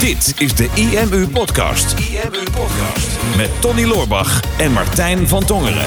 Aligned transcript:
Dit 0.00 0.34
is 0.38 0.54
de 0.54 0.70
IMU 0.74 1.28
Podcast. 1.28 1.98
IMU 1.98 2.42
Podcast. 2.52 3.36
Met 3.36 3.60
Tony 3.60 3.84
Loorbach 3.84 4.58
en 4.58 4.72
Martijn 4.72 5.28
van 5.28 5.44
Tongeren. 5.44 5.86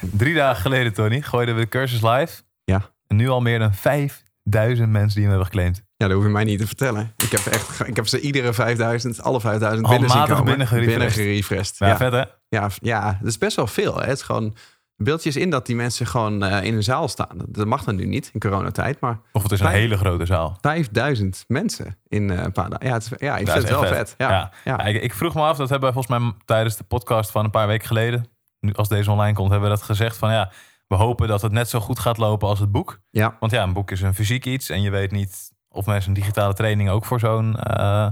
Drie 0.00 0.34
dagen 0.34 0.62
geleden, 0.62 0.92
Tony, 0.92 1.20
gooiden 1.20 1.54
we 1.54 1.60
de 1.60 1.68
cursus 1.68 2.02
live. 2.02 2.42
Ja. 2.64 2.90
En 3.06 3.16
nu 3.16 3.28
al 3.28 3.40
meer 3.40 3.58
dan 3.58 3.74
5000 3.74 4.90
mensen 4.90 5.08
die 5.20 5.20
hem 5.20 5.28
hebben 5.28 5.46
geclaimd. 5.46 5.82
Ja, 5.96 6.06
dat 6.06 6.16
hoef 6.16 6.24
je 6.24 6.30
mij 6.30 6.44
niet 6.44 6.58
te 6.58 6.66
vertellen. 6.66 7.12
Ik 7.16 7.30
heb 7.30 7.46
echt, 7.46 7.86
ik 7.88 7.96
heb 7.96 8.06
ze 8.06 8.20
iedere 8.20 8.52
5000, 8.52 9.22
alle 9.22 9.40
5000 9.40 9.88
binnen 9.88 10.10
zien 10.10 10.24
komen. 10.26 10.44
binnen 10.44 10.66
gerefreshed. 10.66 11.12
gerefreshed. 11.12 11.78
Ja, 11.78 11.86
Ja, 11.86 11.96
vet 11.96 12.12
hè? 12.12 12.22
ja, 12.48 12.68
ja, 12.80 13.18
dat 13.20 13.28
is 13.28 13.38
best 13.38 13.56
wel 13.56 13.66
veel. 13.66 13.94
Hè. 13.96 14.06
Het 14.06 14.16
is 14.16 14.22
gewoon 14.22 14.54
beeldjes 14.96 15.36
in 15.36 15.50
dat 15.50 15.66
die 15.66 15.76
mensen 15.76 16.06
gewoon 16.06 16.42
eh, 16.42 16.64
in 16.64 16.74
een 16.74 16.82
zaal 16.82 17.08
staan. 17.08 17.36
Dat 17.48 17.66
mag 17.66 17.84
dan 17.84 17.96
nu 17.96 18.04
niet 18.06 18.30
in 18.32 18.40
coronatijd, 18.40 19.00
maar 19.00 19.20
Of 19.32 19.42
het 19.42 19.52
is 19.52 19.60
een 19.60 19.66
Vijf- 19.66 19.78
hele 19.78 19.96
grote 19.96 20.26
zaal. 20.26 20.58
5000 20.60 21.44
mensen 21.48 21.98
in 22.08 22.30
eh, 22.30 22.42
een 22.42 22.52
paar 22.52 22.70
dagen. 22.70 22.86
Ja, 22.86 22.92
het 22.92 23.02
is, 23.02 23.08
ja, 23.18 23.36
ik 23.36 23.46
Dat 23.46 23.54
vind 23.54 23.64
is 23.64 23.70
het 23.70 23.80
wel 23.80 23.88
vet. 23.96 24.14
Ja, 24.18 24.50
Ja. 24.64 24.84
ik, 24.84 25.02
ik 25.02 25.14
vroeg 25.14 25.34
me 25.34 25.40
af, 25.42 25.56
dat 25.56 25.68
hebben 25.68 25.88
we 25.88 25.94
volgens 25.94 26.18
mij 26.20 26.32
tijdens 26.44 26.76
de 26.76 26.84
podcast 26.84 27.30
van 27.30 27.44
een 27.44 27.50
paar 27.50 27.66
weken 27.66 27.86
geleden. 27.86 28.26
Nu, 28.60 28.72
als 28.72 28.88
deze 28.88 29.10
online 29.10 29.34
komt, 29.34 29.50
hebben 29.50 29.68
we 29.70 29.74
dat 29.76 29.84
gezegd 29.84 30.16
van 30.16 30.32
ja, 30.32 30.50
we 30.88 30.94
hopen 30.94 31.28
dat 31.28 31.42
het 31.42 31.52
net 31.52 31.68
zo 31.68 31.80
goed 31.80 31.98
gaat 31.98 32.18
lopen 32.18 32.48
als 32.48 32.58
het 32.58 32.72
boek. 32.72 33.00
ja. 33.10 33.36
Want 33.40 33.52
ja, 33.52 33.62
een 33.62 33.72
boek 33.72 33.90
is 33.90 34.00
een 34.00 34.14
fysiek 34.14 34.44
iets 34.46 34.68
en 34.70 34.82
je 34.82 34.90
weet 34.90 35.10
niet 35.10 35.50
of 35.68 35.86
mensen 35.86 36.08
een 36.08 36.16
digitale 36.20 36.54
training 36.54 36.90
ook 36.90 37.04
voor 37.04 37.18
zo'n 37.20 37.56
eh, 37.56 38.08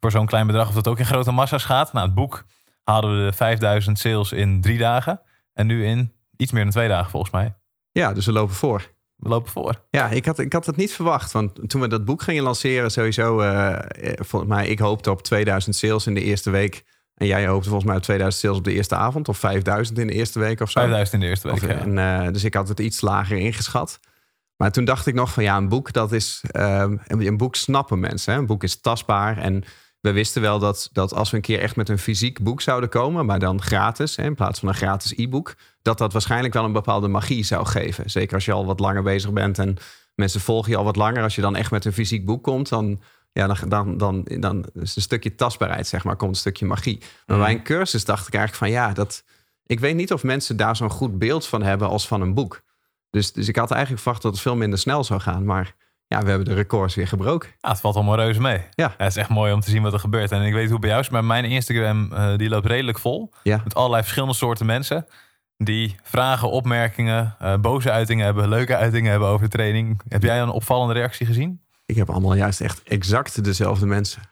voor 0.00 0.10
zo'n 0.10 0.26
klein 0.26 0.46
bedrag, 0.46 0.68
of 0.68 0.74
dat 0.74 0.88
ook 0.88 0.98
in 0.98 1.06
grote 1.06 1.30
massa's 1.32 1.64
gaat. 1.64 1.92
Nou, 1.92 2.06
het 2.06 2.14
boek 2.14 2.44
hadden 2.84 3.18
we 3.24 3.30
de 3.30 3.36
5000 3.36 3.98
sales 3.98 4.32
in 4.32 4.60
drie 4.60 4.78
dagen 4.78 5.20
en 5.60 5.66
nu 5.66 5.86
in 5.86 6.12
iets 6.36 6.52
meer 6.52 6.62
dan 6.62 6.72
twee 6.72 6.88
dagen 6.88 7.10
volgens 7.10 7.32
mij. 7.32 7.54
ja, 7.92 8.12
dus 8.12 8.26
we 8.26 8.32
lopen 8.32 8.54
voor. 8.54 8.90
We 9.16 9.28
lopen 9.28 9.50
voor. 9.50 9.84
Ja, 9.90 10.08
ik 10.08 10.24
had, 10.24 10.38
ik 10.38 10.52
had 10.52 10.66
het 10.66 10.76
niet 10.76 10.92
verwacht. 10.92 11.32
Want 11.32 11.68
toen 11.68 11.80
we 11.80 11.88
dat 11.88 12.04
boek 12.04 12.22
gingen 12.22 12.42
lanceren, 12.42 12.90
sowieso, 12.90 13.40
eh, 13.40 13.78
volgens 14.16 14.50
mij, 14.50 14.66
ik 14.66 14.78
hoopte 14.78 15.10
op 15.10 15.22
2000 15.22 15.76
sales 15.76 16.06
in 16.06 16.14
de 16.14 16.22
eerste 16.22 16.50
week. 16.50 16.84
En 17.14 17.26
jij 17.26 17.46
hoopte 17.46 17.68
volgens 17.68 17.88
mij 17.88 17.96
op 17.96 18.02
2000 18.02 18.42
sales 18.42 18.58
op 18.58 18.64
de 18.64 18.72
eerste 18.72 18.94
avond. 18.94 19.28
Of 19.28 19.38
5000 19.38 19.98
in 19.98 20.06
de 20.06 20.12
eerste 20.12 20.38
week 20.38 20.60
of 20.60 20.70
zo. 20.70 20.80
5000 20.80 21.14
in 21.14 21.20
de 21.20 21.26
eerste 21.26 21.48
week. 21.48 21.62
Of, 21.62 21.68
ja. 21.68 21.78
en, 21.78 21.98
eh, 21.98 22.32
dus 22.32 22.44
ik 22.44 22.54
had 22.54 22.68
het 22.68 22.80
iets 22.80 23.00
lager 23.00 23.36
ingeschat. 23.36 24.00
Maar 24.56 24.72
toen 24.72 24.84
dacht 24.84 25.06
ik 25.06 25.14
nog 25.14 25.32
van 25.32 25.42
ja, 25.42 25.56
een 25.56 25.68
boek, 25.68 25.92
dat 25.92 26.12
is. 26.12 26.44
ehm, 26.50 26.96
een, 27.06 27.26
een 27.26 27.36
boek 27.36 27.54
snappen 27.54 27.98
mensen. 28.00 28.32
Hè? 28.32 28.38
Een 28.38 28.46
boek 28.46 28.62
is 28.62 28.80
tastbaar. 28.80 29.38
En 29.38 29.64
we 30.00 30.12
wisten 30.12 30.42
wel 30.42 30.58
dat, 30.58 30.88
dat 30.92 31.14
als 31.14 31.30
we 31.30 31.36
een 31.36 31.42
keer 31.42 31.60
echt 31.60 31.76
met 31.76 31.88
een 31.88 31.98
fysiek 31.98 32.42
boek 32.42 32.60
zouden 32.60 32.88
komen, 32.88 33.26
maar 33.26 33.38
dan 33.38 33.62
gratis, 33.62 34.16
hè, 34.16 34.24
in 34.24 34.34
plaats 34.34 34.60
van 34.60 34.68
een 34.68 34.74
gratis 34.74 35.12
e-book, 35.16 35.54
dat 35.82 35.98
dat 35.98 36.12
waarschijnlijk 36.12 36.54
wel 36.54 36.64
een 36.64 36.72
bepaalde 36.72 37.08
magie 37.08 37.44
zou 37.44 37.66
geven. 37.66 38.10
Zeker 38.10 38.34
als 38.34 38.44
je 38.44 38.52
al 38.52 38.66
wat 38.66 38.80
langer 38.80 39.02
bezig 39.02 39.32
bent 39.32 39.58
en 39.58 39.76
mensen 40.14 40.40
volgen 40.40 40.70
je 40.70 40.76
al 40.76 40.84
wat 40.84 40.96
langer. 40.96 41.22
Als 41.22 41.34
je 41.34 41.40
dan 41.40 41.56
echt 41.56 41.70
met 41.70 41.84
een 41.84 41.92
fysiek 41.92 42.24
boek 42.24 42.42
komt, 42.42 42.68
dan, 42.68 43.00
ja, 43.32 43.46
dan, 43.46 43.68
dan, 43.68 43.96
dan, 43.96 44.24
dan 44.24 44.64
is 44.74 44.96
een 44.96 45.02
stukje 45.02 45.34
tastbaarheid, 45.34 45.86
zeg 45.86 46.04
maar, 46.04 46.16
komt 46.16 46.30
een 46.30 46.36
stukje 46.36 46.66
magie. 46.66 47.02
Maar 47.26 47.38
bij 47.38 47.52
een 47.52 47.62
cursus 47.62 48.04
dacht 48.04 48.26
ik 48.26 48.34
eigenlijk 48.34 48.64
van 48.64 48.82
ja, 48.82 48.92
dat, 48.92 49.24
ik 49.66 49.80
weet 49.80 49.94
niet 49.94 50.12
of 50.12 50.22
mensen 50.22 50.56
daar 50.56 50.76
zo'n 50.76 50.90
goed 50.90 51.18
beeld 51.18 51.46
van 51.46 51.62
hebben 51.62 51.88
als 51.88 52.06
van 52.06 52.20
een 52.20 52.34
boek. 52.34 52.62
Dus, 53.10 53.32
dus 53.32 53.48
ik 53.48 53.56
had 53.56 53.70
eigenlijk 53.70 54.02
verwacht 54.02 54.22
dat 54.22 54.32
het 54.32 54.40
veel 54.40 54.56
minder 54.56 54.78
snel 54.78 55.04
zou 55.04 55.20
gaan. 55.20 55.44
Maar 55.44 55.74
ja, 56.10 56.22
we 56.22 56.28
hebben 56.28 56.44
de 56.48 56.54
records 56.54 56.94
weer 56.94 57.08
gebroken. 57.08 57.48
Ja, 57.60 57.70
het 57.70 57.80
valt 57.80 57.94
allemaal 57.94 58.16
reuze 58.16 58.40
mee. 58.40 58.60
Ja. 58.74 58.94
het 58.96 59.08
is 59.08 59.16
echt 59.16 59.28
mooi 59.28 59.52
om 59.52 59.60
te 59.60 59.70
zien 59.70 59.82
wat 59.82 59.92
er 59.92 59.98
gebeurt. 59.98 60.32
En 60.32 60.42
ik 60.42 60.52
weet 60.52 60.70
hoe 60.70 60.78
bij 60.78 60.88
jou 60.88 61.00
is, 61.00 61.08
maar 61.08 61.24
mijn 61.24 61.44
Instagram 61.44 62.12
eh, 62.12 62.36
die 62.36 62.48
loopt 62.48 62.66
redelijk 62.66 62.98
vol. 62.98 63.32
Ja. 63.42 63.60
Met 63.64 63.74
allerlei 63.74 64.02
verschillende 64.02 64.34
soorten 64.34 64.66
mensen. 64.66 65.06
Die 65.56 65.96
vragen, 66.02 66.50
opmerkingen, 66.50 67.34
eh, 67.38 67.56
boze 67.56 67.90
uitingen 67.90 68.24
hebben, 68.24 68.48
leuke 68.48 68.76
uitingen 68.76 69.10
hebben 69.10 69.28
over 69.28 69.44
de 69.44 69.56
training. 69.56 70.00
Heb 70.08 70.22
jij 70.22 70.40
een 70.40 70.48
opvallende 70.48 70.94
reactie 70.94 71.26
gezien? 71.26 71.60
Ik 71.86 71.96
heb 71.96 72.10
allemaal 72.10 72.34
juist 72.34 72.60
echt 72.60 72.82
exact 72.82 73.44
dezelfde 73.44 73.86
mensen. 73.86 74.22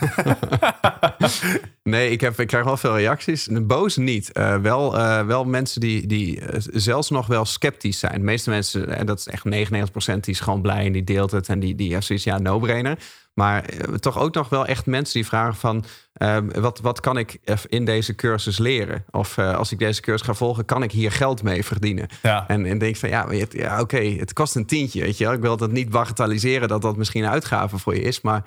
nee, 1.82 2.10
ik, 2.10 2.20
heb, 2.20 2.40
ik 2.40 2.46
krijg 2.46 2.64
wel 2.64 2.76
veel 2.76 2.96
reacties. 2.96 3.48
Boos 3.62 3.96
niet. 3.96 4.32
Eh, 4.32 4.56
wel, 4.56 4.98
eh, 4.98 5.26
wel 5.26 5.44
mensen 5.44 5.80
die, 5.80 6.06
die 6.06 6.40
eh, 6.40 6.60
zelfs 6.72 7.10
nog 7.10 7.26
wel 7.26 7.44
sceptisch 7.44 7.98
zijn. 7.98 8.12
De 8.12 8.18
meeste 8.18 8.50
mensen, 8.50 8.96
en 8.96 9.06
dat 9.06 9.18
is 9.18 9.28
echt 9.28 9.44
99%, 9.44 10.20
die 10.20 10.34
is 10.34 10.40
gewoon 10.40 10.62
blij 10.62 10.86
en 10.86 10.92
die 10.92 11.04
deelt 11.04 11.30
het. 11.30 11.48
En 11.48 11.60
die, 11.60 11.74
die 11.74 11.92
heeft 11.92 12.06
zoiets, 12.06 12.24
ja, 12.24 12.38
no-brainer. 12.38 12.98
Maar 13.34 13.64
toch 13.98 14.18
ook 14.18 14.34
nog 14.34 14.48
wel 14.48 14.66
echt 14.66 14.86
mensen 14.86 15.14
die 15.14 15.26
vragen 15.26 15.54
van... 15.54 15.84
eh, 16.12 16.36
wat, 16.52 16.80
wat 16.80 17.00
kan 17.00 17.16
ik 17.18 17.38
in 17.68 17.84
deze 17.84 18.14
cursus 18.14 18.58
leren? 18.58 19.04
Of 19.10 19.38
als 19.38 19.72
ik 19.72 19.78
deze 19.78 20.00
cursus 20.00 20.26
ga 20.26 20.34
volgen, 20.34 20.64
kan 20.64 20.82
ik 20.82 20.92
hier 20.92 21.12
geld 21.12 21.42
mee 21.42 21.64
verdienen? 21.64 22.08
Ja. 22.22 22.44
En, 22.48 22.66
en 22.66 22.78
denk 22.78 22.96
van 22.96 23.08
ja, 23.08 23.26
ja 23.50 23.80
oké, 23.80 23.98
het 23.98 24.32
kost 24.32 24.56
een 24.56 24.66
tientje. 24.66 25.00
Weet 25.00 25.18
je 25.18 25.24
wel. 25.24 25.32
Ik 25.32 25.40
wil 25.40 25.56
dat 25.56 25.70
niet 25.72 25.90
bagatelliseren 25.90 26.68
dat 26.68 26.82
dat 26.82 26.96
misschien 26.96 27.24
een 27.24 27.30
uitgave 27.30 27.78
voor 27.78 27.94
je 27.94 28.02
is. 28.02 28.20
Maar 28.20 28.42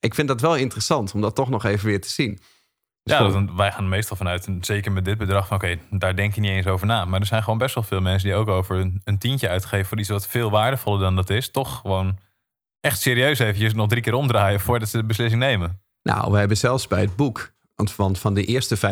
ik 0.00 0.14
vind 0.14 0.28
dat 0.28 0.40
wel 0.40 0.56
interessant 0.56 1.14
om 1.14 1.20
dat 1.20 1.34
toch 1.34 1.48
nog 1.48 1.64
even 1.64 1.86
weer 1.86 2.00
te 2.00 2.08
zien. 2.10 2.38
Dus 3.02 3.18
Ja, 3.18 3.28
dat, 3.28 3.54
wij 3.56 3.72
gaan 3.72 3.82
er 3.82 3.90
meestal 3.90 4.16
vanuit, 4.16 4.46
en 4.46 4.58
zeker 4.64 4.92
met 4.92 5.04
dit 5.04 5.18
bedrag, 5.18 5.46
van 5.46 5.56
oké, 5.56 5.78
daar 5.90 6.16
denk 6.16 6.34
je 6.34 6.40
niet 6.40 6.50
eens 6.50 6.66
over 6.66 6.86
na. 6.86 7.04
Maar 7.04 7.20
er 7.20 7.26
zijn 7.26 7.42
gewoon 7.42 7.58
best 7.58 7.74
wel 7.74 7.84
veel 7.84 8.00
mensen 8.00 8.28
die 8.28 8.38
ook 8.38 8.48
over 8.48 8.76
een, 8.76 9.00
een 9.04 9.18
tientje 9.18 9.48
uitgeven 9.48 9.86
voor 9.86 9.98
iets 9.98 10.08
wat 10.08 10.26
veel 10.26 10.50
waardevoller 10.50 11.00
dan 11.00 11.16
dat 11.16 11.30
is. 11.30 11.50
Toch 11.50 11.80
gewoon 11.80 12.18
echt 12.80 13.00
serieus 13.00 13.38
eventjes 13.38 13.74
nog 13.74 13.88
drie 13.88 14.02
keer 14.02 14.14
omdraaien 14.14 14.60
voordat 14.60 14.88
ze 14.88 14.96
de 14.96 15.04
beslissing 15.04 15.40
nemen. 15.40 15.80
Nou, 16.02 16.32
we 16.32 16.38
hebben 16.38 16.56
zelfs 16.56 16.86
bij 16.86 17.00
het 17.00 17.16
boek, 17.16 17.52
want 17.74 17.92
van, 17.92 18.16
van 18.16 18.34
de 18.34 18.44
eerste 18.44 18.76
15.000 18.76 18.82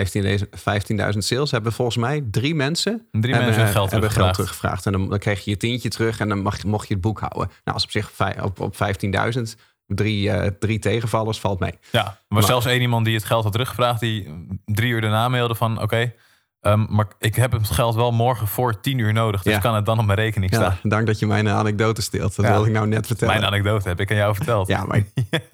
15.000 1.12 1.18
sales 1.18 1.50
hebben 1.50 1.72
volgens 1.72 1.96
mij 1.96 2.24
drie 2.30 2.54
mensen, 2.54 3.06
Drie 3.10 3.34
hebben, 3.34 3.44
mensen 3.44 3.62
hun 3.62 3.72
geld 3.72 3.90
hebben 3.90 4.10
teruggevraagd. 4.10 4.34
teruggevraagd. 4.34 4.86
En 4.86 4.92
dan, 4.92 5.08
dan 5.08 5.18
kreeg 5.18 5.44
je 5.44 5.50
je 5.50 5.56
tientje 5.56 5.88
terug 5.88 6.20
en 6.20 6.28
dan 6.28 6.42
mag, 6.42 6.64
mocht 6.64 6.88
je 6.88 6.94
het 6.94 7.02
boek 7.02 7.20
houden. 7.20 7.46
Nou, 7.64 7.76
als 7.76 7.84
op 7.84 7.90
zich 7.90 8.12
op, 8.42 8.60
op 8.60 8.74
15.000, 8.74 9.42
drie, 9.86 10.30
eh, 10.30 10.50
drie 10.58 10.78
tegenvallers 10.78 11.40
valt 11.40 11.60
mee. 11.60 11.78
Ja, 11.92 12.18
Maar- 12.28 12.42
zelfs 12.42 12.66
één 12.66 12.80
iemand 12.80 13.04
die 13.04 13.14
het 13.14 13.24
geld 13.24 13.42
had 13.42 13.52
teruggevraagd, 13.52 14.00
die 14.00 14.46
drie 14.64 14.90
uur 14.92 15.00
daarna 15.00 15.28
mailde 15.28 15.54
van 15.54 15.82
oké, 15.82 16.12
ehm, 16.60 16.86
maar 16.88 17.06
ik 17.18 17.34
heb 17.34 17.52
het 17.52 17.70
geld 17.70 17.94
wel 17.94 18.12
morgen 18.12 18.46
voor 18.46 18.80
tien 18.80 18.98
uur 18.98 19.12
nodig, 19.12 19.42
dus 19.42 19.52
Ja. 19.52 19.58
kan 19.58 19.74
het 19.74 19.86
dan 19.86 19.98
op 19.98 20.04
mijn 20.06 20.18
rekening 20.18 20.52
Ja, 20.52 20.56
staan? 20.58 20.76
dank 20.82 21.06
dat 21.06 21.18
je 21.18 21.26
mijn 21.26 21.48
anekdote 21.48 22.02
steelt. 22.02 22.36
Dat 22.36 22.44
Ja. 22.44 22.50
wilde 22.52 22.66
ik 22.66 22.72
nou 22.72 22.86
net 22.86 23.06
vertellen. 23.06 23.34
Mijn 23.34 23.46
anekdote 23.46 23.88
heb 23.88 24.00
ik 24.00 24.10
aan 24.10 24.16
jou 24.16 24.34
verteld. 24.34 24.66
Ja, 24.68 24.84
maar 24.84 25.02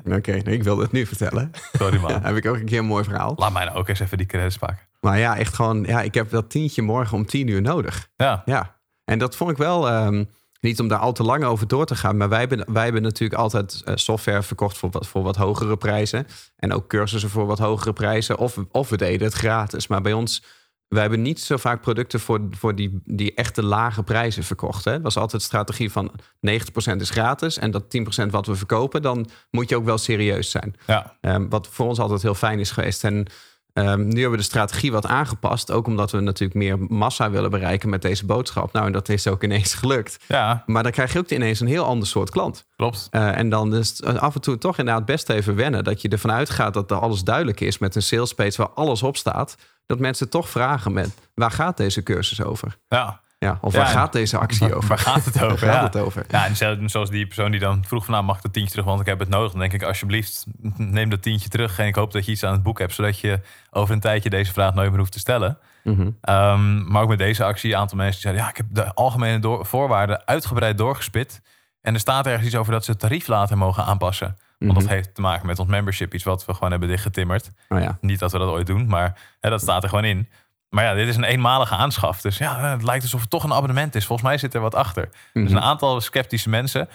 oké, 0.18 0.32
nee, 0.32 0.54
ik 0.54 0.62
wilde 0.62 0.82
het 0.82 0.92
nu 0.92 1.06
vertellen. 1.06 1.50
Sorry 1.72 1.98
man. 2.00 2.22
Heb 2.22 2.36
ik 2.36 2.46
ook 2.46 2.56
een 2.56 2.64
keer 2.64 2.78
een 2.78 2.84
mooi 2.84 3.04
verhaal. 3.04 3.32
Laat 3.36 3.52
mij 3.52 3.64
nou 3.64 3.76
ook 3.76 3.88
eens 3.88 4.00
even 4.00 4.18
die 4.18 4.26
credits 4.26 4.56
pakken. 4.58 4.78
Maar 5.00 5.18
ja, 5.18 5.36
echt 5.36 5.54
gewoon, 5.54 5.82
ja, 5.84 6.02
ik 6.02 6.14
heb 6.14 6.30
dat 6.30 6.50
tientje 6.50 6.82
morgen 6.82 7.16
om 7.16 7.26
tien 7.26 7.48
uur 7.48 7.62
nodig. 7.62 8.08
Ja, 8.16 8.42
Ja, 8.44 8.76
en 9.04 9.18
dat 9.18 9.36
vond 9.36 9.50
ik 9.50 9.56
wel, 9.56 9.88
ehm, 9.88 10.24
niet 10.62 10.80
om 10.80 10.88
daar 10.88 10.98
al 10.98 11.12
te 11.12 11.22
lang 11.22 11.44
over 11.44 11.68
door 11.68 11.86
te 11.86 11.94
gaan, 11.94 12.16
maar 12.16 12.28
wij 12.28 12.38
hebben, 12.38 12.72
wij 12.72 12.84
hebben 12.84 13.02
natuurlijk 13.02 13.40
altijd 13.40 13.82
eh, 13.84 13.94
software 13.96 14.42
verkocht 14.42 14.78
voor 14.78 14.90
wat, 14.90 15.06
voor 15.06 15.22
wat 15.22 15.36
hogere 15.36 15.76
prijzen. 15.76 16.26
En 16.56 16.72
ook 16.72 16.88
cursussen 16.88 17.30
voor 17.30 17.46
wat 17.46 17.58
hogere 17.58 17.92
prijzen. 17.92 18.38
Of, 18.38 18.58
of 18.70 18.88
we 18.88 18.96
deden 18.96 19.26
het 19.26 19.36
gratis. 19.36 19.86
Maar 19.86 20.02
bij 20.02 20.12
ons, 20.12 20.42
wij 20.88 21.00
hebben 21.00 21.22
niet 21.22 21.40
zo 21.40 21.56
vaak 21.56 21.80
producten 21.80 22.20
voor, 22.20 22.40
voor 22.50 22.74
die, 22.74 23.00
die 23.04 23.34
echte 23.34 23.62
lage 23.62 24.02
prijzen 24.02 24.44
verkocht. 24.44 24.84
Hè. 24.84 24.92
Het 24.92 25.02
was 25.02 25.16
altijd 25.16 25.42
de 25.42 25.48
strategie 25.48 25.92
van 25.92 26.12
90% 26.12 26.96
is 26.96 27.10
gratis 27.10 27.58
en 27.58 27.70
dat 27.70 27.84
10% 28.24 28.26
wat 28.30 28.46
we 28.46 28.54
verkopen, 28.54 29.02
dan 29.02 29.28
moet 29.50 29.68
je 29.68 29.76
ook 29.76 29.84
wel 29.84 29.98
serieus 29.98 30.50
zijn. 30.50 30.74
ja. 30.86 31.16
Ehm, 31.20 31.48
wat 31.48 31.68
voor 31.68 31.86
ons 31.86 31.98
altijd 31.98 32.22
heel 32.22 32.34
fijn 32.34 32.58
is 32.58 32.70
geweest. 32.70 33.04
En 33.04 33.26
ehm, 33.72 34.00
nu 34.00 34.12
hebben 34.12 34.30
we 34.30 34.36
de 34.36 34.42
strategie 34.42 34.92
wat 34.92 35.06
aangepast. 35.06 35.70
Ook 35.70 35.86
omdat 35.86 36.10
we 36.10 36.20
natuurlijk 36.20 36.58
meer 36.58 36.78
massa 36.78 37.30
willen 37.30 37.50
bereiken 37.50 37.88
met 37.88 38.02
deze 38.02 38.26
boodschap. 38.26 38.72
Nou, 38.72 38.86
en 38.86 38.92
dat 38.92 39.08
is 39.08 39.26
ook 39.26 39.42
ineens 39.44 39.74
gelukt. 39.82 40.18
ja 40.28 40.62
Maar 40.66 40.82
dan 40.82 40.92
krijg 40.92 41.12
je 41.12 41.18
ook 41.18 41.30
ineens 41.30 41.60
een 41.60 41.66
heel 41.66 41.84
ander 41.84 42.08
soort 42.08 42.30
klant. 42.30 42.66
klopt. 42.76 43.08
Eh, 43.10 43.38
en 43.38 43.48
dan 43.48 43.74
is 43.74 43.88
het 43.88 44.18
af 44.18 44.34
en 44.34 44.40
toe 44.40 44.58
toch 44.58 44.78
inderdaad 44.78 45.04
best 45.04 45.28
even 45.28 45.54
wennen. 45.54 45.84
Dat 45.84 46.02
je 46.02 46.08
ervan 46.08 46.32
uitgaat 46.32 46.74
dat 46.74 46.90
er 46.90 46.96
alles 46.98 47.22
duidelijk 47.24 47.60
is 47.60 47.78
met 47.78 47.94
een 47.94 48.02
sales 48.02 48.34
page 48.34 48.56
waar 48.56 48.70
alles 48.70 49.02
op 49.02 49.16
staat. 49.16 49.56
Dat 49.86 49.98
mensen 49.98 50.28
toch 50.28 50.48
vragen 50.48 50.92
met 50.92 51.10
waar 51.34 51.50
gaat 51.50 51.76
deze 51.76 52.02
cursus 52.02 52.42
over? 52.42 52.78
Ja. 52.88 53.20
Ja, 53.42 53.58
of 53.60 53.74
waar 53.74 53.86
gaat 53.86 54.12
deze 54.12 54.38
actie 54.38 54.74
over? 54.74 54.88
Waar 54.88 54.98
gaat 54.98 55.24
het 55.24 55.42
over? 55.44 55.66
Waar 55.66 55.74
ja. 55.74 55.80
gaat 55.80 55.94
het 55.94 56.02
over? 56.02 56.24
Ja, 56.28 56.46
en 56.46 56.56
zo- 56.56 56.76
zoals 56.86 57.10
die 57.10 57.26
persoon 57.26 57.50
die 57.50 57.60
dan 57.60 57.84
vroeg 57.84 58.04
van 58.04 58.14
nou 58.14 58.26
mag 58.26 58.36
ik 58.36 58.42
dat 58.42 58.52
tientje 58.52 58.70
terug, 58.72 58.86
want 58.86 59.00
ik 59.00 59.06
heb 59.06 59.18
het 59.18 59.28
nodig. 59.28 59.50
Dan 59.50 59.60
denk 59.60 59.72
ik 59.72 59.82
alsjeblieft 59.82 60.44
neem 60.76 61.08
dat 61.10 61.22
tientje 61.22 61.48
terug 61.48 61.78
en 61.78 61.86
ik 61.86 61.94
hoop 61.94 62.12
dat 62.12 62.24
je 62.24 62.30
iets 62.32 62.44
aan 62.44 62.52
het 62.52 62.62
boek 62.62 62.78
hebt, 62.78 62.94
zodat 62.94 63.18
je 63.18 63.40
over 63.70 63.94
een 63.94 64.00
tijdje 64.00 64.30
deze 64.30 64.52
vraag 64.52 64.74
nooit 64.74 64.90
meer 64.90 64.98
hoeft 64.98 65.12
te 65.12 65.18
stellen. 65.18 65.58
Mhm. 65.84 66.10
Ehm, 66.20 66.90
maar 66.92 67.02
ook 67.02 67.08
met 67.08 67.18
deze 67.18 67.44
actie, 67.44 67.72
een 67.72 67.78
aantal 67.78 67.96
mensen 67.96 68.12
die 68.14 68.22
zeiden 68.22 68.42
ja 68.44 68.50
ik 68.50 68.56
heb 68.56 68.66
de 68.70 68.94
algemene 68.94 69.58
voorwaarden 69.64 70.22
uitgebreid 70.26 70.78
doorgespit. 70.78 71.40
En 71.80 71.94
er 71.94 72.00
staat 72.00 72.26
ergens 72.26 72.46
iets 72.46 72.56
over 72.56 72.72
dat 72.72 72.84
ze 72.84 72.90
het 72.90 73.00
tarief 73.00 73.26
later 73.26 73.58
mogen 73.58 73.84
aanpassen. 73.84 74.36
Want 74.58 74.74
dat 74.74 74.82
Mhm. 74.82 74.92
heeft 74.92 75.14
te 75.14 75.20
maken 75.20 75.46
met 75.46 75.58
ons 75.58 75.68
membership, 75.68 76.14
iets 76.14 76.24
wat 76.24 76.44
we 76.44 76.54
gewoon 76.54 76.70
hebben 76.70 76.88
dichtgetimmerd. 76.88 77.50
Oh 77.68 77.80
ja. 77.80 77.98
Niet 78.00 78.18
dat 78.18 78.32
we 78.32 78.38
dat 78.38 78.48
ooit 78.48 78.66
doen, 78.66 78.86
maar 78.86 79.18
hè, 79.40 79.50
dat 79.50 79.60
staat 79.60 79.82
er 79.82 79.88
gewoon 79.88 80.04
in. 80.04 80.28
Maar 80.74 80.84
ja, 80.84 80.94
dit 80.94 81.08
is 81.08 81.16
een 81.16 81.24
eenmalige 81.24 81.74
aanschaf. 81.74 82.20
Dus 82.20 82.38
ja, 82.38 82.70
het 82.70 82.82
lijkt 82.82 83.02
alsof 83.02 83.20
het 83.20 83.30
toch 83.30 83.44
een 83.44 83.52
abonnement 83.52 83.94
is. 83.94 84.06
Volgens 84.06 84.28
mij 84.28 84.38
zit 84.38 84.54
er 84.54 84.60
wat 84.60 84.74
achter. 84.74 85.08
Dus 85.32 85.48
Mhm. 85.48 85.56
een 85.56 85.62
aantal 85.62 86.00
sceptische 86.00 86.48
mensen. 86.48 86.88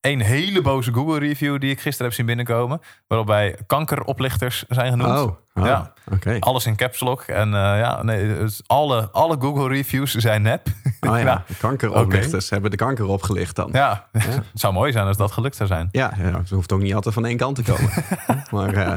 één 0.00 0.20
hele 0.20 0.62
boze 0.62 0.92
Google 0.92 1.18
review 1.18 1.60
die 1.60 1.70
ik 1.70 1.80
gisteren 1.80 2.06
heb 2.06 2.14
zien 2.14 2.26
binnenkomen. 2.26 2.80
Waarbij 3.06 3.56
kankeroplichters 3.66 4.64
zijn 4.68 4.90
genoemd. 4.90 5.18
Oh, 5.18 5.36
oh, 5.54 5.64
Ja. 5.66 5.92
oké. 6.12 6.36
Alles 6.40 6.66
in 6.66 6.76
caps 6.76 7.00
lock. 7.00 7.22
En 7.22 7.46
eh, 7.46 7.60
ja, 7.60 8.02
nee, 8.02 8.26
dus 8.38 8.60
alle, 8.66 9.08
alle 9.12 9.36
Google 9.40 9.68
reviews 9.68 10.14
zijn 10.14 10.42
nep. 10.42 10.66
Oh 11.00 11.18
ja, 11.20 11.44
kankeroplichters 11.58 12.50
hebben 12.50 12.70
de 12.70 12.76
kanker 12.76 13.04
opgelicht 13.06 13.56
dan. 13.56 13.68
Ja, 13.72 14.06
het 14.18 14.42
zou 14.54 14.72
mooi 14.72 14.92
zijn 14.92 15.06
als 15.06 15.16
dat 15.16 15.32
gelukt 15.32 15.56
zou 15.56 15.68
zijn. 15.68 15.88
Ja, 15.92 16.12
ja, 16.18 16.38
het 16.38 16.50
hoeft 16.50 16.72
ook 16.72 16.80
niet 16.82 16.94
altijd 16.94 17.14
van 17.14 17.26
één 17.26 17.36
kant 17.36 17.56
te 17.56 17.62
komen. 17.62 17.90
maar 18.50 18.74
eh, 18.74 18.94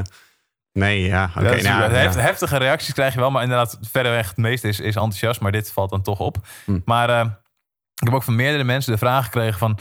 nee, 0.78 1.02
ja, 1.02 1.30
oké. 1.36 1.62
Nou, 1.62 1.92
heft-. 1.92 2.14
Heftige 2.20 2.56
reacties 2.56 2.94
krijg 2.94 3.14
je 3.14 3.20
wel, 3.20 3.30
maar 3.30 3.42
inderdaad, 3.42 3.78
verreweg 3.80 4.28
het 4.28 4.36
meeste 4.36 4.68
is, 4.68 4.80
is 4.80 4.94
enthousiast. 4.94 5.40
Maar 5.40 5.52
dit 5.52 5.72
valt 5.72 5.90
dan 5.90 6.02
toch 6.02 6.18
op. 6.20 6.36
Hm. 6.64 6.78
Maar 6.84 7.08
eh, 7.10 7.26
ik 7.94 8.04
heb 8.04 8.14
ook 8.14 8.22
van 8.22 8.34
meerdere 8.36 8.64
mensen 8.64 8.92
de 8.92 8.98
vraag 8.98 9.24
gekregen 9.24 9.58
van... 9.58 9.78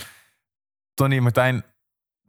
Tony 0.94 1.16
en 1.18 1.24
Martijn, 1.24 1.64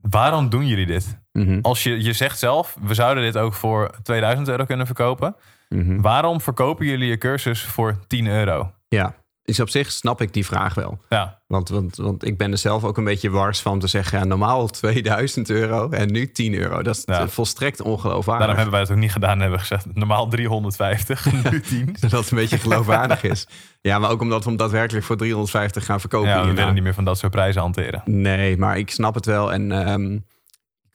waarom 0.00 0.48
doen 0.48 0.66
jullie 0.66 0.86
dit? 0.86 1.18
Mhm, 1.32 1.58
Als 1.62 1.82
je, 1.82 2.02
je 2.02 2.12
zegt 2.12 2.38
zelf, 2.38 2.76
we 2.80 2.94
zouden 2.94 3.24
dit 3.24 3.36
ook 3.36 3.54
voor 3.54 3.90
2000 4.02 4.48
euro 4.48 4.64
kunnen 4.64 4.86
verkopen. 4.86 5.36
mhm. 5.68 6.00
Waarom 6.00 6.40
verkopen 6.40 6.86
jullie 6.86 7.08
je 7.08 7.18
cursus 7.18 7.62
voor 7.62 8.06
10 8.06 8.26
euro? 8.26 8.72
Ja, 8.88 9.14
dus 9.44 9.60
op 9.60 9.68
zich 9.68 9.92
snap 9.92 10.20
ik 10.20 10.32
die 10.32 10.44
vraag 10.46 10.74
wel. 10.74 10.98
Ja, 11.08 11.40
Want, 11.46 11.68
want, 11.68 11.96
want 11.96 12.24
ik 12.26 12.38
ben 12.38 12.52
er 12.52 12.58
zelf 12.58 12.84
ook 12.84 12.96
een 12.96 13.04
beetje 13.04 13.30
wars 13.30 13.60
van 13.60 13.78
te 13.78 13.86
zeggen... 13.86 14.18
Ja, 14.18 14.24
normaal 14.24 14.66
2000 14.80 15.50
euro 15.50 15.88
en 15.90 16.12
nu 16.12 16.32
10 16.32 16.54
euro. 16.54 16.82
Dat 16.82 16.96
is 16.96 17.02
Ja. 17.06 17.28
volstrekt 17.28 17.80
ongeloofwaardig. 17.80 18.46
daarom 18.46 18.54
hebben 18.56 18.72
wij 18.72 18.80
het 18.80 18.90
ook 18.90 18.96
niet 18.96 19.12
gedaan 19.12 19.32
en 19.32 19.40
hebben 19.40 19.58
gezegd... 19.60 19.86
normaal 19.94 20.28
350, 20.28 21.32
nu 21.50 21.60
10. 21.60 21.96
dat 22.00 22.10
het 22.10 22.30
een 22.30 22.36
beetje 22.36 22.58
geloofwaardig 22.58 23.22
is. 23.22 23.46
Ja, 23.80 23.98
maar 23.98 24.10
ook 24.10 24.20
omdat 24.20 24.42
we 24.44 24.48
hem 24.48 24.58
daadwerkelijk 24.58 25.04
voor 25.06 25.16
350 25.16 25.84
gaan 25.84 26.00
verkopen. 26.00 26.28
Ja, 26.28 26.46
we 26.46 26.52
willen 26.52 26.74
niet 26.74 26.82
meer 26.82 26.94
van 26.94 27.04
dat 27.04 27.18
soort 27.18 27.32
prijzen 27.32 27.60
hanteren. 27.60 28.02
Nee, 28.04 28.56
maar 28.58 28.78
ik 28.78 28.90
snap 28.90 29.14
het 29.14 29.26
wel. 29.26 29.52
En 29.52 29.72
ehm 29.86 30.18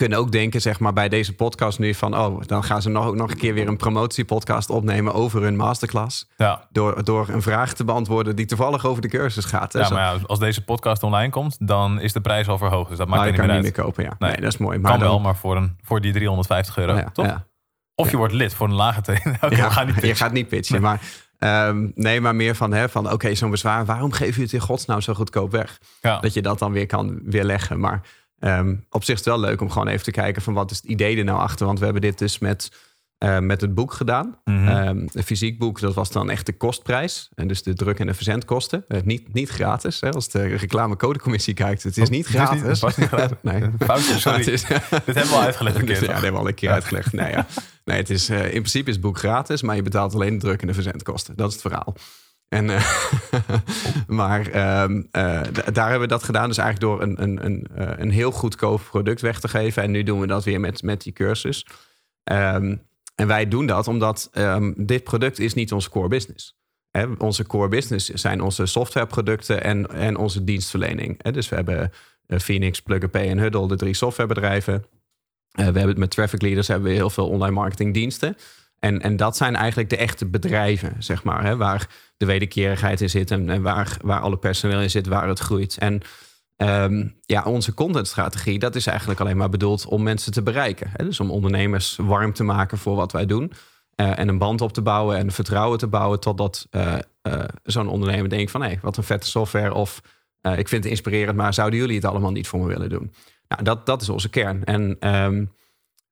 kunt 0.08 0.16
ook 0.16 0.32
denken, 0.32 0.62
zeg 0.62 0.80
maar, 0.80 0.94
bij 0.94 1.10
deze 1.10 1.36
podcast 1.36 1.80
nu 1.80 1.94
van... 1.94 2.18
oh, 2.18 2.42
dan 2.46 2.64
gaan 2.64 2.82
ze 2.82 2.90
nog, 2.90 3.06
ook 3.06 3.16
nog 3.16 3.32
een 3.32 3.38
keer 3.38 3.54
weer 3.54 3.68
een 3.68 3.78
promotiepodcast 3.78 4.70
opnemen 4.70 5.14
over 5.14 5.42
hun 5.42 5.56
masterclass. 5.56 6.30
Ja, 6.38 6.68
Door, 6.72 7.04
door 7.04 7.30
een 7.30 7.42
vraag 7.42 7.74
te 7.74 7.84
beantwoorden 7.84 8.36
die 8.36 8.46
toevallig 8.46 8.86
over 8.86 9.02
de 9.02 9.08
cursus 9.08 9.46
gaat. 9.46 9.74
ja 9.74 9.84
Zo- 9.84 9.96
maar 9.96 10.16
ja, 10.16 10.22
als 10.26 10.40
deze 10.40 10.64
podcast 10.64 11.04
online 11.04 11.30
komt, 11.32 11.68
dan 11.68 12.00
is 12.00 12.14
de 12.14 12.22
prijs 12.22 12.48
al 12.48 12.58
verhoogd. 12.58 12.90
Dus 12.90 12.98
dat 12.98 13.08
maakt 13.08 13.20
er 13.20 13.26
je 13.26 13.32
niet 13.32 13.40
kan 13.42 13.50
meer 13.50 13.64
niet 13.64 13.76
meer 13.76 13.86
kopen, 13.86 14.04
ja. 14.04 14.16
Nee, 14.20 14.32
Nee. 14.32 14.42
dat 14.42 14.54
is 14.54 14.58
mooi. 14.58 14.78
Maar 14.80 14.92
kan 14.92 15.00
dan- 15.00 15.10
wel, 15.10 15.20
maar 15.20 15.36
voor, 15.36 15.56
een, 15.58 15.78
voor 15.82 16.02
die 16.02 16.14
350 16.14 16.78
euro, 16.78 16.96
ja, 16.96 17.10
toch? 17.14 17.26
ja. 17.26 17.46
Of 17.96 18.12
je 18.12 18.18
wordt 18.18 18.34
lid 18.34 18.54
voor 18.54 18.68
een 18.68 18.74
lage 18.74 19.02
niet 19.12 20.02
je 20.02 20.16
gaat 20.16 20.32
niet 20.32 20.48
pitchen. 20.48 20.82
Maar, 20.82 21.02
ehm, 21.40 21.88
nee, 21.96 22.22
maar 22.22 22.36
meer 22.36 22.56
van, 22.56 22.74
hè, 22.74 22.90
van 22.90 23.12
oké, 23.12 23.36
zo'n 23.36 23.52
bezwaar. 23.52 23.86
Waarom 23.86 24.12
geef 24.12 24.36
je 24.36 24.42
het 24.42 24.54
in 24.54 24.60
godsnaam 24.60 25.02
zo 25.02 25.14
goedkoop 25.14 25.52
weg? 25.52 25.80
Ja. 26.02 26.20
Dat 26.20 26.34
je 26.34 26.42
dat 26.42 26.60
dan 26.60 26.72
weer 26.72 26.86
kan 26.86 27.20
weerleggen. 27.24 27.80
Maar 27.80 28.02
ehm, 28.40 28.76
op 28.90 29.04
zich 29.04 29.14
is 29.18 29.26
het 29.26 29.30
wel 29.36 29.40
leuk 29.40 29.62
om 29.62 29.70
gewoon 29.72 29.88
even 29.88 30.04
te 30.04 30.12
kijken 30.12 30.42
van 30.42 30.54
wat 30.54 30.72
is 30.72 30.78
het 30.78 30.86
idee 30.86 31.18
er 31.18 31.24
nou 31.24 31.40
achter. 31.40 31.66
Want 31.66 31.78
we 31.80 31.84
hebben 31.84 32.02
dit 32.02 32.18
dus 32.18 32.40
met, 32.40 32.72
eh, 33.18 33.40
met 33.40 33.62
het 33.62 33.74
boek 33.74 33.94
gedaan. 33.94 34.38
Mhm. 34.44 34.68
Ehm, 34.68 35.08
een 35.14 35.24
fysiek 35.24 35.60
boek, 35.60 35.80
dat 35.80 35.94
was 35.94 36.12
dan 36.12 36.30
echt 36.30 36.46
de 36.46 36.54
kostprijs. 36.58 37.30
En 37.36 37.48
dus 37.48 37.64
de 37.64 37.74
druk- 37.74 38.00
en 38.00 38.08
de 38.08 38.14
verzendkosten. 38.14 38.86
Eh, 38.88 39.02
niet, 39.04 39.34
niet 39.34 39.50
gratis. 39.50 40.02
Hè, 40.02 40.10
als 40.12 40.30
de 40.30 40.44
reclamecodecommissie 40.44 41.54
kijkt. 41.54 41.84
Het 41.84 41.98
is 41.98 42.10
niet 42.10 42.26
Het 42.28 42.36
is 42.36 42.40
niet- 42.42 42.48
gratis. 42.48 42.68
het 42.68 42.80
was 42.80 42.98
niet 42.98 43.08
gratis. 43.16 43.38
nee. 43.42 43.64
Foutje, 43.80 44.20
sorry. 44.20 44.40
Is- 44.40 44.46
Dit 44.66 44.80
hebben 44.90 45.14
we 45.14 45.30
al 45.30 45.42
uitgelegd 45.42 45.76
een 45.76 45.86
keer. 45.86 45.90
dus, 45.94 46.00
ja, 46.00 46.06
dat 46.14 46.14
hebben 46.22 46.32
we 46.34 46.40
al 46.40 46.48
een 46.48 46.54
keer 46.56 46.72
uitgelegd. 46.72 47.14
Nee, 47.14 47.32
ja. 47.32 47.46
nee 47.86 47.98
het 47.98 48.10
is, 48.10 48.30
eh, 48.30 48.44
in 48.44 48.50
principe 48.50 48.88
is 48.90 48.96
het 48.96 49.04
boek 49.04 49.18
gratis, 49.18 49.62
maar 49.62 49.76
je 49.76 49.82
betaalt 49.82 50.14
alleen 50.14 50.34
de 50.34 50.40
druk 50.40 50.62
en 50.62 50.68
de 50.68 50.74
verzendkosten. 50.74 51.36
Dat 51.36 51.48
is 51.48 51.54
het 51.54 51.62
verhaal. 51.62 51.96
En, 52.50 52.70
eh, 52.70 53.12
maar 54.08 54.48
ehm, 54.48 55.02
eh, 55.12 55.42
daar 55.74 55.90
hebben 55.90 56.00
we 56.00 56.08
dat 56.08 56.24
gedaan. 56.24 56.48
Dus 56.48 56.58
eigenlijk 56.58 56.92
door 56.92 57.02
een, 57.02 57.24
een, 57.24 57.46
een, 57.46 57.68
eh, 57.76 57.92
een 57.98 58.12
heel 58.12 58.32
goedkoop 58.32 58.82
product 58.90 59.22
weg 59.22 59.40
te 59.40 59.48
geven. 59.48 59.84
En 59.84 59.92
nu 59.92 60.04
doen 60.04 60.20
we 60.20 60.28
dat 60.28 60.44
weer 60.44 60.60
met, 60.60 60.84
met 60.84 61.02
die 61.02 61.14
cursus. 61.14 61.66
Ehm, 62.24 62.76
en 63.16 63.28
wij 63.28 63.48
doen 63.48 63.66
dat 63.66 63.88
omdat 63.88 64.30
ehm, 64.34 64.74
dit 64.76 65.04
product 65.04 65.40
is 65.40 65.54
niet 65.54 65.72
onze 65.72 65.90
core 65.90 66.08
business. 66.08 66.58
Hè, 66.92 67.06
onze 67.18 67.46
core 67.46 67.68
business 67.68 68.10
zijn 68.10 68.42
onze 68.42 68.66
softwareproducten 68.66 69.64
en, 69.64 69.90
en 69.90 70.18
onze 70.18 70.44
dienstverlening. 70.44 71.16
Hè, 71.22 71.32
dus 71.32 71.50
we 71.50 71.56
hebben 71.56 71.92
Phoenix, 72.28 72.82
Plug 72.82 73.10
Pay 73.10 73.30
en 73.30 73.38
Huddle, 73.38 73.68
de 73.68 73.76
drie 73.76 73.94
softwarebedrijven. 73.94 74.86
We 75.52 75.64
hebben 75.64 75.88
het 75.88 75.98
met 75.98 76.12
Traffic 76.12 76.42
Leaders 76.42 76.68
hebben 76.68 76.90
we 76.90 76.96
heel 76.96 77.10
veel 77.10 77.30
online 77.30 77.54
marketingdiensten. 77.54 78.38
En, 78.80 79.02
en 79.02 79.16
dat 79.16 79.38
zijn 79.38 79.56
eigenlijk 79.56 79.90
de 79.90 79.98
echte 79.98 80.26
bedrijven, 80.26 80.96
zeg 81.00 81.24
maar, 81.24 81.44
hè, 81.44 81.58
waar 81.58 81.88
de 82.18 82.26
wederkerigheid 82.26 83.02
in 83.02 83.10
zit 83.10 83.32
en, 83.32 83.62
waar, 83.62 83.98
waar 84.02 84.20
alle 84.20 84.38
personeel 84.38 84.82
in 84.82 84.90
zit, 84.90 85.08
waar 85.08 85.28
het 85.28 85.40
groeit. 85.40 85.78
En 85.78 86.02
ehm, 86.56 87.08
ja, 87.26 87.44
onze 87.44 87.74
contentstrategie, 87.74 88.60
dat 88.60 88.76
is 88.76 88.88
eigenlijk 88.88 89.20
alleen 89.20 89.38
maar 89.38 89.50
bedoeld 89.50 89.86
om 89.86 90.04
mensen 90.04 90.32
te 90.32 90.42
bereiken. 90.42 90.90
Hè? 90.94 91.04
Dus 91.06 91.20
om 91.20 91.32
ondernemers 91.32 91.96
warm 92.02 92.34
te 92.34 92.44
maken 92.44 92.78
voor 92.78 92.96
wat 92.96 93.12
wij 93.12 93.26
doen. 93.26 93.52
eh, 93.96 94.20
en 94.20 94.28
een 94.28 94.38
band 94.38 94.62
op 94.62 94.74
te 94.74 94.82
bouwen 94.82 95.18
en 95.18 95.32
vertrouwen 95.32 95.78
te 95.78 95.88
bouwen 95.88 96.20
totdat 96.20 96.68
eh, 96.70 96.94
zo'n 97.64 97.90
ondernemer 97.90 98.30
denkt 98.30 98.52
van 98.52 98.64
hé, 98.64 98.76
wat 98.82 98.98
een 98.98 99.04
vette 99.04 99.28
software 99.28 99.74
of 99.74 100.02
ik 100.42 100.68
vind 100.68 100.84
het 100.84 100.92
inspirerend, 100.94 101.38
maar 101.38 101.54
zouden 101.54 101.80
jullie 101.80 101.96
het 101.96 102.06
allemaal 102.06 102.32
niet 102.32 102.48
voor 102.48 102.60
me 102.60 102.68
willen 102.68 102.90
doen? 102.90 103.14
Nou, 103.48 103.64
dat, 103.64 103.86
dat 103.86 104.02
is 104.02 104.10
onze 104.10 104.30
kern. 104.30 104.64
En 104.64 104.96
ehm, 105.00 105.46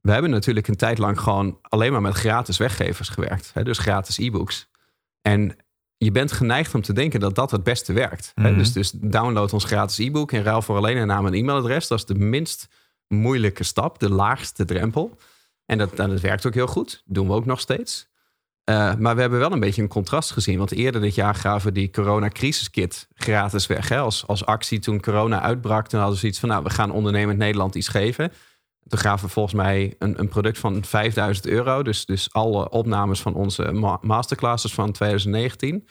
we 0.08 0.14
hebben 0.14 0.32
natuurlijk 0.32 0.68
een 0.68 0.76
tijd 0.76 0.98
lang 0.98 1.20
gewoon 1.20 1.58
alleen 1.62 1.92
maar 1.92 2.02
met 2.02 2.14
gratis 2.14 2.58
weggevers 2.58 3.10
gewerkt. 3.10 3.52
Hè? 3.54 3.64
Dus 3.64 3.78
gratis 3.78 4.18
e-books. 4.18 4.70
En 5.22 5.56
je 5.98 6.12
bent 6.12 6.32
geneigd 6.32 6.76
om 6.76 6.82
te 6.82 6.94
denken 6.94 7.20
dat 7.20 7.36
dat 7.36 7.52
het 7.52 7.64
beste 7.64 7.94
werkt. 7.94 8.32
Hè? 8.36 8.50
Mhm. 8.50 8.58
Dus, 8.58 8.74
dus 8.74 8.92
download 8.92 9.54
ons 9.54 9.64
gratis 9.64 9.98
e-book 9.98 10.32
en 10.32 10.44
ruil 10.44 10.62
voor 10.62 10.78
alleen 10.78 10.98
een 10.98 11.08
naam 11.08 11.26
en 11.26 11.34
e-mailadres. 11.34 11.88
Dat 11.88 11.98
is 11.98 12.06
de 12.06 12.16
minst 12.16 12.68
moeilijke 13.08 13.64
stap, 13.64 14.00
de 14.00 14.10
laagste 14.10 14.66
drempel. 14.66 15.18
En 15.66 15.78
dat, 15.78 16.00
en 16.00 16.10
dat 16.10 16.22
werkt 16.22 16.46
ook 16.46 16.54
heel 16.54 16.68
goed. 16.68 17.04
doen 17.06 17.28
we 17.28 17.34
ook 17.34 17.46
nog 17.46 17.60
steeds. 17.60 18.08
Eh, 18.64 18.96
maar 18.96 19.16
we 19.16 19.22
hebben 19.22 19.40
wel 19.40 19.52
een 19.52 19.60
beetje 19.60 19.82
een 19.82 19.88
contrast 19.88 20.32
gezien. 20.32 20.58
Want 20.58 20.72
eerder 20.72 21.02
dit 21.02 21.16
jaar 21.16 21.36
gaven 21.36 21.68
we 21.68 21.74
die 21.74 21.90
corona-crisiskit 21.90 23.08
gratis 23.14 23.68
weg. 23.68 23.90
Hè? 23.90 23.98
Als, 23.98 24.28
als 24.28 24.46
actie 24.46 24.80
toen 24.80 25.02
corona 25.02 25.42
uitbrak, 25.42 25.88
toen 25.88 26.00
hadden 26.00 26.16
we 26.16 26.22
zoiets 26.22 26.40
van... 26.40 26.50
nou, 26.50 26.64
we 26.64 26.70
gaan 26.70 26.92
ondernemend 26.92 27.38
Nederland 27.38 27.76
iets 27.76 27.88
geven. 27.88 28.32
Toen 28.88 29.00
gaven 29.00 29.26
we 29.28 29.32
volgens 29.34 29.56
mij 29.56 29.96
een, 30.00 30.20
een 30.20 30.28
product 30.28 30.58
van 30.60 30.84
5000 30.84 31.48
euro. 31.48 31.84
Dus, 31.84 32.06
dus 32.06 32.34
alle 32.34 32.70
opnames 32.70 33.22
van 33.22 33.34
onze 33.34 33.72
ma- 33.72 33.98
masterclasses 34.02 34.74
van 34.74 34.92
2019... 34.92 35.88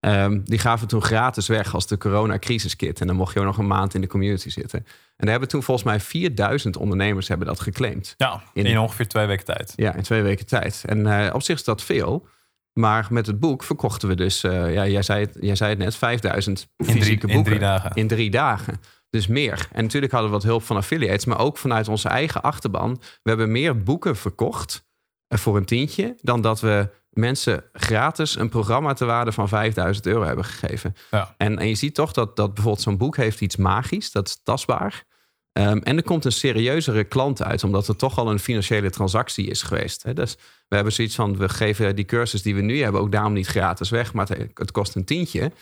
ehm, 0.00 0.40
die 0.44 0.58
gaven 0.58 0.80
we 0.84 0.86
toen 0.90 1.02
gratis 1.02 1.46
weg 1.46 1.74
als 1.74 1.86
de 1.86 1.98
corona-crisiskit. 1.98 3.00
En 3.00 3.06
dan 3.06 3.16
mocht 3.16 3.32
je 3.34 3.38
ook 3.40 3.44
nog 3.46 3.58
een 3.58 3.66
maand 3.66 3.94
in 3.94 4.00
de 4.00 4.06
community 4.06 4.48
zitten. 4.50 4.78
En 4.78 4.86
daar 5.16 5.30
hebben 5.30 5.48
toen 5.48 5.62
volgens 5.62 5.86
mij 5.86 6.00
4000 6.00 6.76
ondernemers 6.76 7.28
hebben 7.28 7.46
dat 7.46 7.60
geclaimd. 7.60 8.14
Ja, 8.16 8.42
In- 8.52 8.66
in, 8.66 8.78
ongeveer 8.78 9.08
twee 9.08 9.26
weken 9.26 9.44
tijd. 9.44 9.72
Ja, 9.76 9.94
in 9.94 10.02
twee 10.02 10.22
weken 10.22 10.46
tijd. 10.46 10.82
En 10.86 11.06
eh, 11.26 11.34
op 11.34 11.42
zich 11.42 11.56
is 11.56 11.64
dat 11.64 11.82
veel. 11.82 12.26
Maar 12.72 13.06
met 13.10 13.26
het 13.26 13.40
boek 13.40 13.62
verkochten 13.64 14.08
we 14.08 14.14
dus, 14.14 14.42
eh, 14.44 14.74
ja, 14.74 14.86
jij 14.86 15.02
zei, 15.02 15.20
het, 15.24 15.36
jij 15.40 15.54
zei 15.56 15.70
het 15.70 15.78
net, 15.78 15.96
5000 15.96 16.68
In 16.76 16.84
fysieke 16.84 17.00
drie, 17.00 17.18
boeken. 17.18 17.30
in 17.36 17.42
drie 17.44 17.58
dagen. 17.58 17.90
In 17.94 18.08
drie 18.08 18.30
dagen. 18.30 18.80
Dus 19.10 19.26
meer. 19.26 19.68
En 19.72 19.82
natuurlijk 19.82 20.12
hadden 20.12 20.30
we 20.30 20.36
wat 20.36 20.46
hulp 20.46 20.62
van 20.62 20.76
affiliates, 20.76 21.24
maar 21.24 21.38
ook 21.38 21.58
vanuit 21.58 21.88
onze 21.88 22.08
eigen 22.08 22.42
achterban. 22.42 23.00
We 23.22 23.30
hebben 23.30 23.52
meer 23.52 23.82
boeken 23.82 24.16
verkocht 24.16 24.86
eh, 25.26 25.38
voor 25.38 25.56
een 25.56 25.64
tientje 25.64 26.16
dan 26.20 26.40
dat 26.40 26.60
we 26.60 26.88
mensen 27.10 27.64
gratis 27.72 28.36
een 28.36 28.48
programma 28.48 28.92
te 28.92 29.04
waarde 29.04 29.32
van 29.32 29.48
5000 29.48 30.06
euro 30.06 30.24
hebben 30.24 30.44
gegeven. 30.44 30.94
Ja. 31.10 31.34
En, 31.36 31.58
en 31.58 31.68
je 31.68 31.74
ziet 31.74 31.94
toch 31.94 32.12
dat, 32.12 32.36
dat 32.36 32.54
bijvoorbeeld 32.54 32.84
zo'n 32.84 32.96
boek 32.96 33.16
heeft 33.16 33.40
iets 33.40 33.56
magisch, 33.56 34.12
dat 34.12 34.28
is 34.28 34.40
tastbaar. 34.42 35.04
Ehm, 35.52 35.78
en 35.78 35.96
er 35.96 36.02
komt 36.02 36.24
een 36.24 36.32
serieuzere 36.32 37.04
klant 37.04 37.42
uit, 37.42 37.64
omdat 37.64 37.88
er 37.88 37.96
toch 37.96 38.18
al 38.18 38.30
een 38.30 38.38
financiële 38.38 38.90
transactie 38.90 39.46
is 39.46 39.62
geweest. 39.62 40.02
Hè? 40.02 40.14
Dus 40.14 40.36
we 40.68 40.74
hebben 40.74 40.92
zoiets 40.92 41.14
van, 41.14 41.36
we 41.36 41.48
geven 41.48 41.96
die 41.96 42.04
cursus 42.04 42.42
die 42.42 42.54
we 42.54 42.60
nu 42.60 42.82
hebben 42.82 43.00
ook 43.00 43.12
daarom 43.12 43.32
niet 43.32 43.46
gratis 43.46 43.90
weg, 43.90 44.12
maar 44.12 44.28
het, 44.28 44.50
het 44.54 44.70
kost 44.70 44.94
een 44.94 45.04
tientje. 45.04 45.52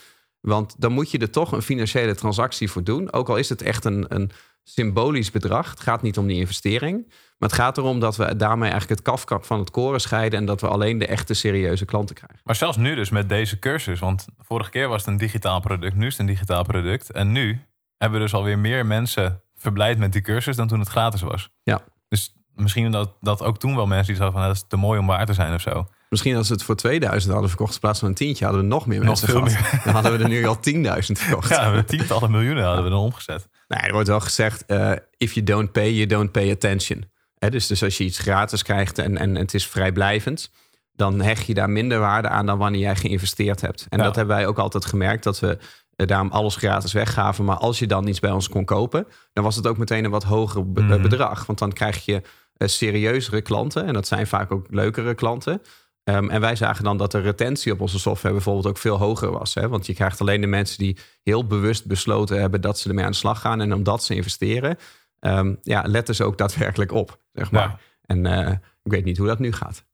Want 0.47 0.75
dan 0.79 0.93
moet 0.93 1.11
je 1.11 1.19
er 1.19 1.31
toch 1.31 1.53
een 1.53 1.63
financiële 1.63 2.15
transactie 2.15 2.71
voor 2.71 2.85
doen. 2.85 3.13
Ook 3.13 3.29
al 3.29 3.37
is 3.37 3.49
het 3.49 3.63
echt 3.63 3.85
een, 3.85 4.05
een 4.09 4.31
symbolisch 4.63 5.31
bedrag. 5.31 5.71
Het 5.71 5.81
gaat 5.81 6.03
niet 6.03 6.19
om 6.19 6.27
die 6.27 6.39
investering. 6.39 7.05
Maar 7.09 7.49
het 7.49 7.59
gaat 7.59 7.79
erom 7.79 8.01
dat 8.01 8.17
we 8.17 8.37
daarmee 8.37 8.71
eigenlijk 8.71 9.01
het 9.01 9.09
kafkap 9.09 9.45
van 9.45 9.59
het 9.59 9.71
koren 9.71 10.01
scheiden. 10.01 10.39
En 10.39 10.47
dat 10.47 10.61
we 10.61 10.69
alleen 10.69 10.99
de 10.99 11.07
echte 11.07 11.35
serieuze 11.35 11.85
klanten 11.85 12.15
krijgen. 12.15 12.41
Maar 12.45 12.55
zelfs 12.55 12.77
nu 12.77 12.95
dus 12.95 13.11
met 13.11 13.29
deze 13.29 13.59
cursus. 13.59 13.99
Want 13.99 14.27
vorige 14.39 14.71
keer 14.71 14.89
was 14.89 15.01
het 15.01 15.11
een 15.11 15.17
digitaal 15.17 15.61
product. 15.61 15.95
Nu 15.95 16.07
is 16.07 16.13
het 16.13 16.21
een 16.21 16.27
digitaal 16.27 16.63
product. 16.63 17.11
En 17.11 17.33
nu 17.33 17.61
hebben 17.97 18.19
we 18.19 18.25
dus 18.25 18.35
alweer 18.35 18.59
meer 18.59 18.87
mensen 18.87 19.43
verblijd 19.55 19.99
met 19.99 20.13
die 20.13 20.23
cursus 20.23 20.57
dan 20.57 20.69
toen 20.69 20.81
het 20.81 20.89
gratis 20.89 21.21
was. 21.23 21.51
Ja. 21.63 21.81
Dus 22.09 22.35
misschien 22.55 22.91
dat, 22.91 23.17
dat 23.21 23.43
ook 23.43 23.59
toen 23.59 23.77
wel 23.77 23.87
mensen 23.87 24.15
die 24.15 24.23
hadden 24.23 24.33
van... 24.33 24.43
"Nou, 24.43 24.55
dat 24.55 24.63
is 24.63 24.69
te 24.69 24.77
mooi 24.77 24.99
om 24.99 25.07
waar 25.07 25.27
te 25.27 25.35
zijn 25.35 25.55
of 25.55 25.61
zo. 25.61 25.87
Misschien 26.17 26.37
als 26.37 26.49
we 26.49 26.55
het 26.55 26.63
voor 26.63 26.77
2000 26.77 27.33
hadden 27.33 27.49
verkocht 27.51 27.75
in 27.75 27.81
plaats 27.81 27.99
van 27.99 28.09
een 28.09 28.15
tientje, 28.15 28.45
hadden 28.45 28.63
we 28.63 28.69
nog 28.69 28.87
meer 28.87 29.05
mensen 29.05 29.29
gehad. 29.29 29.57
Dan 29.85 29.93
hadden 29.95 30.13
we 30.19 30.23
er 30.23 30.29
nu 30.29 30.47
al 30.47 30.59
10.000 30.71 31.13
verkocht. 31.13 31.49
Ja, 31.49 31.73
we 31.73 31.85
tientallen 31.85 32.31
miljoenen 32.31 32.65
hadden 32.65 32.85
we 32.85 32.91
dan 32.91 32.99
omgezet. 32.99 33.49
Nee, 33.69 33.81
er 33.81 33.93
wordt 33.93 34.09
wel 34.09 34.21
gezegd, 34.21 34.67
eh, 34.67 34.93
if 35.17 35.33
you 35.33 35.47
don't 35.47 35.73
pay, 35.73 35.93
you 35.93 36.07
don't 36.07 36.33
pay 36.33 36.51
attention. 36.51 37.05
Dus, 37.39 37.67
dus 37.67 37.83
als 37.83 37.99
je 37.99 38.05
iets 38.05 38.19
gratis 38.19 38.63
krijgt 38.63 38.99
en, 38.99 39.17
en 39.19 39.35
het 39.35 39.55
is 39.55 39.67
vrijblijvend, 39.67 40.51
dan 40.93 41.21
hecht 41.21 41.47
je 41.47 41.55
daar 41.55 41.71
minder 41.71 41.99
waarde 41.99 42.29
aan 42.29 42.47
dan 42.47 42.59
wanneer 42.59 42.81
jij 42.81 42.97
geïnvesteerd 42.97 43.61
hebt. 43.61 43.87
En 43.89 43.99
Ja. 43.99 44.05
dat 44.05 44.17
hebben 44.17 44.37
wij 44.37 44.47
ook 44.47 44.59
altijd 44.59 44.85
gemerkt, 44.85 45.25
dat 45.25 45.41
we 45.41 45.59
eh, 45.97 46.07
daarom 46.07 46.31
alles 46.31 46.57
gratis 46.57 46.93
weggaven. 46.93 47.45
Maar 47.45 47.57
als 47.57 47.79
je 47.79 47.87
dan 47.87 48.07
iets 48.07 48.21
bij 48.21 48.31
ons 48.31 48.49
kon 48.49 48.65
kopen, 48.65 49.07
dan 49.33 49.45
was 49.45 49.57
het 49.57 49.67
ook 49.67 49.77
meteen 49.79 50.05
een 50.05 50.11
wat 50.11 50.23
hoger 50.25 50.73
be- 50.73 50.83
Mhm. 50.83 51.03
bedrag. 51.03 51.47
Want 51.47 51.59
dan 51.59 51.73
krijg 51.73 52.05
je 52.05 52.23
eh, 52.57 52.69
serieuzere 52.69 53.41
klanten. 53.43 53.87
En 53.87 53.93
dat 53.93 54.07
zijn 54.07 54.27
vaak 54.27 54.53
ook 54.53 54.67
leukere 54.71 55.15
klanten. 55.15 55.63
Ehm, 56.07 56.29
en 56.29 56.41
wij 56.41 56.57
zagen 56.57 56.85
dan 56.85 56.97
dat 56.97 57.11
de 57.11 57.21
retentie 57.21 57.73
op 57.73 57.81
onze 57.81 57.99
software 57.99 58.35
bijvoorbeeld 58.35 58.67
ook 58.67 58.79
veel 58.79 58.97
hoger 58.97 59.31
was. 59.31 59.55
Hè? 59.55 59.69
Want 59.69 59.87
je 59.87 59.95
krijgt 59.95 60.21
alleen 60.21 60.41
de 60.41 60.47
mensen 60.47 60.79
die 60.79 60.99
heel 61.23 61.47
bewust 61.47 61.87
besloten 61.87 62.41
hebben 62.41 62.61
dat 62.61 62.79
ze 62.79 62.89
ermee 62.89 63.05
aan 63.05 63.11
de 63.11 63.17
slag 63.17 63.41
gaan. 63.41 63.61
En 63.61 63.75
omdat 63.75 64.05
ze 64.05 64.15
investeren, 64.15 64.77
ehm, 65.19 65.55
ja, 65.63 65.83
letten 65.87 66.15
ze 66.15 66.25
ook 66.25 66.39
daadwerkelijk 66.39 66.93
op. 66.93 67.21
Zeg 67.33 67.51
maar. 67.51 67.69
Ja. 67.69 67.79
En 68.03 68.27
eh, 68.27 68.53
ik 68.83 68.93
weet 68.93 69.05
niet 69.05 69.19
hoe 69.19 69.27
dat 69.27 69.39
nu 69.39 69.53
gaat. 69.53 69.85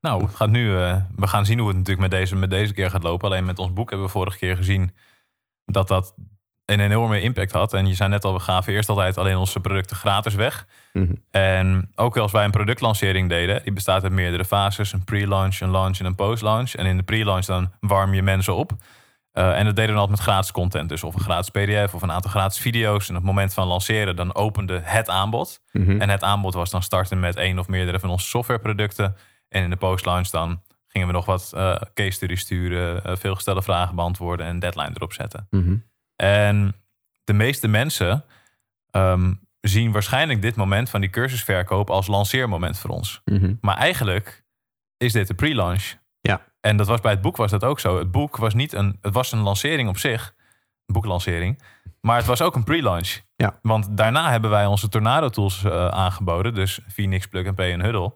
Nou, 0.00 0.22
het 0.24 0.34
gaat 0.34 0.50
nu, 0.50 0.76
eh, 0.76 1.02
we 1.16 1.26
gaan 1.26 1.46
zien 1.46 1.58
hoe 1.58 1.68
het 1.68 1.76
natuurlijk 1.76 2.10
met 2.10 2.20
deze, 2.20 2.36
met 2.36 2.50
deze 2.50 2.72
keer 2.72 2.90
gaat 2.90 3.02
lopen. 3.02 3.28
Alleen 3.28 3.44
met 3.44 3.58
ons 3.58 3.72
boek 3.72 3.90
hebben 3.90 4.06
we 4.06 4.12
vorige 4.12 4.38
keer 4.38 4.56
gezien 4.56 4.94
dat 5.64 5.88
dat 5.88 6.14
een 6.72 6.80
enorme 6.80 7.20
impact 7.20 7.52
had. 7.52 7.72
En 7.72 7.86
je 7.86 7.94
zei 7.94 8.08
net 8.08 8.24
al, 8.24 8.32
we 8.32 8.40
gaven 8.40 8.72
eerst 8.72 8.88
altijd 8.88 9.18
alleen 9.18 9.36
onze 9.36 9.60
producten 9.60 9.96
gratis 9.96 10.34
weg. 10.34 10.66
Mhm. 10.92 11.14
En 11.30 11.90
ook 11.94 12.16
als 12.16 12.32
wij 12.32 12.44
een 12.44 12.50
productlancering 12.50 13.28
deden, 13.28 13.62
die 13.62 13.72
bestaat 13.72 14.02
uit 14.02 14.12
meerdere 14.12 14.44
fases. 14.44 14.92
Een 14.92 15.04
pre-launch, 15.04 15.60
een 15.60 15.70
launch 15.70 15.98
en 15.98 16.06
een 16.06 16.14
post-launch. 16.14 16.74
En 16.74 16.86
in 16.86 16.96
de 16.96 17.02
pre-launch 17.02 17.44
dan 17.44 17.72
warm 17.80 18.14
je 18.14 18.22
mensen 18.22 18.54
op. 18.54 18.72
Eh, 19.32 19.58
en 19.58 19.64
dat 19.64 19.76
deden 19.76 19.94
we 19.94 20.00
altijd 20.00 20.18
met 20.18 20.26
gratis 20.26 20.52
content. 20.52 20.88
Dus 20.88 21.04
of 21.04 21.14
een 21.14 21.20
gratis 21.20 21.50
pdf 21.50 21.94
of 21.94 22.02
een 22.02 22.12
aantal 22.12 22.30
gratis 22.30 22.58
video's. 22.58 23.08
En 23.08 23.14
op 23.14 23.20
het 23.20 23.30
moment 23.30 23.54
van 23.54 23.66
lanceren, 23.66 24.16
dan 24.16 24.34
opende 24.34 24.80
het 24.84 25.08
aanbod. 25.08 25.62
Mhm. 25.72 26.00
En 26.00 26.08
het 26.08 26.22
aanbod 26.22 26.54
was 26.54 26.70
dan 26.70 26.82
starten 26.82 27.20
met 27.20 27.36
één 27.36 27.58
of 27.58 27.68
meerdere 27.68 28.00
van 28.00 28.10
onze 28.10 28.26
softwareproducten. 28.26 29.16
En 29.48 29.62
in 29.62 29.70
de 29.70 29.76
post-launch 29.76 30.28
dan 30.28 30.62
gingen 30.86 31.06
we 31.08 31.14
nog 31.14 31.24
wat 31.24 31.52
eh 31.54 31.80
case 31.94 32.10
studies 32.10 32.40
sturen, 32.40 33.04
eh, 33.04 33.16
veel 33.16 33.34
gestelde 33.34 33.62
vragen 33.62 33.94
beantwoorden 33.94 34.46
en 34.46 34.52
een 34.52 34.58
deadline 34.58 34.90
erop 34.94 35.12
zetten. 35.12 35.46
Mhm. 35.50 35.74
En 36.20 36.74
de 37.24 37.32
meeste 37.32 37.68
mensen 37.68 38.24
ehm, 38.90 39.32
zien 39.60 39.92
waarschijnlijk 39.92 40.42
dit 40.42 40.56
moment 40.56 40.90
van 40.90 41.00
die 41.00 41.10
cursusverkoop 41.10 41.90
als 41.90 42.06
lanceermoment 42.06 42.78
voor 42.78 42.90
ons. 42.90 43.20
Mhm. 43.24 43.54
Maar 43.60 43.76
eigenlijk 43.76 44.44
is 44.96 45.12
dit 45.12 45.26
de 45.26 45.34
pre-launch. 45.34 45.94
Ja. 46.20 46.40
En 46.60 46.76
dat 46.76 46.86
was 46.86 47.00
bij 47.00 47.10
het 47.12 47.20
boek 47.20 47.36
was 47.36 47.50
dat 47.50 47.64
ook 47.64 47.80
zo. 47.80 47.98
Het 47.98 48.10
boek 48.10 48.36
was 48.36 48.54
niet 48.54 48.72
een, 48.72 48.98
het 49.00 49.14
was 49.14 49.32
een 49.32 49.38
lancering 49.40 49.88
op 49.88 49.98
zich, 49.98 50.34
een 50.86 50.94
boeklancering, 50.94 51.62
maar 52.00 52.16
het 52.16 52.26
was 52.26 52.42
ook 52.42 52.54
een 52.54 52.64
pre-launch. 52.64 53.20
Ja. 53.36 53.58
Want 53.62 53.96
daarna 53.96 54.30
hebben 54.30 54.50
wij 54.50 54.66
onze 54.66 54.88
Tornado 54.88 55.28
tools 55.28 55.64
eh, 55.64 55.88
aangeboden, 55.88 56.54
dus 56.54 56.80
Phoenix, 56.88 57.26
Plug 57.26 57.46
and 57.46 57.56
Pay 57.56 57.72
en 57.72 57.80
Huddle. 57.82 58.12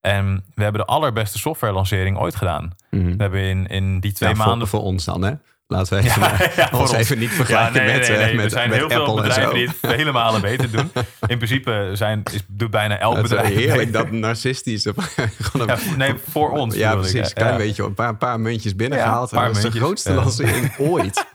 En 0.00 0.44
we 0.54 0.62
hebben 0.62 0.80
de 0.80 0.86
allerbeste 0.86 1.38
software 1.38 1.72
lancering 1.72 2.18
ooit 2.18 2.34
gedaan. 2.34 2.70
Mhm. 2.90 3.16
We 3.16 3.22
hebben 3.22 3.42
in, 3.42 3.66
in 3.66 4.00
die 4.00 4.12
twee 4.12 4.28
Ja, 4.28 4.34
voor- 4.34 4.46
maanden 4.46 4.68
voor, 4.68 4.80
ons 4.82 5.04
dan, 5.04 5.22
hè? 5.22 5.32
Laten 5.70 5.98
we 5.98 6.04
even, 6.04 6.22
ja, 6.62 6.68
ons 6.78 6.92
even 6.92 7.18
niet 7.18 7.30
vergelijken 7.30 7.80
Ja, 7.80 7.86
nee, 7.86 7.98
met, 7.98 8.08
nee, 8.08 8.16
eh, 8.18 8.24
nee. 8.24 8.34
met, 8.34 8.44
er 8.44 8.50
zijn 8.50 8.68
met 8.68 8.78
heel 8.78 8.88
veel 8.90 9.06
Apple 9.06 9.22
bedrijven 9.22 9.54
die 9.54 9.66
het 9.68 9.76
vele 9.80 10.12
malen 10.12 10.40
beter 10.40 10.70
doen. 10.70 10.92
In 11.26 11.36
principe 11.36 11.90
zijn, 11.92 12.22
is, 12.32 12.40
doet 12.46 12.70
bijna 12.70 12.98
elk 12.98 13.22
bedrijf. 13.22 13.54
heerlijk 13.54 13.92
dat 13.92 14.10
narcistische. 14.10 14.94
een- 15.52 15.78
nee, 15.96 16.14
voor 16.30 16.50
ons. 16.50 16.74
Ja, 16.74 16.92
ik, 16.92 16.98
precies. 16.98 17.28
hè. 17.28 17.32
Klein 17.32 17.56
beetje, 17.56 17.82
een 17.84 17.94
paar, 17.94 18.16
paar 18.16 18.40
muntjes 18.40 18.76
binnengehaald. 18.76 19.30
Dat 19.30 19.56
is 19.56 19.62
de 19.62 19.70
grootste 19.70 20.12
lancering 20.12 20.78
ooit. 20.92 21.26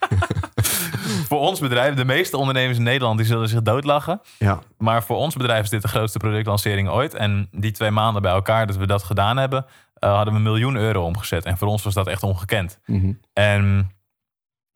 Voor 1.27 1.39
ons 1.39 1.59
bedrijf, 1.59 1.95
de 1.95 2.05
meeste 2.05 2.37
ondernemers 2.37 2.77
in 2.77 2.83
Nederland, 2.83 3.17
die 3.17 3.27
zullen 3.27 3.47
zich 3.49 3.61
doodlachen. 3.61 4.21
Ja, 4.37 4.59
Maar 4.77 5.03
voor 5.03 5.17
ons 5.17 5.35
bedrijf 5.35 5.63
is 5.63 5.69
dit 5.69 5.81
de 5.81 5.87
grootste 5.87 6.17
productlancering 6.19 6.89
ooit. 6.89 7.13
En 7.13 7.47
die 7.51 7.71
twee 7.71 7.91
maanden 7.91 8.21
bij 8.21 8.31
elkaar 8.31 8.67
dat 8.67 8.75
we 8.75 8.87
dat 8.87 9.03
gedaan 9.03 9.37
hebben, 9.37 9.65
eh, 9.93 10.09
hadden 10.15 10.33
we 10.33 10.39
een 10.39 10.45
miljoen 10.45 10.75
euro 10.75 11.03
omgezet. 11.03 11.45
En 11.45 11.57
voor 11.57 11.67
ons 11.67 11.83
was 11.83 11.93
dat 11.93 12.07
echt 12.07 12.23
ongekend. 12.23 12.79
Mhm. 12.85 13.11
En 13.33 13.91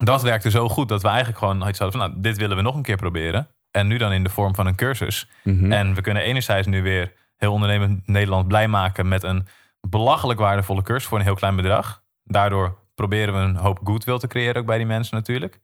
dat 0.04 0.22
werkte 0.22 0.50
zo 0.50 0.68
goed 0.68 0.88
dat 0.88 1.02
we 1.02 1.08
eigenlijk 1.08 1.38
gewoon 1.38 1.68
iets 1.68 1.78
hadden 1.78 2.00
van, 2.00 2.10
nou, 2.10 2.22
dit 2.22 2.36
willen 2.36 2.56
we 2.56 2.62
nog 2.62 2.74
een 2.74 2.82
keer 2.82 2.96
proberen. 2.96 3.48
En 3.70 3.86
nu 3.86 3.98
dan 3.98 4.12
in 4.12 4.22
de 4.22 4.30
vorm 4.30 4.54
van 4.54 4.66
een 4.66 4.74
cursus. 4.76 5.28
Mhm. 5.44 5.72
En 5.72 5.94
we 5.94 6.00
kunnen 6.00 6.22
enerzijds 6.22 6.66
nu 6.66 6.82
weer 6.82 7.12
heel 7.36 7.52
ondernemend 7.52 8.06
Nederland 8.06 8.48
blij 8.48 8.68
maken 8.68 9.08
met 9.08 9.22
een 9.22 9.46
belachelijk 9.80 10.40
waardevolle 10.40 10.82
cursus 10.82 11.08
voor 11.08 11.18
een 11.18 11.24
heel 11.24 11.34
klein 11.34 11.56
bedrag. 11.56 12.02
Daardoor 12.24 12.78
proberen 12.94 13.34
we 13.34 13.40
een 13.40 13.56
hoop 13.56 13.80
goodwill 13.84 14.18
te 14.18 14.26
creëren 14.26 14.56
ook 14.60 14.66
bij 14.66 14.76
die 14.76 14.86
mensen 14.86 15.16
natuurlijk. 15.16 15.60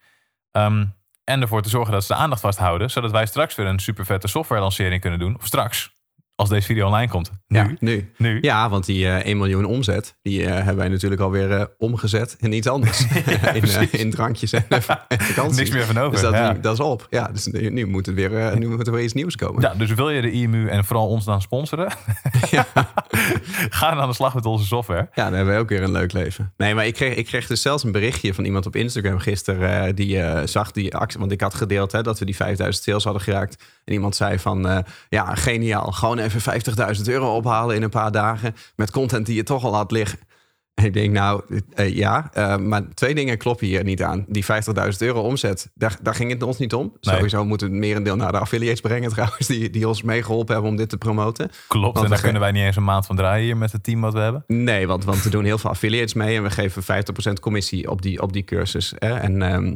Ehm, 0.51 0.85
en 1.25 1.41
ervoor 1.41 1.63
te 1.63 1.69
zorgen 1.69 1.93
dat 1.93 2.05
ze 2.05 2.13
de 2.13 2.19
aandacht 2.19 2.41
vasthouden, 2.41 2.91
zodat 2.91 3.11
wij 3.11 3.27
straks 3.27 3.55
weer 3.55 3.67
een 3.67 3.79
super 3.79 4.05
vette 4.05 4.29
software 4.29 4.61
lancering 4.61 5.01
kunnen 5.01 5.19
doen. 5.19 5.37
Of 5.37 5.47
straks, 5.47 5.93
als 6.37 6.49
deze 6.49 6.67
video 6.67 6.87
online 6.87 7.09
komt. 7.09 7.31
Nu. 7.47 7.59
ja, 7.59 7.71
nu. 7.79 8.13
nu. 8.17 8.39
Ja, 8.41 8.69
want 8.69 8.87
die 8.87 9.07
eh 9.07 9.27
1 9.27 9.37
miljoen 9.37 9.65
omzet, 9.65 10.19
die 10.23 10.45
eh, 10.45 10.55
hebben 10.55 10.77
wij 10.77 10.89
natuurlijk 10.89 11.21
alweer 11.21 11.53
eh 11.53 11.65
omgezet 11.79 12.37
in 12.39 12.53
iets 12.53 12.67
anders. 12.67 13.05
in, 13.55 13.93
in 13.93 14.11
drankjes 14.11 14.53
en, 14.53 14.65
en 14.69 14.83
vakantie. 14.83 15.57
Niks 15.57 15.71
meer 15.71 15.85
van 15.85 15.99
over. 15.99 16.11
Dus 16.11 16.21
dat, 16.21 16.33
ja. 16.33 16.53
dat 16.53 16.73
is 16.73 16.81
op. 16.81 17.07
Ja, 17.11 17.29
dus 17.33 17.47
nu, 17.47 17.71
nu 17.71 17.87
moet 17.87 18.07
het 18.07 18.15
weer, 18.15 18.59
nu 18.59 18.69
moet 18.69 18.87
er 18.87 18.93
weer 18.93 19.03
iets 19.03 19.13
nieuws 19.13 19.37
komen. 19.37 19.63
Ja, 19.63 19.75
dus 19.75 19.95
wil 19.95 20.11
je 20.11 20.21
de 20.21 20.31
IMU 20.31 20.69
en 20.69 20.85
vooral 20.85 21.09
ons 21.09 21.25
dan 21.25 21.43
sponsoren? 21.43 21.93
Ja. 22.51 22.67
Ga 23.71 23.91
dan 23.91 24.01
aan 24.01 24.09
de 24.09 24.15
slag 24.15 24.35
met 24.35 24.47
onze 24.47 24.67
software. 24.67 25.09
Ja, 25.15 25.25
dan 25.25 25.33
hebben 25.33 25.53
wij 25.53 25.59
ook 25.59 25.69
weer 25.69 25.83
een 25.83 25.93
leuk 25.93 26.13
leven. 26.13 26.53
Nee, 26.57 26.75
maar 26.75 26.87
ik 26.87 26.95
kreeg, 26.95 27.15
ik 27.15 27.27
kreeg 27.27 27.47
dus 27.47 27.63
zelfs 27.63 27.85
een 27.85 27.93
berichtje 27.93 28.35
van 28.35 28.45
iemand 28.45 28.67
op 28.67 28.77
Instagram 28.77 29.19
gisteren. 29.19 29.95
die 29.95 30.23
zag 30.45 30.71
die 30.71 30.97
actie. 30.97 31.21
Want 31.21 31.33
ik 31.33 31.41
had 31.41 31.55
gedeeld 31.55 31.93
hè, 31.93 32.03
dat 32.03 32.19
we 32.19 32.25
die 32.25 32.37
5000 32.37 32.85
sales 32.85 33.05
hadden 33.05 33.23
geraakt. 33.23 33.63
En 33.85 33.93
iemand 33.93 34.17
zei 34.17 34.39
van, 34.39 34.85
ja, 35.09 35.35
geniaal. 35.35 35.93
Gewoon 35.93 36.19
even 36.25 36.97
50.000 36.97 37.03
euro 37.05 37.37
ophalen 37.37 37.77
in 37.77 37.83
een 37.83 37.91
paar 37.91 38.13
dagen. 38.13 38.55
Met 38.77 38.91
content 38.91 39.27
die 39.27 39.35
je 39.35 39.43
toch 39.43 39.65
al 39.65 39.75
had 39.75 39.91
liggen. 39.91 40.19
En 40.75 40.85
ik 40.85 40.93
denk, 40.93 41.13
nou, 41.13 41.43
eh, 41.75 41.97
ja. 41.97 42.31
eh, 42.33 42.57
maar 42.57 42.95
twee 42.95 43.15
dingen 43.15 43.39
kloppen 43.39 43.67
hier 43.67 43.85
niet 43.85 44.03
aan. 44.03 44.25
Die 44.29 44.45
50.000 44.45 44.51
euro 44.99 45.21
omzet, 45.21 45.71
daar, 45.75 45.97
daar 46.03 46.15
ging 46.15 46.31
het 46.31 46.43
ons 46.43 46.59
niet 46.59 46.75
om. 46.75 46.97
Nee. 47.01 47.15
Sowieso 47.15 47.45
moeten 47.45 47.67
we 47.67 47.73
het 47.73 47.83
merendeel 47.83 48.17
naar 48.17 48.33
de 48.33 48.39
affiliates 48.39 48.81
brengen 48.81 49.11
trouwens. 49.15 49.47
Die, 49.47 49.71
die 49.71 49.89
ons 49.89 50.03
meegeholpen 50.03 50.53
hebben 50.53 50.71
om 50.71 50.77
dit 50.77 50.89
te 50.89 50.97
promoten. 50.97 51.51
Klopt, 51.69 51.95
Want 51.95 52.05
en 52.05 52.13
daar 52.13 52.23
kunnen 52.23 52.41
wij 52.41 52.53
niet 52.53 52.63
eens 52.63 52.77
een 52.77 52.85
maand 52.85 53.07
van 53.07 53.17
draaien 53.17 53.45
hier 53.45 53.57
met 53.57 53.73
het 53.73 53.85
team 53.85 54.01
wat 54.01 54.13
we 54.13 54.19
hebben. 54.19 54.45
Nee, 54.47 54.87
want, 54.87 55.05
want 55.05 55.23
we 55.23 55.31
doen 55.31 55.45
heel 55.45 55.59
veel 55.59 55.71
affiliates 55.71 56.15
mee 56.15 56.37
en 56.37 56.43
we 56.43 56.51
geven 56.51 56.83
50% 57.31 57.33
commissie 57.41 57.91
op 57.91 58.03
die, 58.03 58.23
op 58.23 58.33
die 58.33 58.45
cursus. 58.45 58.93
Hè? 58.99 59.15
En 59.15 59.43
ehm, 59.43 59.75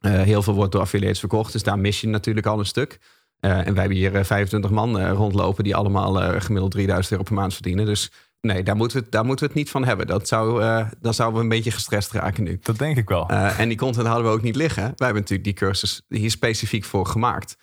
eh, 0.00 0.22
heel 0.22 0.42
veel 0.42 0.54
wordt 0.54 0.72
door 0.72 0.80
affiliates 0.80 1.18
verkocht, 1.18 1.52
dus 1.52 1.62
daar 1.62 1.78
mis 1.78 2.00
je 2.00 2.08
natuurlijk 2.08 2.46
al 2.46 2.58
een 2.58 2.66
stuk. 2.66 2.98
Eh, 3.40 3.50
en 3.50 3.64
wij 3.74 3.80
hebben 3.80 3.96
hier 3.96 4.14
eh, 4.14 4.24
25 4.24 4.70
man 4.70 4.98
eh, 4.98 5.12
rondlopen 5.12 5.64
die 5.64 5.76
allemaal 5.76 6.22
eh, 6.22 6.40
gemiddeld 6.40 6.70
3000 6.72 7.10
euro 7.12 7.24
per 7.24 7.34
maand 7.34 7.52
verdienen. 7.54 7.86
Dus 7.86 8.10
nee, 8.40 8.62
daar 8.62 8.76
moeten 8.76 8.96
we, 8.96 9.02
het- 9.02 9.12
daar 9.12 9.24
moeten 9.24 9.44
we 9.46 9.50
het 9.52 9.60
niet 9.62 9.70
van 9.70 9.84
hebben. 9.84 10.06
Dat 10.06 10.28
zou, 10.28 10.62
eh, 10.62 10.86
dan 11.00 11.14
zouden 11.14 11.36
we 11.38 11.42
een 11.44 11.48
beetje 11.50 11.70
gestrest 11.70 12.12
raken 12.12 12.44
nu. 12.44 12.58
Dat 12.62 12.78
denk 12.78 12.96
ik 12.96 13.08
wel. 13.08 13.28
Eh, 13.28 13.58
en 13.60 13.68
die 13.68 13.76
content 13.78 14.06
hadden 14.06 14.24
we 14.24 14.30
ook 14.32 14.42
niet 14.42 14.56
liggen. 14.56 14.82
Wij 14.82 14.92
hebben 14.96 15.14
natuurlijk 15.22 15.44
die 15.44 15.52
cursus 15.68 16.02
hier 16.08 16.30
specifiek 16.30 16.84
voor 16.84 17.06
gemaakt. 17.06 17.56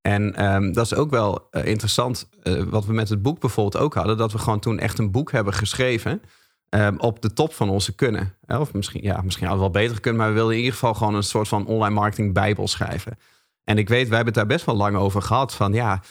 En 0.00 0.34
ehm, 0.34 0.72
dat 0.72 0.84
is 0.84 0.94
ook 0.94 1.10
wel 1.10 1.46
eh, 1.50 1.64
interessant, 1.66 2.28
eh, 2.42 2.62
wat 2.62 2.86
we 2.86 2.92
met 2.92 3.08
het 3.08 3.22
boek 3.22 3.40
bijvoorbeeld 3.40 3.82
ook 3.84 3.94
hadden, 3.94 4.16
dat 4.16 4.32
we 4.32 4.38
gewoon 4.38 4.60
toen 4.60 4.78
echt 4.78 4.98
een 4.98 5.10
boek 5.10 5.32
hebben 5.32 5.54
geschreven 5.54 6.22
ehm, 6.68 6.96
op 6.96 7.22
de 7.22 7.32
top 7.32 7.54
van 7.54 7.68
onze 7.68 7.94
kunnen. 7.94 8.34
Eh, 8.46 8.60
Of 8.60 8.72
misschien, 8.72 9.02
ja, 9.02 9.20
misschien 9.22 9.46
hadden 9.46 9.66
we 9.66 9.72
wel 9.72 9.82
beter 9.82 10.00
kunnen, 10.00 10.20
maar 10.20 10.28
we 10.30 10.34
wilden 10.34 10.52
in 10.54 10.58
ieder 10.60 10.74
geval 10.74 10.94
gewoon 10.94 11.14
een 11.14 11.22
soort 11.22 11.48
van 11.48 11.66
online 11.66 11.94
marketing 11.94 12.32
bijbel 12.34 12.68
schrijven. 12.68 13.18
En 13.64 13.78
ik 13.78 13.88
weet, 13.88 14.08
wij 14.08 14.16
hebben 14.16 14.34
het 14.34 14.34
daar 14.34 14.56
best 14.56 14.66
wel 14.66 14.76
lang 14.76 14.96
over 14.96 15.22
gehad 15.22 15.54
van 15.54 15.72
ja, 15.72 16.02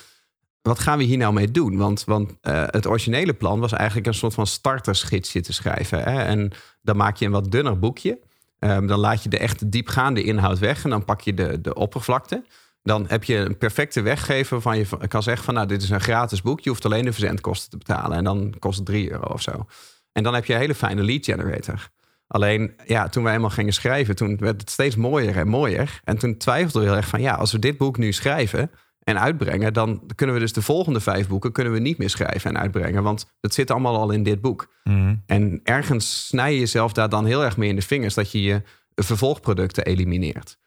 wat 0.61 0.79
gaan 0.79 0.97
we 0.97 1.03
hier 1.03 1.17
nou 1.17 1.33
mee 1.33 1.51
doen? 1.51 1.77
Want, 1.77 2.03
want 2.03 2.31
eh, 2.41 2.63
het 2.67 2.87
originele 2.87 3.33
plan 3.33 3.59
was 3.59 3.71
eigenlijk 3.71 4.07
een 4.07 4.13
soort 4.13 4.33
van 4.33 4.47
startersgidsje 4.47 5.41
te 5.41 5.53
schrijven. 5.53 6.03
Hè? 6.03 6.21
En 6.21 6.51
dan 6.81 6.97
maak 6.97 7.15
je 7.15 7.25
een 7.25 7.31
wat 7.31 7.51
dunner 7.51 7.79
boekje. 7.79 8.19
Ehm, 8.59 8.87
dan 8.87 8.99
laat 8.99 9.23
je 9.23 9.29
de 9.29 9.37
echte 9.37 9.69
diepgaande 9.69 10.23
inhoud 10.23 10.59
weg 10.59 10.83
en 10.83 10.89
dan 10.89 11.05
pak 11.05 11.21
je 11.21 11.33
de, 11.33 11.61
de 11.61 11.73
oppervlakte. 11.73 12.45
Dan 12.83 13.05
heb 13.07 13.23
je 13.23 13.35
een 13.35 13.57
perfecte 13.57 14.01
weggever 14.01 14.51
waarvan 14.53 14.77
je 14.77 14.85
van- 14.85 15.07
kan 15.07 15.23
zeggen 15.23 15.43
van 15.45 15.53
nou 15.53 15.67
dit 15.67 15.81
is 15.81 15.89
een 15.89 16.01
gratis 16.01 16.41
boek. 16.41 16.59
Je 16.59 16.69
hoeft 16.69 16.85
alleen 16.85 17.05
de 17.05 17.11
verzendkosten 17.13 17.69
te 17.69 17.77
betalen 17.77 18.17
en 18.17 18.23
dan 18.23 18.55
kost 18.59 18.77
het 18.77 18.85
3 18.85 19.11
euro 19.11 19.33
of 19.33 19.41
zo. 19.41 19.65
En 20.11 20.23
dan 20.23 20.33
heb 20.33 20.45
je 20.45 20.53
een 20.53 20.59
hele 20.59 20.75
fijne 20.75 21.03
lead 21.03 21.25
generator. 21.25 21.89
Alleen 22.31 22.73
ja, 22.85 23.09
toen 23.09 23.23
wij 23.23 23.31
helemaal 23.31 23.55
gingen 23.55 23.73
schrijven, 23.73 24.15
toen 24.15 24.37
werd 24.37 24.61
het 24.61 24.69
steeds 24.69 24.95
mooier 24.95 25.37
en 25.37 25.47
mooier. 25.47 26.01
En 26.03 26.17
toen 26.17 26.37
twijfelden 26.37 26.81
we 26.81 26.87
heel 26.87 26.97
erg 26.97 27.07
van 27.07 27.21
ja, 27.21 27.33
als 27.33 27.51
we 27.51 27.59
dit 27.59 27.77
boek 27.77 27.97
nu 27.97 28.11
schrijven 28.11 28.71
en 29.03 29.19
uitbrengen, 29.19 29.73
dan 29.73 30.03
kunnen 30.15 30.35
we 30.35 30.41
dus 30.41 30.53
de 30.53 30.61
volgende 30.61 30.99
vijf 30.99 31.27
boeken 31.27 31.51
kunnen 31.51 31.73
we 31.73 31.79
niet 31.79 31.97
meer 31.97 32.09
schrijven 32.09 32.49
en 32.49 32.61
uitbrengen. 32.61 33.03
Want 33.03 33.31
het 33.41 33.53
zit 33.53 33.71
allemaal 33.71 33.97
al 33.97 34.11
in 34.11 34.23
dit 34.23 34.41
boek. 34.41 34.73
Mhm. 34.83 35.15
En 35.25 35.59
ergens 35.63 36.27
snij 36.27 36.53
je 36.53 36.59
jezelf 36.59 36.93
daar 36.93 37.09
dan 37.09 37.25
heel 37.25 37.43
erg 37.43 37.57
mee 37.57 37.69
in 37.69 37.75
de 37.75 37.81
vingers 37.81 38.13
dat 38.13 38.31
je 38.31 38.41
je 38.41 38.61
vervolgproducten 38.95 39.85
elimineert. 39.85 40.59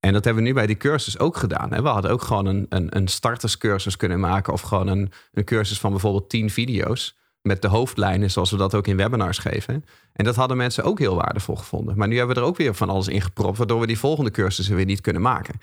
En 0.00 0.12
dat 0.12 0.24
hebben 0.24 0.42
we 0.42 0.48
nu 0.48 0.54
bij 0.54 0.66
die 0.66 0.76
cursus 0.76 1.18
ook 1.18 1.36
gedaan. 1.36 1.72
Hè? 1.72 1.82
We 1.82 1.88
hadden 1.88 2.10
ook 2.10 2.22
gewoon 2.22 2.46
een, 2.46 2.66
een, 2.68 2.96
een 2.96 3.08
starterscursus 3.08 3.96
kunnen 3.96 4.20
maken. 4.20 4.52
Of 4.52 4.60
gewoon 4.60 4.86
een, 4.86 5.12
een 5.32 5.44
cursus 5.44 5.80
van 5.80 5.90
bijvoorbeeld 5.90 6.30
10 6.30 6.50
video's. 6.50 7.18
Met 7.42 7.62
de 7.62 7.68
hoofdlijnen 7.68 8.30
zoals 8.30 8.50
we 8.50 8.56
dat 8.56 8.74
ook 8.74 8.86
in 8.86 8.96
webinars 8.96 9.38
geven. 9.38 9.84
En 10.12 10.24
dat 10.24 10.36
hadden 10.36 10.56
mensen 10.56 10.84
ook 10.84 10.98
heel 10.98 11.14
waardevol 11.14 11.56
gevonden. 11.56 11.96
Maar 11.96 12.08
nu 12.08 12.16
hebben 12.16 12.34
we 12.34 12.40
er 12.40 12.46
ook 12.46 12.56
weer 12.56 12.74
van 12.74 12.88
alles 12.88 13.08
in 13.08 13.20
gepropt. 13.20 13.58
Waardoor 13.58 13.80
we 13.80 13.86
die 13.86 13.98
volgende 13.98 14.30
cursussen 14.30 14.76
weer 14.76 14.84
niet 14.84 15.00
kunnen 15.00 15.22
maken. 15.22 15.54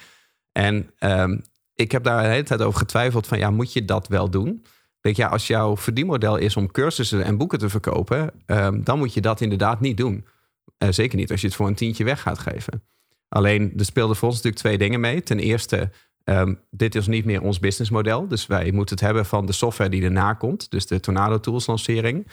En 0.51 0.91
ehm, 0.97 1.37
ik 1.73 1.91
heb 1.91 2.03
daar 2.03 2.23
de 2.23 2.29
hele 2.29 2.43
tijd 2.43 2.61
over 2.61 2.79
getwijfeld 2.79 3.27
van 3.27 3.37
ja, 3.37 3.49
moet 3.49 3.73
je 3.73 3.85
dat 3.85 4.07
wel 4.07 4.29
doen? 4.29 4.65
Denk 5.01 5.15
ja, 5.15 5.27
als 5.27 5.47
jouw 5.47 5.77
verdienmodel 5.77 6.37
is 6.37 6.55
om 6.57 6.71
cursussen 6.71 7.23
en 7.23 7.37
boeken 7.37 7.59
te 7.59 7.69
verkopen, 7.69 8.31
ehm, 8.45 8.83
dan 8.83 8.97
moet 8.97 9.13
je 9.13 9.21
dat 9.21 9.41
inderdaad 9.41 9.79
niet 9.79 9.97
doen. 9.97 10.27
Eh, 10.77 10.89
zeker 10.91 11.17
niet 11.17 11.31
als 11.31 11.41
je 11.41 11.47
het 11.47 11.55
voor 11.55 11.67
een 11.67 11.75
tientje 11.75 12.03
weg 12.03 12.21
gaat 12.21 12.39
geven. 12.39 12.83
Alleen, 13.29 13.73
er 13.77 13.85
speelden 13.85 14.15
voor 14.15 14.27
ons 14.27 14.37
natuurlijk 14.37 14.63
twee 14.63 14.77
dingen 14.77 14.99
mee. 14.99 15.23
Ten 15.23 15.39
eerste, 15.39 15.91
ehm, 16.27 16.53
dit 16.69 16.95
is 16.95 17.07
niet 17.07 17.25
meer 17.25 17.41
ons 17.41 17.59
businessmodel. 17.59 18.27
Dus 18.27 18.47
wij 18.47 18.71
moeten 18.71 18.95
het 18.95 19.05
hebben 19.05 19.25
van 19.25 19.45
de 19.45 19.51
software 19.51 19.89
die 19.89 20.03
erna 20.03 20.33
komt. 20.33 20.71
Dus 20.71 20.85
de 20.85 20.99
Tornado 20.99 21.39
Tools 21.39 21.65
lancering. 21.65 22.27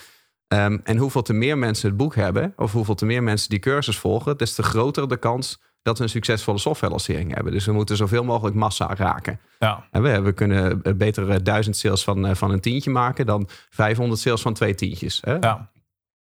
Ehm, 0.49 0.79
en 0.85 0.97
hoeveel 0.97 1.23
te 1.23 1.33
meer 1.33 1.59
mensen 1.59 1.89
het 1.89 1.97
boek 1.97 2.15
hebben, 2.15 2.53
of 2.57 2.73
hoeveel 2.73 2.95
te 2.95 3.07
meer 3.07 3.23
mensen 3.23 3.51
die 3.51 3.59
cursus 3.59 3.99
volgen, 3.99 4.37
des 4.37 4.55
te 4.55 4.63
groter 4.63 5.09
de 5.09 5.17
kans 5.17 5.61
dat 5.83 5.99
we 5.99 6.05
een 6.05 6.11
succesvolle 6.11 6.59
software 6.59 6.93
lancering 6.93 7.35
hebben. 7.35 7.53
Dus 7.53 7.67
we 7.67 7.73
moeten 7.73 7.97
zoveel 7.97 8.25
mogelijk 8.25 8.57
massa 8.57 8.95
raken. 8.95 9.41
Ja. 9.59 9.87
En 9.91 10.03
we, 10.03 10.21
we 10.21 10.33
kunnen 10.33 10.83
beter 10.97 11.31
eh, 11.31 11.37
duizend 11.43 11.77
sales 11.77 12.05
van, 12.05 12.27
eh, 12.27 12.35
van 12.35 12.51
een 12.51 12.61
tientje 12.61 12.91
maken 12.91 13.27
dan 13.27 13.49
500 13.71 14.21
sales 14.21 14.43
van 14.43 14.55
twee 14.55 14.75
tientjes. 14.75 15.21
Hè? 15.25 15.35
Ja. 15.35 15.71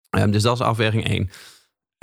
Ehm, 0.09 0.31
dus 0.31 0.41
dat 0.41 0.53
is 0.53 0.61
afweging 0.61 1.05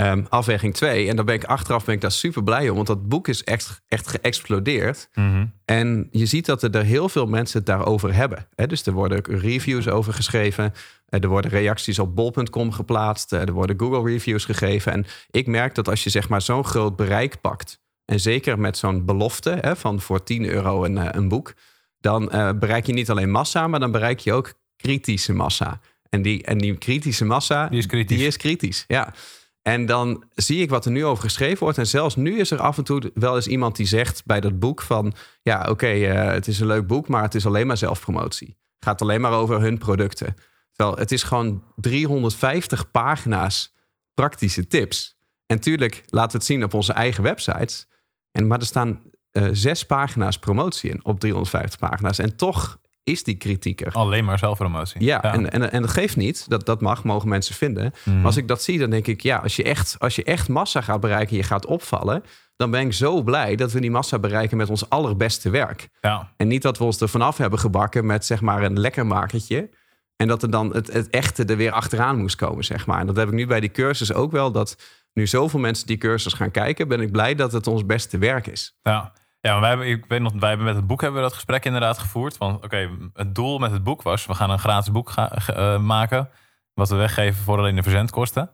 1. 0.00 0.28
afweging 0.28 0.75
2, 0.75 1.09
en 1.09 1.16
daar 1.16 1.25
ben 1.25 1.35
ik 1.35 1.45
achteraf 1.45 1.85
ben 1.85 1.95
ik 1.95 2.00
daar 2.00 2.12
super 2.12 2.42
blij 2.42 2.69
om, 2.69 2.75
want 2.75 2.87
dat 2.87 3.09
boek 3.09 3.28
is 3.28 3.45
echt, 3.45 3.83
echt 3.88 4.09
geëxplodeerd. 4.09 5.09
Mhm. 5.14 5.47
En 5.64 6.09
je 6.11 6.26
ziet 6.26 6.47
dat 6.47 6.62
er 6.62 6.85
heel 6.85 7.09
veel 7.09 7.26
mensen 7.26 7.59
het 7.59 7.66
daarover 7.66 8.14
hebben. 8.14 8.47
Dus 8.66 8.87
er 8.87 8.92
worden 8.92 9.25
reviews 9.25 9.88
over 9.88 10.12
geschreven. 10.12 10.73
Er 11.09 11.28
worden 11.28 11.50
reacties 11.50 11.99
op 11.99 12.16
bol.com 12.16 12.73
geplaatst. 12.73 13.33
Er 13.33 13.52
worden 13.52 13.78
Google 13.78 14.11
reviews 14.11 14.45
gegeven. 14.45 14.92
En 14.92 15.07
ik 15.30 15.47
merk 15.47 15.75
dat 15.75 15.88
als 15.88 16.04
je 16.04 16.11
zeg 16.11 16.28
maar 16.28 16.42
zo'n 16.42 16.64
groot 16.64 16.97
bereik 16.97 17.40
pakt. 17.40 17.80
En 18.04 18.21
zeker 18.21 18.59
met 18.59 18.78
zo'n 18.78 19.04
belofte 19.04 19.75
van 19.76 20.00
voor 20.00 20.23
10 20.23 20.45
euro 20.45 20.85
een, 20.85 20.99
eh, 20.99 21.09
een 21.11 21.28
boek. 21.28 21.54
Dan 22.00 22.30
uh, 22.35 22.50
bereik 22.59 22.87
je 22.87 22.92
niet 22.92 23.11
alleen 23.11 23.30
massa, 23.30 23.66
maar 23.66 23.80
dan 23.80 23.90
bereik 23.90 24.19
je 24.19 24.33
ook 24.33 24.52
kritische 24.76 25.33
massa. 25.33 25.80
En 26.09 26.23
die, 26.23 26.42
en 26.42 26.59
die 26.59 26.76
kritische 26.76 27.25
massa, 27.25 27.69
Die 27.69 27.78
is 27.78 27.87
kritisch. 27.87 28.16
die 28.16 28.26
is 28.26 28.37
kritisch. 28.37 28.85
Ja. 28.88 29.14
En 29.62 29.87
dan 29.87 30.25
zie 30.35 30.62
ik 30.62 30.71
wat 30.71 30.85
er 30.85 30.90
nu 30.90 31.05
over 31.05 31.23
geschreven 31.25 31.59
wordt. 31.59 31.79
En 31.79 31.87
zelfs 31.87 32.17
nu 32.17 32.38
is 32.38 32.50
er 32.50 32.61
af 32.61 32.79
en 32.79 32.85
toe 32.85 33.11
wel 33.14 33.37
eens 33.37 33.47
iemand 33.47 33.76
die 33.76 33.87
zegt 33.87 34.23
bij 34.25 34.40
dat 34.40 34.59
boek 34.59 34.83
van... 34.83 35.12
ja, 35.43 35.67
oké, 35.69 35.87
eh, 35.87 36.33
het 36.33 36.49
is 36.49 36.61
een 36.61 36.67
leuk 36.67 36.87
boek, 36.87 37.09
maar 37.09 37.23
het 37.23 37.35
is 37.35 37.47
alleen 37.47 37.67
maar 37.67 37.76
zelfpromotie. 37.76 38.49
Het 38.49 38.88
gaat 38.88 39.02
alleen 39.02 39.21
maar 39.21 39.33
over 39.33 39.61
hun 39.61 39.79
producten. 39.79 40.37
Terwijl 40.73 40.99
het 40.99 41.12
is 41.12 41.23
gewoon 41.23 41.64
350 41.76 42.90
pagina's 42.90 43.75
praktische 44.14 44.67
tips. 44.67 45.19
En 45.47 45.61
tuurlijk 45.61 46.02
laten 46.07 46.31
we 46.31 46.37
het 46.37 46.47
zien 46.47 46.64
op 46.64 46.75
onze 46.75 46.93
eigen 46.93 47.23
websites. 47.23 47.88
En, 48.33 48.47
maar 48.47 48.59
er 48.59 48.67
staan 48.67 49.02
eh, 49.31 49.49
zes 49.52 49.87
pagina's 49.87 50.38
promotie 50.38 50.90
in 50.90 51.05
op 51.05 51.21
350 51.21 51.79
pagina's. 51.79 52.19
En 52.19 52.37
toch 52.37 52.80
is 53.04 53.25
die 53.25 53.35
kritiek 53.35 53.80
er. 53.80 53.92
Alleen 53.92 54.25
maar 54.25 54.38
zelfpromotie. 54.38 55.04
Ja, 55.04 55.23
En, 55.23 55.50
en, 55.50 55.73
en 55.73 55.83
dat 55.83 55.90
geeft 55.90 56.16
niet. 56.16 56.49
Dat, 56.49 56.66
dat 56.66 56.80
mag, 56.80 57.04
mogen 57.04 57.28
mensen 57.28 57.54
vinden. 57.54 57.92
Mhm. 58.04 58.16
Maar 58.16 58.26
als 58.26 58.37
ik 58.37 58.49
dat 58.49 58.62
zie, 58.62 58.78
dan 58.78 58.90
denk 58.90 59.07
ik... 59.07 59.21
ja, 59.21 59.37
als 59.37 59.57
je, 59.57 59.62
echt, 59.62 59.97
als 59.99 60.16
je 60.16 60.25
echt 60.25 60.49
massa 60.49 60.80
gaat 60.80 61.00
bereiken... 61.00 61.37
je 61.37 61.42
gaat 61.42 61.66
opvallen... 61.66 62.23
dan 62.57 62.71
ben 62.71 62.80
ik 62.80 62.92
zo 62.92 63.23
blij 63.23 63.57
dat 63.57 63.73
we 63.73 63.80
die 63.80 63.90
massa 63.90 64.19
bereiken... 64.19 64.57
met 64.57 64.71
ons 64.71 64.88
allerbeste 64.88 65.50
werk. 65.50 65.88
Ja. 66.00 66.33
En 66.37 66.49
niet 66.49 66.62
dat 66.62 66.78
we 66.78 66.85
ons 66.85 67.00
er 67.00 67.09
vanaf 67.09 67.37
hebben 67.37 67.59
gebakken... 67.59 68.07
met 68.07 68.25
zeg 68.25 68.40
maar 68.40 68.62
een 68.62 68.80
lekker 68.80 69.07
makertje... 69.07 69.71
En 70.16 70.28
dat 70.28 70.42
er 70.42 70.50
dan 70.50 70.75
het, 70.75 70.92
het 70.92 71.11
echte 71.11 71.45
er 71.45 71.57
weer 71.57 71.73
achteraan 71.73 72.19
moest 72.19 72.37
komen, 72.37 72.64
zeg 72.64 72.87
maar. 72.87 73.00
En 73.00 73.07
dat 73.07 73.16
heb 73.16 73.28
ik 73.28 73.35
nu 73.35 73.47
bij 73.47 73.61
die 73.61 73.71
cursus 73.71 74.12
ook 74.12 74.33
wel. 74.33 74.52
Dat 74.52 74.76
nu 75.12 75.26
zoveel 75.26 75.61
mensen 75.61 75.87
die 75.87 75.97
cursus 75.97 76.33
gaan 76.33 76.50
kijken, 76.50 76.88
ben 76.88 77.00
ik 77.00 77.12
blij 77.12 77.35
dat 77.35 77.52
het 77.52 77.66
ons 77.66 77.87
beste 77.87 78.19
werk 78.19 78.47
is. 78.47 78.78
Ja. 78.83 79.12
Ja, 79.41 79.53
maar 79.53 79.61
wij 79.61 79.69
hebben, 79.69 79.89
ik 79.89 80.05
weet 80.09 80.21
nog, 80.21 80.33
wij 80.33 80.49
hebben 80.49 80.67
met 80.67 80.77
het 80.77 80.87
boek 80.87 81.01
hebben 81.01 81.21
we 81.21 81.27
dat 81.27 81.35
gesprek 81.35 81.65
inderdaad 81.65 81.99
gevoerd. 81.99 82.39
Want 82.39 82.65
oké, 82.65 82.91
het 83.15 83.35
doel 83.35 83.59
met 83.59 83.71
het 83.71 83.83
boek 83.83 84.03
was, 84.03 84.27
we 84.27 84.35
gaan 84.35 84.51
een 84.51 84.59
gratis 84.59 84.93
boek 84.93 85.11
ga, 85.11 85.33
uh, 85.51 85.79
maken. 85.79 86.29
Wat 86.75 86.89
we 86.89 86.97
weggeven 86.97 87.43
voor 87.43 87.59
alleen 87.59 87.77
de 87.77 87.83
verzendkosten. 87.83 88.51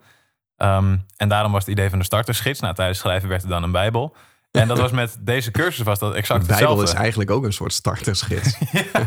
Um, 0.57 1.07
en 1.17 1.29
daarom 1.29 1.53
was 1.53 1.65
het 1.65 1.73
idee 1.73 1.91
van 1.91 1.99
de 1.99 2.05
startersgids. 2.05 2.61
Nou, 2.61 2.75
tijdens 2.75 2.99
schrijven 2.99 3.29
werd 3.29 3.43
er 3.43 3.49
dan 3.49 3.63
een 3.63 3.73
bijbel. 3.73 4.17
En 4.51 4.69
dat 4.69 4.79
was 4.79 4.91
met 4.91 5.17
deze 5.27 5.51
cursus 5.51 5.85
was 5.85 5.99
dat 5.99 6.15
exact 6.15 6.41
de 6.41 6.47
Bijbel 6.47 6.67
hetzelfde. 6.67 6.95
is 6.95 7.01
eigenlijk 7.01 7.31
ook 7.31 7.45
een 7.45 7.53
soort 7.53 7.73
startersgids. 7.73 8.59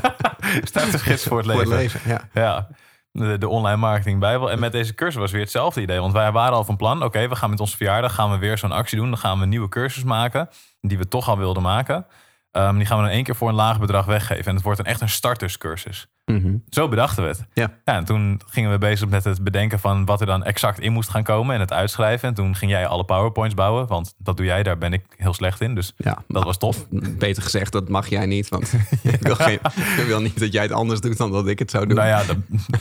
startersgids 0.72 1.24
voor 1.28 1.38
het 1.38 1.46
leven. 1.46 1.64
Voor 1.64 1.74
het 1.74 1.82
leven, 1.82 2.02
ja. 2.10 2.22
ja. 2.34 2.68
De, 3.12 3.38
de, 3.38 3.48
online 3.48 3.78
marketing 3.78 4.20
bijbel. 4.20 4.52
En 4.52 4.60
met 4.60 4.72
deze 4.72 4.94
cursus 4.94 5.20
was 5.20 5.32
weer 5.32 5.42
hetzelfde 5.42 5.82
idee. 5.82 6.00
Want 6.00 6.14
wij 6.14 6.32
waren 6.32 6.54
al 6.54 6.64
van 6.64 6.76
plan, 6.76 7.04
oké, 7.04 7.28
we 7.28 7.36
gaan 7.36 7.50
met 7.50 7.60
onze 7.60 7.78
verjaardag 7.78 8.14
gaan 8.14 8.32
we 8.32 8.38
weer 8.38 8.58
zo'n 8.58 8.72
actie 8.72 8.98
doen. 8.98 9.10
Dan 9.10 9.18
gaan 9.18 9.38
we 9.38 9.44
een 9.44 9.50
nieuwe 9.50 9.70
cursus 9.70 10.04
maken, 10.04 10.50
die 10.82 10.98
we 10.98 11.08
toch 11.08 11.30
al 11.30 11.38
wilden 11.38 11.64
maken. 11.64 12.06
Um, 12.52 12.78
die 12.78 12.86
gaan 12.86 12.98
we 12.98 13.04
dan 13.04 13.14
één 13.14 13.24
keer 13.24 13.36
voor 13.36 13.50
een 13.50 13.56
laag 13.56 13.80
bedrag 13.80 14.06
weggeven. 14.06 14.46
En 14.46 14.56
het 14.56 14.64
wordt 14.64 14.80
een 14.80 14.86
echt 14.86 15.02
een 15.02 15.10
starterscursus. 15.10 16.08
Mm 16.30 16.42
-hmm. 16.42 16.64
Zo 16.70 16.88
bedachten 16.88 17.24
we 17.24 17.30
het. 17.30 17.46
Ja. 17.54 17.72
ja. 17.86 17.96
En 17.96 18.06
toen 18.06 18.42
gingen 18.48 18.72
we 18.72 18.78
bezig 18.78 19.10
met 19.10 19.24
het 19.24 19.44
bedenken 19.44 19.80
van 19.80 20.06
wat 20.06 20.20
er 20.22 20.26
dan 20.26 20.44
exact 20.44 20.80
in 20.80 20.92
moest 20.94 21.10
gaan 21.10 21.24
komen 21.24 21.56
en 21.56 21.62
het 21.62 21.74
uitschrijven. 21.74 22.28
En 22.30 22.34
toen 22.36 22.56
ging 22.56 22.72
jij 22.72 22.88
alle 22.88 23.04
PowerPoints 23.04 23.56
bouwen, 23.56 23.88
want 23.88 24.14
dat 24.18 24.38
doe 24.38 24.46
jij, 24.46 24.64
daar 24.64 24.78
ben 24.78 24.94
ik 24.94 25.04
heel 25.18 25.34
slecht 25.34 25.62
in. 25.62 25.76
Dus 25.76 25.94
ja, 25.98 26.18
dat 26.28 26.44
was 26.44 26.58
tof. 26.58 26.86
Beter 27.18 27.44
gezegd, 27.44 27.72
dat 27.72 27.90
mag 27.90 28.08
jij 28.08 28.26
niet, 28.26 28.50
want 28.50 28.74
ik, 29.04 29.22
wil 29.22 29.36
geen, 29.36 29.60
ik 29.98 30.04
wil 30.08 30.22
niet 30.22 30.40
dat 30.40 30.52
jij 30.54 30.62
het 30.62 30.72
anders 30.72 31.02
doet 31.02 31.18
dan 31.18 31.32
dat 31.32 31.48
ik 31.48 31.60
het 31.60 31.72
zou 31.72 31.86
doen. 31.86 31.96
Nou 31.96 32.08
ja, 32.08 32.24
de, 32.24 32.38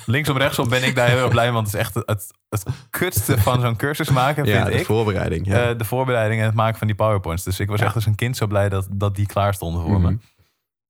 linksom 0.07 0.37
rechtsom 0.37 0.69
ben 0.69 0.83
ik 0.85 0.95
daar 0.95 1.09
heel 1.09 1.19
erg 1.23 1.29
blij 1.31 1.45
mee, 1.45 1.53
want 1.53 1.67
het 1.67 1.75
is 1.75 1.81
echt 1.81 1.95
het, 1.95 2.27
het 2.49 2.65
kutste 2.91 3.39
van 3.39 3.61
zo'n 3.61 3.77
cursus 3.77 4.11
maken, 4.11 4.45
ja, 4.45 4.55
vind 4.63 4.67
de 4.73 4.81
ik. 4.81 4.87
voorbereiding. 4.87 5.47
Ja. 5.47 5.71
Uh, 5.71 5.79
de 5.79 5.85
voorbereiding 5.85 6.41
en 6.41 6.47
het 6.47 6.55
maken 6.55 6.79
van 6.79 6.87
die 6.87 6.97
PowerPoints. 6.97 7.45
Dus 7.45 7.61
ik 7.61 7.69
was 7.69 7.81
echt 7.81 7.95
als 7.95 8.07
een 8.07 8.15
kind 8.15 8.37
zo 8.37 8.47
blij 8.47 8.69
dat, 8.69 8.87
dat 8.91 9.15
die 9.17 9.27
klaar 9.27 9.55
stonden 9.55 9.83
voor 9.83 10.01
Mhm. 10.01 10.03
me. 10.13 10.19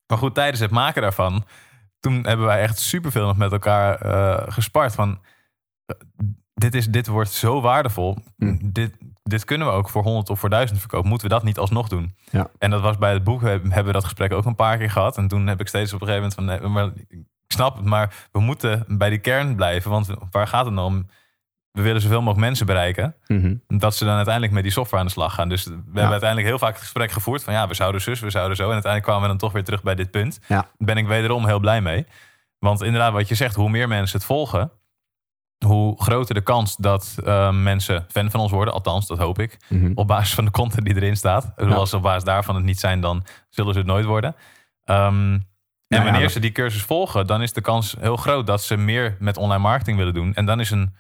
Maar 0.07 0.19
goed, 0.19 0.35
tijdens 0.35 0.61
het 0.61 0.71
maken 0.71 1.03
daarvan, 1.03 1.45
toen 2.01 2.27
hebben 2.27 2.47
wij 2.47 2.61
echt 2.61 2.79
superveel 2.79 3.27
nog 3.27 3.37
met 3.37 3.53
elkaar 3.53 4.01
eh, 4.01 4.53
gespart. 4.53 4.95
Van, 4.95 5.21
eh, 5.87 5.97
dit, 6.55 6.75
is, 6.75 6.87
dit 6.87 7.07
wordt 7.07 7.31
zo 7.31 7.61
waardevol. 7.61 8.17
Mm. 8.37 8.59
Dit, 8.73 8.97
dit 9.23 9.45
kunnen 9.45 9.67
we 9.67 9.73
ook 9.73 9.89
voor 9.89 10.03
100 10.03 10.31
of 10.31 10.39
voor 10.39 10.51
1000 10.51 10.81
verkopen. 10.81 11.09
Moeten 11.09 11.29
we 11.29 11.35
dat 11.35 11.43
niet 11.43 11.59
alsnog 11.59 11.89
doen? 11.89 12.15
Ja. 12.31 12.51
En 12.59 12.71
dat 12.71 12.81
was 12.81 12.99
bij 12.99 13.13
het 13.13 13.25
boek, 13.25 13.41
hebben 13.41 13.85
we 13.85 13.93
dat 13.93 14.05
gesprek 14.05 14.33
ook 14.33 14.45
een 14.45 14.55
paar 14.55 14.79
keer 14.79 14.91
gehad. 14.91 15.17
En 15.17 15.29
toen 15.29 15.47
heb 15.47 15.61
ik 15.61 15.69
steeds 15.69 15.93
op 15.93 16.01
een 16.01 16.07
gegeven 16.07 16.31
moment 16.37 16.61
van, 16.61 16.71
nee, 16.71 16.73
maar 16.73 16.93
ik 17.09 17.55
snap 17.55 17.77
het, 17.77 17.85
maar 17.85 18.29
we 18.33 18.41
moeten 18.41 18.85
bij 18.89 19.11
die 19.11 19.19
kern 19.19 19.57
blijven. 19.57 19.91
Want 19.91 20.11
waar 20.31 20.47
gaat 20.47 20.65
het 20.65 20.75
nou 20.75 20.87
om? 20.87 21.07
We 21.73 21.83
willen 21.83 22.01
zoveel 22.01 22.19
mogelijk 22.19 22.41
mensen 22.41 22.67
bereiken. 22.67 23.15
Mhm. 23.27 23.55
Dat 23.67 23.97
ze 23.97 24.05
dan 24.05 24.15
uiteindelijk 24.15 24.55
met 24.55 24.63
die 24.63 24.73
software 24.73 25.03
aan 25.03 25.07
de 25.07 25.13
slag 25.13 25.35
gaan. 25.35 25.49
Dus 25.49 25.65
we 25.65 25.73
hebben 25.73 26.11
uiteindelijk 26.11 26.49
heel 26.49 26.59
vaak 26.59 26.73
het 26.73 26.83
gesprek 26.83 27.11
gevoerd 27.11 27.45
van 27.45 27.53
ja, 27.53 27.69
we 27.69 27.75
zouden 27.75 28.01
zus, 28.01 28.21
we 28.21 28.31
zouden 28.31 28.57
zo. 28.57 28.67
En 28.67 28.73
uiteindelijk 28.73 29.11
kwamen 29.11 29.23
we 29.23 29.29
dan 29.29 29.39
toch 29.39 29.53
weer 29.53 29.65
terug 29.65 29.83
bij 29.83 29.95
dit 29.95 30.11
punt. 30.11 30.39
Ja. 30.47 30.57
Daar 30.57 30.73
ben 30.79 30.97
ik 30.97 31.07
wederom 31.07 31.47
heel 31.47 31.61
blij 31.61 31.81
mee. 31.81 32.07
Want 32.59 32.83
inderdaad, 32.83 33.13
wat 33.13 33.29
je 33.29 33.35
zegt, 33.35 33.55
hoe 33.55 33.71
meer 33.71 33.89
mensen 33.89 34.19
het 34.19 34.27
volgen, 34.27 34.71
hoe 35.65 36.03
groter 36.03 36.35
de 36.35 36.41
kans 36.41 36.77
dat 36.77 37.17
uh, 37.25 37.51
mensen 37.51 38.07
fan 38.09 38.31
van 38.31 38.41
ons 38.41 38.51
worden. 38.51 38.75
Althans, 38.75 39.07
dat 39.07 39.19
hoop 39.19 39.39
ik. 39.39 39.57
Mhm. 39.69 39.93
Op 39.95 40.07
basis 40.07 40.35
van 40.35 40.45
de 40.45 40.51
content 40.51 40.85
die 40.85 40.97
erin 40.97 41.17
staat. 41.17 41.53
Ja. 41.57 41.67
Als 41.67 41.91
ze 41.91 41.97
op 41.97 42.03
basis 42.03 42.25
daarvan 42.25 42.55
het 42.55 42.65
niet 42.65 42.81
zijn, 42.81 43.01
dan 43.01 43.25
zullen 43.49 43.73
ze 43.73 43.79
het 43.79 43.89
nooit 43.89 44.05
worden. 44.05 44.37
Um, 44.85 45.47
en 45.89 46.05
wanneer 46.05 46.31
ze 46.31 46.41
die 46.41 46.53
cursus 46.53 46.83
volgen, 46.83 47.27
dan 47.27 47.43
is 47.43 47.53
de 47.53 47.61
kans 47.61 47.97
heel 48.01 48.17
groot 48.17 48.47
dat 48.47 48.63
ze 48.63 48.77
meer 48.77 49.17
met 49.19 49.37
online 49.37 49.63
marketing 49.63 49.97
willen 49.97 50.15
doen. 50.15 50.35
En 50.35 50.47
dan 50.47 50.61
is 50.61 50.71
een 50.71 50.95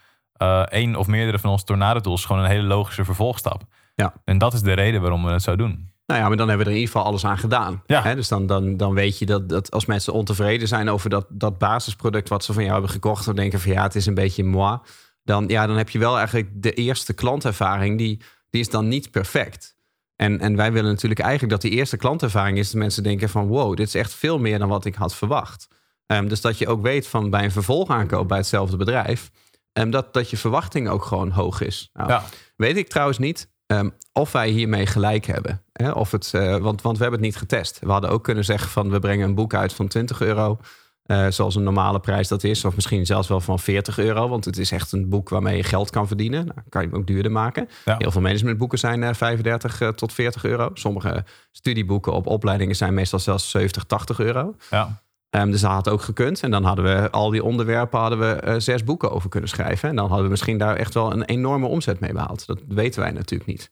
één 0.68 0.96
of 0.96 1.06
meerdere 1.06 1.38
van 1.38 1.50
onze 1.50 1.64
tornado 1.64 2.00
tools 2.00 2.24
gewoon 2.24 2.42
een 2.42 2.50
hele 2.50 2.66
logische 2.66 3.04
vervolgstap. 3.04 3.62
Ja. 3.94 4.12
En 4.24 4.38
dat 4.38 4.52
is 4.52 4.62
de 4.62 4.72
reden 4.72 5.00
waarom 5.00 5.24
we 5.24 5.30
het 5.30 5.42
zo 5.42 5.56
doen. 5.56 5.90
Nou 6.06 6.20
ja, 6.20 6.28
maar 6.28 6.36
dan 6.36 6.48
hebben 6.48 6.66
we 6.66 6.72
er 6.72 6.78
in 6.78 6.82
ieder 6.82 6.94
geval 6.94 7.10
alles 7.10 7.24
aan 7.24 7.38
gedaan. 7.38 7.82
Ja. 7.86 8.14
Dus 8.14 8.28
dan, 8.28 8.46
dan, 8.46 8.76
dan 8.76 8.94
weet 8.94 9.18
je 9.18 9.26
dat, 9.26 9.48
dat 9.48 9.70
als 9.70 9.86
mensen 9.86 10.12
ontevreden 10.12 10.68
zijn 10.68 10.90
over 10.90 11.10
dat, 11.10 11.26
dat 11.28 11.58
basisproduct 11.58 12.28
wat 12.28 12.44
ze 12.44 12.52
van 12.52 12.62
jou 12.62 12.74
hebben 12.74 12.92
gekocht, 12.92 13.24
dan 13.24 13.36
denken 13.36 13.60
van 13.60 13.72
ja, 13.72 13.82
het 13.82 13.94
is 13.94 14.06
een 14.06 14.14
beetje 14.14 14.44
moi. 14.44 14.78
Dan, 15.24 15.48
ja, 15.48 15.66
dan 15.66 15.76
heb 15.76 15.88
je 15.88 15.98
wel 15.98 16.16
eigenlijk 16.16 16.48
de 16.62 16.72
eerste 16.72 17.12
klantervaring, 17.12 17.98
die, 17.98 18.20
die 18.50 18.60
is 18.60 18.70
dan 18.70 18.88
niet 18.88 19.10
perfect. 19.10 19.76
En, 20.16 20.40
en 20.40 20.56
wij 20.56 20.72
willen 20.72 20.90
natuurlijk 20.90 21.20
eigenlijk 21.20 21.52
dat 21.52 21.70
die 21.70 21.78
eerste 21.78 21.96
klantervaring 21.96 22.58
is 22.58 22.70
dat 22.70 22.80
mensen 22.80 23.02
denken 23.02 23.28
van 23.28 23.46
wow, 23.46 23.76
dit 23.76 23.86
is 23.86 23.94
echt 23.94 24.14
veel 24.14 24.38
meer 24.38 24.58
dan 24.58 24.68
wat 24.68 24.84
ik 24.84 24.94
had 24.94 25.14
verwacht. 25.14 25.68
Ehm, 26.06 26.28
dus 26.28 26.40
dat 26.40 26.58
je 26.58 26.68
ook 26.68 26.82
weet 26.82 27.08
van 27.08 27.30
bij 27.30 27.44
een 27.44 27.50
vervolgaankoop 27.50 28.28
bij 28.28 28.36
hetzelfde 28.36 28.76
bedrijf, 28.76 29.30
ehm, 29.78 29.90
dat, 29.90 30.12
dat 30.14 30.30
je 30.30 30.36
verwachting 30.36 30.88
ook 30.88 31.04
gewoon 31.04 31.30
hoog 31.30 31.60
is. 31.60 31.90
Nou, 31.92 32.08
Ja. 32.08 32.24
Weet 32.56 32.76
ik 32.76 32.88
trouwens 32.88 33.18
niet 33.18 33.48
ehm, 33.66 33.88
of 34.12 34.32
wij 34.32 34.48
hiermee 34.48 34.86
gelijk 34.86 35.26
hebben. 35.26 35.62
Hè? 35.72 35.90
Of 35.90 36.10
het, 36.10 36.34
eh, 36.34 36.56
want, 36.56 36.82
want 36.82 36.96
we 36.96 37.02
hebben 37.02 37.20
het 37.20 37.28
niet 37.30 37.36
getest. 37.38 37.78
We 37.80 37.90
hadden 37.90 38.10
ook 38.10 38.24
kunnen 38.24 38.44
zeggen 38.44 38.70
van 38.70 38.90
we 38.90 38.98
brengen 38.98 39.28
een 39.28 39.34
boek 39.34 39.54
uit 39.54 39.72
van 39.72 39.88
20 39.88 40.20
euro. 40.20 40.58
eh, 41.02 41.26
zoals 41.28 41.54
een 41.54 41.62
normale 41.62 42.00
prijs 42.00 42.28
dat 42.28 42.44
is. 42.44 42.64
Of 42.64 42.74
misschien 42.74 43.06
zelfs 43.06 43.28
wel 43.28 43.40
van 43.40 43.58
40 43.58 43.98
euro. 43.98 44.28
Want 44.28 44.44
het 44.44 44.58
is 44.58 44.70
echt 44.72 44.92
een 44.92 45.08
boek 45.08 45.28
waarmee 45.28 45.56
je 45.56 45.62
geld 45.62 45.90
kan 45.90 46.06
verdienen. 46.06 46.46
Nou, 46.46 46.58
kan 46.68 46.82
je 46.82 46.88
hem 46.88 46.96
ook 46.96 47.06
duurder 47.06 47.32
maken. 47.32 47.68
Ja. 47.84 47.94
Heel 47.98 48.10
veel 48.10 48.20
managementboeken 48.20 48.78
zijn 48.78 49.02
eh, 49.02 49.14
35 49.14 49.80
eh, 49.80 49.88
tot 49.88 50.12
40 50.12 50.44
euro. 50.44 50.70
Sommige 50.74 51.24
studieboeken 51.52 52.12
op 52.12 52.26
opleidingen 52.26 52.76
zijn 52.76 52.94
meestal 52.94 53.18
zelfs 53.18 53.50
70, 53.50 53.84
80 53.84 54.20
euro. 54.20 54.54
Ja. 54.70 55.02
Ehm, 55.30 55.50
dus 55.50 55.60
dat 55.60 55.70
had 55.70 55.88
ook 55.88 56.02
gekund. 56.02 56.42
En 56.42 56.50
dan 56.50 56.64
hadden 56.64 56.84
we 56.84 57.10
al 57.10 57.30
die 57.30 57.44
onderwerpen 57.44 57.98
hadden 57.98 58.18
we 58.18 58.32
eh, 58.32 58.54
zes 58.58 58.84
boeken 58.84 59.10
over 59.10 59.28
kunnen 59.28 59.48
schrijven. 59.48 59.88
En 59.88 59.96
dan 59.96 60.06
hadden 60.06 60.24
we 60.24 60.30
misschien 60.30 60.58
daar 60.58 60.76
echt 60.76 60.94
wel 60.94 61.12
een 61.12 61.24
enorme 61.24 61.66
omzet 61.66 62.00
mee 62.00 62.12
behaald. 62.12 62.46
Dat 62.46 62.60
weten 62.68 63.00
wij 63.00 63.10
natuurlijk 63.10 63.50
niet. 63.50 63.70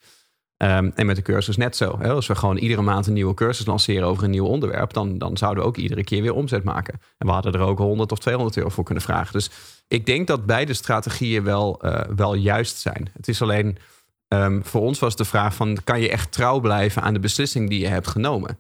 Ehm, 0.57 0.91
en 0.95 1.07
met 1.07 1.17
de 1.17 1.23
cursus 1.23 1.57
net 1.57 1.77
zo. 1.77 1.99
Hè? 1.99 2.13
Als 2.13 2.27
we 2.27 2.35
gewoon 2.35 2.57
iedere 2.57 2.83
maand 2.83 3.07
een 3.07 3.13
nieuwe 3.13 3.35
cursus 3.35 3.67
lanceren 3.67 4.09
over 4.09 4.25
een 4.25 4.31
nieuw 4.31 4.47
onderwerp, 4.47 4.93
dan, 4.93 5.19
dan 5.19 5.37
zouden 5.37 5.63
we 5.63 5.69
ook 5.69 5.77
iedere 5.77 6.05
keer 6.05 6.23
weer 6.23 6.35
omzet 6.35 6.65
maken. 6.65 7.01
En 7.19 7.27
we 7.27 7.33
hadden 7.33 7.53
er 7.53 7.61
ook 7.61 7.79
100 7.79 8.13
of 8.13 8.19
200 8.19 8.57
euro 8.57 8.69
voor 8.69 8.85
kunnen 8.85 9.03
vragen. 9.03 9.33
Dus 9.33 9.51
ik 9.89 10.07
denk 10.07 10.27
dat 10.27 10.47
beide 10.47 10.75
strategieën 10.75 11.45
wel, 11.45 11.81
eh, 11.81 12.01
wel 12.17 12.35
juist 12.35 12.79
zijn. 12.79 13.11
Het 13.13 13.29
is 13.29 13.43
alleen 13.43 13.79
Ehm, 14.29 14.61
voor 14.63 14.81
ons 14.81 14.99
was 14.99 15.17
de 15.17 15.25
vraag 15.25 15.55
van, 15.55 15.79
kan 15.85 16.01
je 16.01 16.11
echt 16.11 16.33
trouw 16.33 16.61
blijven 16.61 17.03
aan 17.03 17.15
de 17.15 17.21
beslissing 17.21 17.69
die 17.69 17.81
je 17.81 17.87
hebt 17.87 18.07
genomen? 18.07 18.59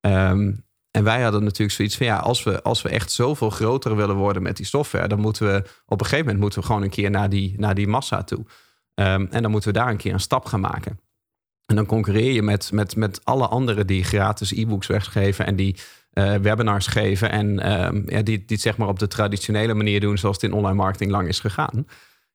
Ehm, 0.00 0.52
en 0.90 1.04
wij 1.04 1.22
hadden 1.22 1.44
natuurlijk 1.44 1.72
zoiets 1.72 1.96
van, 1.96 2.06
ja, 2.06 2.16
als 2.16 2.42
we, 2.42 2.62
als 2.62 2.82
we 2.82 2.88
echt 2.88 3.12
zoveel 3.12 3.50
groter 3.50 3.96
willen 3.96 4.16
worden 4.16 4.42
met 4.42 4.56
die 4.56 4.66
software, 4.66 5.08
dan 5.08 5.20
moeten 5.20 5.46
we 5.46 5.62
op 5.86 6.00
een 6.00 6.06
gegeven 6.06 6.24
moment 6.24 6.40
moeten 6.42 6.60
we 6.60 6.66
gewoon 6.66 6.82
een 6.82 6.90
keer 6.90 7.10
naar 7.10 7.28
die, 7.28 7.54
naar 7.56 7.74
die 7.74 7.88
massa 7.88 8.22
toe. 8.22 8.44
Ehm, 8.94 9.26
en 9.30 9.42
dan 9.42 9.50
moeten 9.50 9.72
we 9.72 9.78
daar 9.78 9.88
een 9.88 9.96
keer 9.96 10.12
een 10.12 10.20
stap 10.20 10.44
gaan 10.44 10.60
maken. 10.60 11.00
En 11.66 11.76
dan 11.76 11.86
concurreer 11.86 12.32
je 12.32 12.42
met, 12.42 12.72
met, 12.72 12.96
met 12.96 13.24
alle 13.24 13.46
anderen 13.46 13.86
die 13.86 14.04
gratis 14.04 14.52
e-books 14.52 14.86
weggeven 14.86 15.46
en 15.46 15.56
die 15.56 15.76
uh, 16.12 16.34
webinars 16.34 16.86
geven. 16.86 17.30
En 17.30 17.54
ja, 18.06 18.22
die, 18.22 18.22
die 18.22 18.44
het 18.46 18.60
zeg 18.60 18.76
maar 18.76 18.88
op 18.88 18.98
de 18.98 19.06
traditionele 19.06 19.74
manier 19.74 20.00
doen, 20.00 20.18
zoals 20.18 20.36
het 20.36 20.44
in 20.44 20.52
online 20.52 20.76
marketing 20.76 21.10
lang 21.10 21.28
is 21.28 21.40
gegaan. 21.40 21.86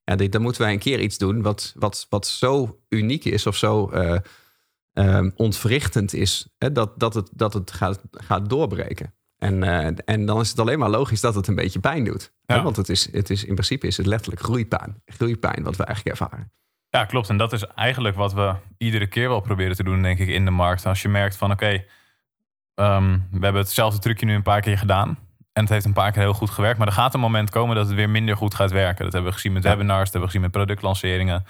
Ja, 0.04 0.16
dan 0.16 0.42
moeten 0.42 0.62
wij 0.62 0.74
een 0.74 0.80
keer 0.80 1.00
iets 1.00 1.18
doen 1.18 1.42
wat, 1.42 1.74
wat, 1.76 2.06
wat 2.10 2.28
zo 2.28 2.80
uniek 2.90 3.26
is 3.26 3.48
of 3.48 3.56
zo 3.56 3.92
uh, 3.94 4.18
um, 4.98 5.32
ontwrichtend 5.36 6.14
is, 6.14 6.48
hè, 6.58 6.72
dat, 6.72 7.00
dat 7.00 7.14
het, 7.14 7.30
dat 7.34 7.54
het 7.54 7.72
gaat, 7.72 8.02
gaat 8.12 8.50
doorbreken. 8.50 9.14
En, 9.38 9.64
uh, 9.64 9.88
en 10.06 10.26
dan 10.26 10.40
is 10.40 10.50
het 10.50 10.60
alleen 10.60 10.80
maar 10.80 10.90
logisch 10.90 11.22
dat 11.22 11.36
het 11.36 11.48
een 11.48 11.56
beetje 11.56 11.80
pijn 11.80 12.04
doet. 12.04 12.34
Ja. 12.46 12.56
Hè? 12.56 12.62
Want 12.62 12.76
het 12.76 12.90
is, 12.90 13.12
het 13.12 13.30
is, 13.30 13.44
in 13.44 13.54
principe 13.54 13.88
is 13.88 13.98
het 13.98 14.06
letterlijk 14.06 14.42
groeipijn. 14.42 15.02
Groeipijn 15.06 15.64
wat 15.64 15.76
we 15.76 15.84
eigenlijk 15.84 16.20
ervaren. 16.20 16.52
Ja, 16.90 17.06
klopt. 17.06 17.30
En 17.30 17.38
dat 17.38 17.54
is 17.54 17.66
eigenlijk 17.66 18.16
wat 18.16 18.34
we 18.34 18.56
iedere 18.78 19.08
keer 19.08 19.30
wel 19.30 19.40
proberen 19.40 19.76
te 19.76 19.84
doen, 19.84 20.02
denk 20.02 20.20
ik, 20.20 20.28
in 20.28 20.46
de 20.46 20.52
markt. 20.52 20.86
Als 20.86 21.02
je 21.02 21.10
merkt 21.10 21.36
van 21.36 21.52
oké, 21.52 21.64
okay, 22.76 22.98
um, 22.98 23.28
we 23.32 23.44
hebben 23.44 23.62
hetzelfde 23.62 24.00
trucje 24.00 24.26
nu 24.26 24.34
een 24.34 24.44
paar 24.44 24.62
keer 24.62 24.78
gedaan. 24.78 25.18
En 25.54 25.62
het 25.62 25.70
heeft 25.70 25.86
een 25.86 25.94
paar 25.94 26.12
keer 26.12 26.22
heel 26.22 26.34
goed 26.34 26.50
gewerkt. 26.50 26.78
Maar 26.78 26.88
er 26.88 26.94
gaat 26.94 27.14
een 27.14 27.20
moment 27.20 27.50
komen 27.50 27.76
dat 27.76 27.88
het 27.88 27.96
weer 27.96 28.10
minder 28.10 28.38
goed 28.38 28.56
gaat 28.56 28.72
werken. 28.72 29.04
Dat 29.04 29.14
hebben 29.14 29.32
we 29.32 29.38
gezien 29.38 29.54
met 29.54 29.64
webinars, 29.64 30.04
dat 30.04 30.12
hebben 30.12 30.22
we 30.22 30.28
gezien 30.28 30.42
met 30.42 30.52
productlanceringen. 30.52 31.46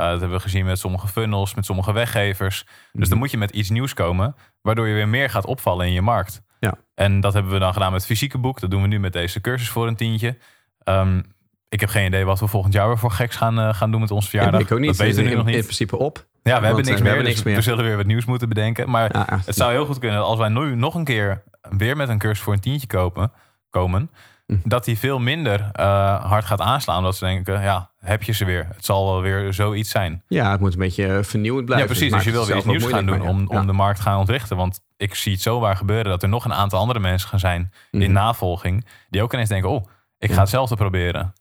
Uh, 0.00 0.06
dat 0.06 0.20
hebben 0.20 0.36
we 0.36 0.42
gezien 0.42 0.64
met 0.64 0.78
sommige 0.78 1.08
funnels, 1.08 1.54
met 1.54 1.64
sommige 1.64 1.92
weggevers. 1.92 2.66
Dus 2.92 3.08
dan 3.08 3.18
moet 3.18 3.30
je 3.30 3.38
met 3.38 3.50
iets 3.50 3.70
nieuws 3.70 3.94
komen, 3.94 4.36
waardoor 4.62 4.88
je 4.88 4.94
weer 4.94 5.08
meer 5.08 5.30
gaat 5.30 5.46
opvallen 5.46 5.86
in 5.86 5.92
je 5.92 6.02
markt. 6.02 6.42
Ja. 6.60 6.74
En 6.94 7.20
dat 7.20 7.32
hebben 7.32 7.52
we 7.52 7.58
dan 7.58 7.72
gedaan 7.72 7.90
met 7.92 8.00
het 8.00 8.10
fysieke 8.10 8.38
boek. 8.38 8.60
Dat 8.60 8.70
doen 8.70 8.82
we 8.82 8.88
nu 8.88 8.98
met 8.98 9.12
deze 9.12 9.40
cursus 9.40 9.68
voor 9.68 9.86
een 9.86 9.96
tientje. 9.96 10.38
Um, 10.84 11.34
ik 11.68 11.80
heb 11.80 11.88
geen 11.88 12.06
idee 12.06 12.24
wat 12.24 12.40
we 12.40 12.46
volgend 12.46 12.72
jaar 12.72 12.86
weer 12.86 12.98
voor 12.98 13.10
geks 13.10 13.36
gaan, 13.36 13.58
uh, 13.58 13.74
gaan 13.74 13.90
doen 13.90 14.00
met 14.00 14.10
ons 14.10 14.28
verjaardag. 14.28 14.60
Ik 14.60 14.72
ook 14.72 14.78
niet. 14.78 14.88
Dat 14.88 14.96
weten 14.96 15.16
we 15.16 15.22
nu 15.22 15.30
in, 15.30 15.36
nog 15.36 15.46
niet. 15.46 15.54
In 15.54 15.62
principe 15.62 15.96
op. 15.98 16.26
Ja, 16.42 16.60
we 16.60 16.66
hebben 16.66 16.84
niks 16.84 16.96
we 16.96 17.02
meer. 17.02 17.12
Hebben 17.12 17.24
dus 17.24 17.34
niks 17.34 17.42
meer. 17.42 17.56
We 17.56 17.62
zullen 17.62 17.84
weer 17.84 17.96
wat 17.96 18.06
nieuws 18.06 18.24
moeten 18.24 18.48
bedenken. 18.48 18.90
Maar 18.90 19.16
Ja, 19.16 19.40
het 19.44 19.54
zou 19.54 19.72
heel 19.72 19.86
goed 19.86 19.98
kunnen 19.98 20.24
als 20.24 20.38
wij 20.38 20.48
nu 20.48 20.74
nog 20.74 20.94
een 20.94 21.04
keer 21.04 21.42
weer 21.70 21.96
met 21.96 22.08
een 22.08 22.18
cursus 22.18 22.44
voor 22.44 22.52
een 22.52 22.60
tientje 22.60 22.86
kopen, 22.86 23.32
komen. 23.70 24.10
Dat 24.46 24.84
die 24.84 24.98
veel 24.98 25.18
minder 25.18 25.60
uh, 25.60 26.24
hard 26.24 26.44
gaat 26.44 26.60
aanslaan. 26.60 26.98
Omdat 26.98 27.16
ze 27.16 27.24
denken, 27.24 27.62
ja, 27.62 27.90
heb 27.98 28.22
je 28.22 28.32
ze 28.32 28.44
weer. 28.44 28.68
Het 28.74 28.84
zal 28.84 29.04
wel 29.12 29.20
weer 29.22 29.52
zoiets 29.54 29.90
zijn. 29.90 30.22
Ja, 30.28 30.50
het 30.50 30.60
moet 30.60 30.72
een 30.72 30.78
beetje 30.78 31.06
eh, 31.06 31.22
vernieuwend 31.22 31.64
blijven. 31.66 31.88
Ja, 31.88 31.94
precies. 31.94 32.12
Dus 32.14 32.24
je 32.24 32.30
wil 32.30 32.46
weer 32.46 32.56
iets 32.56 32.66
nieuws 32.66 32.84
gaan 32.84 33.06
doen 33.06 33.48
om, 33.48 33.66
de 33.66 33.72
markt 33.72 33.96
te 33.96 34.02
gaan 34.02 34.18
ontwrichten. 34.18 34.56
Want 34.56 34.80
ik 34.96 35.14
zie 35.14 35.32
het 35.32 35.42
zo 35.42 35.60
waar 35.60 35.76
gebeuren 35.76 36.10
dat 36.10 36.22
er 36.22 36.28
nog 36.28 36.44
een 36.44 36.54
aantal 36.54 36.78
andere 36.80 36.98
mensen 37.00 37.28
gaan 37.28 37.38
zijn 37.38 37.72
in 37.90 37.98
Mhm. 38.00 38.12
navolging. 38.12 38.86
Die 39.10 39.22
ook 39.22 39.32
ineens 39.32 39.48
denken, 39.48 39.70
oh, 39.70 39.86
ik 40.18 40.32
ga 40.32 40.40
hetzelfde 40.40 40.76
proberen. 40.76 41.32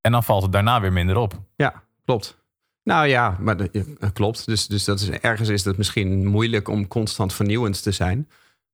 En 0.00 0.12
dan 0.12 0.24
valt 0.24 0.42
het 0.42 0.52
daarna 0.52 0.80
weer 0.80 0.92
minder 0.92 1.16
op. 1.16 1.34
Ja, 1.56 1.82
klopt. 2.04 2.36
Nou 2.84 3.06
ja, 3.06 3.36
maar 3.40 3.56
ja, 3.72 3.82
klopt. 4.12 4.46
Dus, 4.46 4.66
dus 4.66 4.84
dat 4.84 5.00
is, 5.00 5.10
ergens 5.10 5.48
is 5.48 5.64
het 5.64 5.76
misschien 5.76 6.26
moeilijk 6.26 6.68
om 6.68 6.88
constant 6.88 7.32
vernieuwend 7.34 7.82
te 7.82 7.92
zijn. 7.92 8.28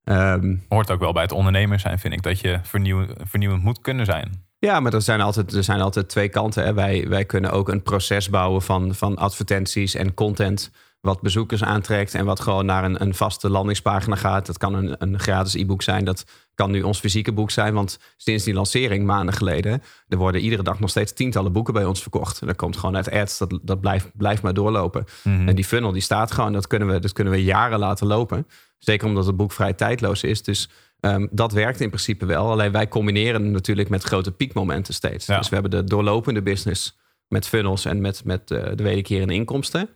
Ehm, 0.04 0.56
Hoort 0.68 0.90
ook 0.90 1.00
wel 1.00 1.12
bij 1.12 1.22
het 1.22 1.32
ondernemer 1.32 1.80
zijn, 1.80 1.98
vind 1.98 2.14
ik. 2.14 2.22
Dat 2.22 2.40
je 2.40 2.58
vernieuw, 2.62 3.06
vernieuwend 3.24 3.62
moet 3.62 3.80
kunnen 3.80 4.04
zijn. 4.04 4.44
Ja, 4.58 4.80
maar 4.80 4.94
er 4.94 5.02
zijn 5.02 5.20
altijd, 5.20 5.52
er 5.52 5.64
zijn 5.64 5.80
altijd 5.80 6.08
twee 6.08 6.28
kanten. 6.28 6.64
Hè. 6.64 6.74
Wij, 6.74 7.08
wij 7.08 7.24
kunnen 7.24 7.50
ook 7.50 7.68
een 7.68 7.82
proces 7.82 8.30
bouwen 8.30 8.62
van, 8.62 8.94
van 8.94 9.16
advertenties 9.16 9.94
en 9.94 10.14
content. 10.14 10.70
Wat 11.00 11.20
bezoekers 11.20 11.62
aantrekt 11.62 12.14
en 12.14 12.24
wat 12.24 12.40
gewoon 12.40 12.66
naar 12.66 12.84
een, 12.84 13.02
een 13.02 13.14
vaste 13.14 13.50
landingspagina 13.50 14.16
gaat. 14.16 14.46
Dat 14.46 14.58
kan 14.58 14.74
een, 14.74 14.94
een 14.98 15.18
gratis 15.18 15.54
e-book 15.54 15.82
zijn. 15.82 16.04
Dat 16.04 16.24
kan 16.54 16.70
nu 16.70 16.82
ons 16.82 16.98
fysieke 16.98 17.32
boek 17.32 17.50
zijn. 17.50 17.74
Want 17.74 17.98
sinds 18.16 18.44
die 18.44 18.54
lancering 18.54 19.06
maanden 19.06 19.34
geleden. 19.34 19.82
er 20.08 20.16
worden 20.16 20.40
iedere 20.40 20.62
dag 20.62 20.80
nog 20.80 20.90
steeds 20.90 21.12
tientallen 21.12 21.52
boeken 21.52 21.74
bij 21.74 21.84
ons 21.84 22.02
verkocht. 22.02 22.40
En 22.40 22.46
dat 22.46 22.56
komt 22.56 22.76
gewoon 22.76 22.96
uit 22.96 23.10
ads. 23.10 23.38
Dat, 23.38 23.58
dat 23.62 23.80
blijft, 23.80 24.10
blijft 24.16 24.42
maar 24.42 24.54
doorlopen. 24.54 25.04
Mhm. 25.22 25.48
En 25.48 25.54
die 25.54 25.64
funnel 25.64 25.92
die 25.92 26.02
staat 26.02 26.32
gewoon. 26.32 26.52
Dat 26.52 26.66
kunnen, 26.66 26.88
we, 26.88 26.98
dat 26.98 27.12
kunnen 27.12 27.32
we 27.32 27.44
jaren 27.44 27.78
laten 27.78 28.06
lopen. 28.06 28.46
Zeker 28.84 29.08
omdat 29.08 29.26
het 29.26 29.36
boek 29.36 29.52
vrij 29.52 29.72
tijdloos 29.72 30.22
is. 30.22 30.42
Dus 30.42 30.68
Ehm, 31.04 31.26
dat 31.30 31.52
werkt 31.52 31.80
in 31.80 31.88
principe 31.88 32.26
wel. 32.26 32.50
Alleen 32.50 32.72
wij 32.72 32.88
combineren 32.88 33.50
natuurlijk 33.50 33.88
met 33.88 34.02
grote 34.02 34.32
piekmomenten 34.32 34.94
steeds. 34.94 35.26
Ja. 35.26 35.38
Dus 35.38 35.48
we 35.48 35.54
hebben 35.54 35.72
de 35.72 35.84
doorlopende 35.84 36.42
business 36.42 36.98
met 37.28 37.48
funnels 37.48 37.84
en 37.84 38.00
met, 38.00 38.24
met 38.24 38.50
eh, 38.50 38.62
de 38.74 38.82
wederkerende 38.82 39.34
inkomsten. 39.34 39.88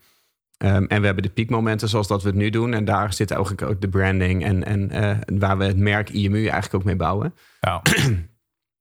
Ehm, 0.56 0.84
en 0.84 1.00
we 1.00 1.06
hebben 1.06 1.22
de 1.22 1.30
piekmomenten 1.30 1.88
zoals 1.88 2.06
dat 2.06 2.22
we 2.22 2.28
het 2.28 2.36
nu 2.36 2.50
doen. 2.50 2.74
En 2.74 2.84
daar 2.84 3.12
zit 3.12 3.30
eigenlijk 3.30 3.62
ook 3.62 3.80
de 3.80 3.88
branding 3.88 4.44
en, 4.44 4.64
en 4.64 4.90
eh, 4.90 5.16
waar 5.38 5.58
we 5.58 5.64
het 5.64 5.76
merk 5.76 6.10
IMU 6.10 6.42
eigenlijk 6.42 6.74
ook 6.74 6.84
mee 6.84 6.96
bouwen. 6.96 7.34
Ja. 7.60 7.82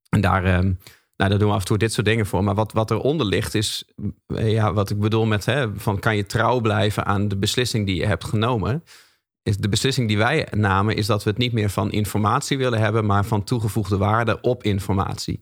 En 0.08 0.20
daar, 0.20 0.44
ehm, 0.44 0.64
nou, 1.16 1.30
daar 1.30 1.38
doen 1.38 1.48
we 1.48 1.54
af 1.54 1.60
en 1.60 1.66
toe 1.66 1.78
dit 1.78 1.92
soort 1.92 2.06
dingen 2.06 2.26
voor. 2.26 2.44
Maar 2.44 2.54
wat, 2.54 2.72
wat 2.72 2.90
eronder 2.90 3.26
ligt 3.26 3.54
is, 3.54 3.84
eh, 4.26 4.52
ja, 4.52 4.72
wat 4.72 4.90
ik 4.90 5.00
bedoel 5.00 5.26
met, 5.26 5.44
hè, 5.44 5.78
van 5.78 5.98
kan 5.98 6.16
je 6.16 6.26
trouw 6.26 6.60
blijven 6.60 7.04
aan 7.04 7.28
de 7.28 7.36
beslissing 7.36 7.86
die 7.86 7.96
je 7.96 8.06
hebt 8.06 8.24
genomen? 8.24 8.84
De 9.56 9.68
beslissing 9.68 10.08
die 10.08 10.18
wij 10.18 10.46
namen, 10.50 10.96
is 10.96 11.06
dat 11.06 11.22
we 11.24 11.30
het 11.30 11.38
niet 11.38 11.52
meer 11.52 11.70
van 11.70 11.92
informatie 11.92 12.58
willen 12.58 12.80
hebben, 12.80 13.06
maar 13.06 13.24
van 13.24 13.44
toegevoegde 13.44 13.96
waarde 13.96 14.40
op 14.40 14.62
informatie. 14.62 15.40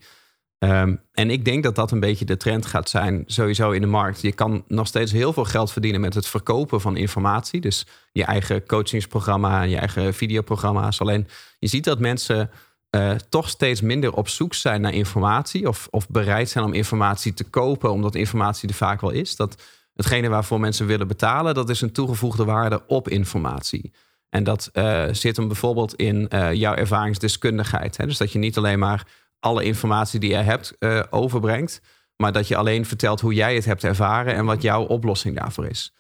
Ehm, 0.59 0.97
en 1.13 1.31
ik 1.31 1.45
denk 1.45 1.63
dat 1.63 1.75
dat 1.75 1.91
een 1.91 2.01
beetje 2.01 2.25
de 2.25 2.37
trend 2.37 2.67
gaat 2.67 2.89
zijn, 2.89 3.23
sowieso 3.27 3.71
in 3.71 3.81
de 3.81 3.87
markt. 3.87 4.21
Je 4.21 4.33
kan 4.33 4.65
nog 4.69 4.87
steeds 4.87 5.13
heel 5.13 5.33
veel 5.33 5.45
geld 5.45 5.73
verdienen 5.73 6.01
met 6.01 6.15
het 6.15 6.27
verkopen 6.27 6.81
van 6.81 6.97
informatie. 6.97 7.61
Dus 7.61 7.87
je 8.13 8.25
eigen 8.25 8.67
coachingsprogramma 8.67 9.63
je 9.63 9.77
eigen 9.77 10.15
videoprogramma's. 10.15 11.01
Alleen 11.01 11.29
je 11.59 11.69
ziet 11.69 11.85
dat 11.85 11.99
mensen 11.99 12.51
eh, 12.91 13.15
toch 13.29 13.49
steeds 13.49 13.81
minder 13.81 14.13
op 14.13 14.29
zoek 14.29 14.55
zijn 14.55 14.81
naar 14.81 14.95
informatie. 14.95 15.69
Of, 15.69 15.89
of 15.91 16.09
bereid 16.09 16.49
zijn 16.49 16.65
om 16.65 16.73
informatie 16.73 17.35
te 17.35 17.45
kopen, 17.45 17.91
omdat 17.91 18.15
informatie 18.15 18.69
er 18.69 18.75
vaak 18.75 19.01
wel 19.01 19.11
is. 19.11 19.37
Dat 19.37 19.63
hetgene 19.97 20.29
waarvoor 20.29 20.61
mensen 20.61 20.87
willen 20.87 21.09
betalen, 21.09 21.55
dat 21.55 21.71
is 21.71 21.81
een 21.81 21.93
toegevoegde 21.93 22.45
waarde 22.45 22.83
op 22.87 23.09
informatie. 23.09 23.93
En 24.29 24.45
dat 24.45 24.69
eh, 24.73 25.05
zit 25.11 25.37
hem 25.37 25.47
bijvoorbeeld 25.47 25.95
in 25.95 26.29
eh, 26.29 26.53
jouw 26.53 26.75
ervaringsdeskundigheid. 26.75 27.97
Hè? 27.97 28.07
Dus 28.07 28.19
dat 28.19 28.33
je 28.33 28.39
niet 28.39 28.57
alleen 28.57 28.79
maar 28.79 29.07
alle 29.41 29.65
informatie 29.65 30.21
die 30.21 30.31
je 30.31 30.37
hebt 30.37 30.77
eh, 30.79 31.03
overbrengt, 31.11 31.81
maar 32.17 32.33
dat 32.33 32.49
je 32.49 32.57
alleen 32.57 32.87
vertelt 32.87 33.21
hoe 33.21 33.35
jij 33.35 33.55
het 33.55 33.65
hebt 33.65 33.85
ervaren 33.85 34.35
en 34.35 34.45
wat 34.45 34.63
jouw 34.63 34.83
oplossing 34.83 35.37
daarvoor 35.37 35.67
is. 35.67 35.93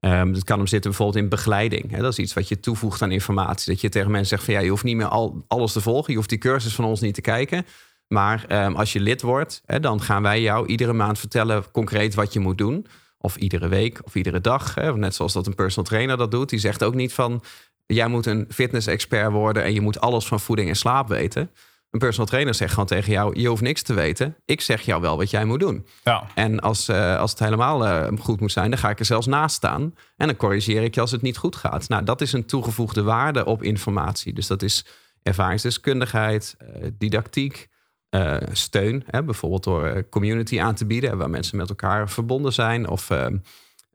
Ehm, 0.00 0.32
dat 0.32 0.44
kan 0.44 0.58
hem 0.58 0.66
zitten 0.66 0.90
bijvoorbeeld 0.90 1.24
in 1.24 1.28
begeleiding. 1.28 1.90
Hè? 1.90 2.00
Dat 2.00 2.12
is 2.12 2.18
iets 2.18 2.34
wat 2.34 2.48
je 2.48 2.60
toevoegt 2.60 3.02
aan 3.02 3.10
informatie. 3.10 3.72
Dat 3.72 3.80
je 3.80 3.88
tegen 3.88 4.10
mensen 4.10 4.28
zegt 4.28 4.44
van 4.44 4.54
ja, 4.54 4.60
je 4.60 4.70
hoeft 4.70 4.84
niet 4.84 4.96
meer 4.96 5.06
al, 5.06 5.44
alles 5.46 5.72
te 5.72 5.80
volgen. 5.80 6.10
Je 6.10 6.16
hoeft 6.16 6.28
die 6.28 6.38
cursus 6.38 6.74
van 6.74 6.84
ons 6.84 7.00
niet 7.00 7.14
te 7.14 7.20
kijken. 7.20 7.66
Maar 8.08 8.44
ehm, 8.48 8.74
als 8.74 8.92
je 8.92 9.00
lid 9.00 9.22
wordt, 9.22 9.62
hè, 9.66 9.80
dan 9.80 10.00
gaan 10.02 10.22
wij 10.22 10.40
jou 10.40 10.66
iedere 10.66 10.92
maand 10.92 11.18
vertellen 11.18 11.70
concreet 11.70 12.14
wat 12.14 12.32
je 12.32 12.40
moet 12.40 12.58
doen. 12.58 12.86
Of 13.24 13.36
iedere 13.36 13.68
week 13.68 14.00
of 14.04 14.14
iedere 14.14 14.40
dag. 14.40 14.74
Hè? 14.74 14.96
Net 14.96 15.14
zoals 15.14 15.32
dat 15.32 15.46
een 15.46 15.54
personal 15.54 15.84
trainer 15.84 16.16
dat 16.16 16.30
doet. 16.30 16.48
Die 16.48 16.58
zegt 16.58 16.84
ook 16.84 16.94
niet 16.94 17.12
van 17.12 17.42
jij 17.86 18.08
moet 18.08 18.26
een 18.26 18.46
fitness-expert 18.48 19.32
worden 19.32 19.64
en 19.64 19.74
je 19.74 19.80
moet 19.80 20.00
alles 20.00 20.26
van 20.26 20.40
voeding 20.40 20.68
en 20.68 20.76
slaap 20.76 21.08
weten. 21.08 21.50
Een 21.90 21.98
personal 21.98 22.26
trainer 22.26 22.54
zegt 22.54 22.70
gewoon 22.70 22.86
tegen 22.86 23.12
jou: 23.12 23.40
je 23.40 23.48
hoeft 23.48 23.62
niks 23.62 23.82
te 23.82 23.94
weten. 23.94 24.36
Ik 24.44 24.60
zeg 24.60 24.82
jou 24.82 25.00
wel 25.00 25.16
wat 25.16 25.30
jij 25.30 25.44
moet 25.44 25.60
doen. 25.60 25.86
Ja. 26.02 26.26
En 26.34 26.60
als, 26.60 26.88
eh, 26.88 27.18
als 27.18 27.30
het 27.30 27.40
helemaal 27.40 27.86
eh, 27.86 28.18
goed 28.20 28.40
moet 28.40 28.52
zijn, 28.52 28.70
dan 28.70 28.78
ga 28.78 28.90
ik 28.90 28.98
er 28.98 29.04
zelfs 29.04 29.26
naast 29.26 29.56
staan. 29.56 29.94
En 30.16 30.26
dan 30.26 30.36
corrigeer 30.36 30.82
ik 30.82 30.94
je 30.94 31.00
als 31.00 31.10
het 31.10 31.22
niet 31.22 31.36
goed 31.36 31.56
gaat. 31.56 31.88
Nou, 31.88 32.04
dat 32.04 32.20
is 32.20 32.32
een 32.32 32.46
toegevoegde 32.46 33.02
waarde 33.02 33.44
op 33.44 33.62
informatie. 33.62 34.32
Dus 34.32 34.46
dat 34.46 34.62
is 34.62 34.86
ervaringsdeskundigheid, 35.22 36.54
eh, 36.58 36.66
didactiek, 36.98 37.68
eh, 38.14 38.36
steun. 38.52 39.04
Hè? 39.06 39.22
Bijvoorbeeld 39.22 39.64
door 39.64 39.86
eh, 39.86 40.02
community 40.10 40.60
aan 40.60 40.74
te 40.74 40.86
bieden, 40.86 41.18
waar 41.18 41.30
mensen 41.30 41.56
met 41.56 41.68
elkaar 41.68 42.10
verbonden 42.10 42.52
zijn. 42.52 42.88
Of 42.88 43.10
eh, 43.10 43.26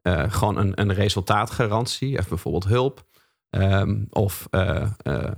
eh, 0.02 0.32
gewoon 0.32 0.56
een, 0.56 0.80
een 0.80 0.94
resultaatgarantie, 0.94 2.18
of 2.18 2.28
bijvoorbeeld 2.28 2.64
hulp. 2.64 3.04
Ehm, 3.50 3.96
of 4.10 4.48
ja, 4.50 4.94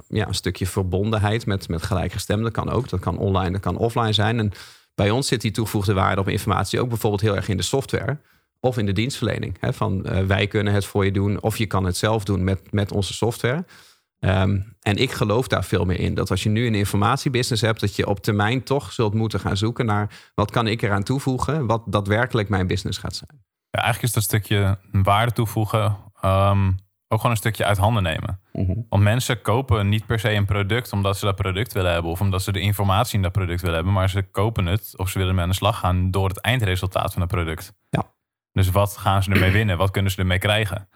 een 0.08 0.34
stukje 0.34 0.66
verbondenheid 0.66 1.46
met, 1.46 1.68
met 1.68 1.82
gelijkgestemden 1.82 2.52
kan 2.52 2.70
ook. 2.70 2.88
Dat 2.88 3.00
kan 3.00 3.18
online, 3.18 3.50
dat 3.50 3.60
kan 3.60 3.76
offline 3.76 4.12
zijn. 4.12 4.38
En 4.38 4.52
bij 4.94 5.10
ons 5.10 5.26
zit 5.26 5.40
die 5.40 5.50
toegevoegde 5.50 5.94
waarde 5.94 6.20
op 6.20 6.28
informatie 6.28 6.80
ook 6.80 6.88
bijvoorbeeld 6.88 7.22
heel 7.22 7.36
erg 7.36 7.48
in 7.48 7.56
de 7.56 7.62
software 7.62 8.18
of 8.60 8.78
in 8.78 8.86
de 8.86 8.92
dienstverlening. 8.92 9.56
Hè? 9.60 9.72
Van 9.72 10.26
wij 10.26 10.46
kunnen 10.46 10.72
het 10.72 10.84
voor 10.84 11.04
je 11.04 11.12
doen 11.12 11.42
of 11.42 11.56
je 11.56 11.66
kan 11.66 11.84
het 11.84 11.96
zelf 11.96 12.24
doen 12.24 12.44
met, 12.44 12.72
met 12.72 12.92
onze 12.92 13.12
software. 13.12 13.64
Ehm, 14.22 14.60
en 14.80 14.96
ik 14.96 15.12
geloof 15.12 15.48
daar 15.48 15.64
veel 15.64 15.84
meer 15.84 16.00
in. 16.00 16.14
Dat 16.14 16.30
als 16.30 16.42
je 16.42 16.48
nu 16.48 16.66
een 16.66 16.74
informatiebusiness 16.74 17.62
hebt, 17.62 17.80
dat 17.80 17.96
je 17.96 18.06
op 18.06 18.20
termijn 18.20 18.62
toch 18.62 18.92
zult 18.92 19.14
moeten 19.14 19.40
gaan 19.40 19.56
zoeken 19.56 19.86
naar 19.86 20.30
wat 20.34 20.50
kan 20.50 20.66
ik 20.66 20.82
eraan 20.82 21.02
toevoegen, 21.02 21.66
wat 21.66 21.82
daadwerkelijk 21.86 22.48
mijn 22.48 22.66
business 22.66 22.98
gaat 22.98 23.16
zijn. 23.16 23.30
Ja, 23.70 23.80
eigenlijk 23.80 24.02
is 24.02 24.12
dat 24.12 24.22
stukje 24.22 24.78
waarde 24.92 25.32
toevoegen 25.32 25.96
ehm, 26.20 26.66
ook 27.08 27.16
gewoon 27.16 27.30
een 27.30 27.36
stukje 27.36 27.64
uit 27.64 27.78
handen 27.78 28.02
nemen. 28.02 28.40
Want 28.88 29.02
mensen 29.02 29.42
kopen 29.42 29.88
niet 29.88 30.06
per 30.06 30.18
se 30.18 30.32
een 30.32 30.46
product 30.46 30.92
omdat 30.92 31.18
ze 31.18 31.24
dat 31.24 31.36
product 31.36 31.72
willen 31.72 31.92
hebben 31.92 32.10
of 32.10 32.20
omdat 32.20 32.42
ze 32.42 32.52
de 32.52 32.60
informatie 32.60 33.16
in 33.16 33.22
dat 33.22 33.32
product 33.32 33.60
willen 33.60 33.76
hebben, 33.76 33.92
maar 33.92 34.10
ze 34.10 34.22
kopen 34.22 34.66
het 34.66 34.98
of 34.98 35.08
ze 35.08 35.18
willen 35.18 35.34
mee 35.34 35.42
aan 35.42 35.50
de 35.50 35.56
slag 35.56 35.78
gaan 35.78 36.10
door 36.10 36.28
het 36.28 36.40
eindresultaat 36.40 37.12
van 37.12 37.22
het 37.22 37.30
product. 37.30 37.72
Ja. 37.88 38.04
Dus 38.52 38.70
wat 38.70 38.96
gaan 38.96 39.22
ze 39.22 39.30
ermee 39.30 39.50
winnen? 39.50 39.76
Wat 39.76 39.90
kunnen 39.90 40.12
ze 40.12 40.18
ermee 40.18 40.38
krijgen? 40.38 40.88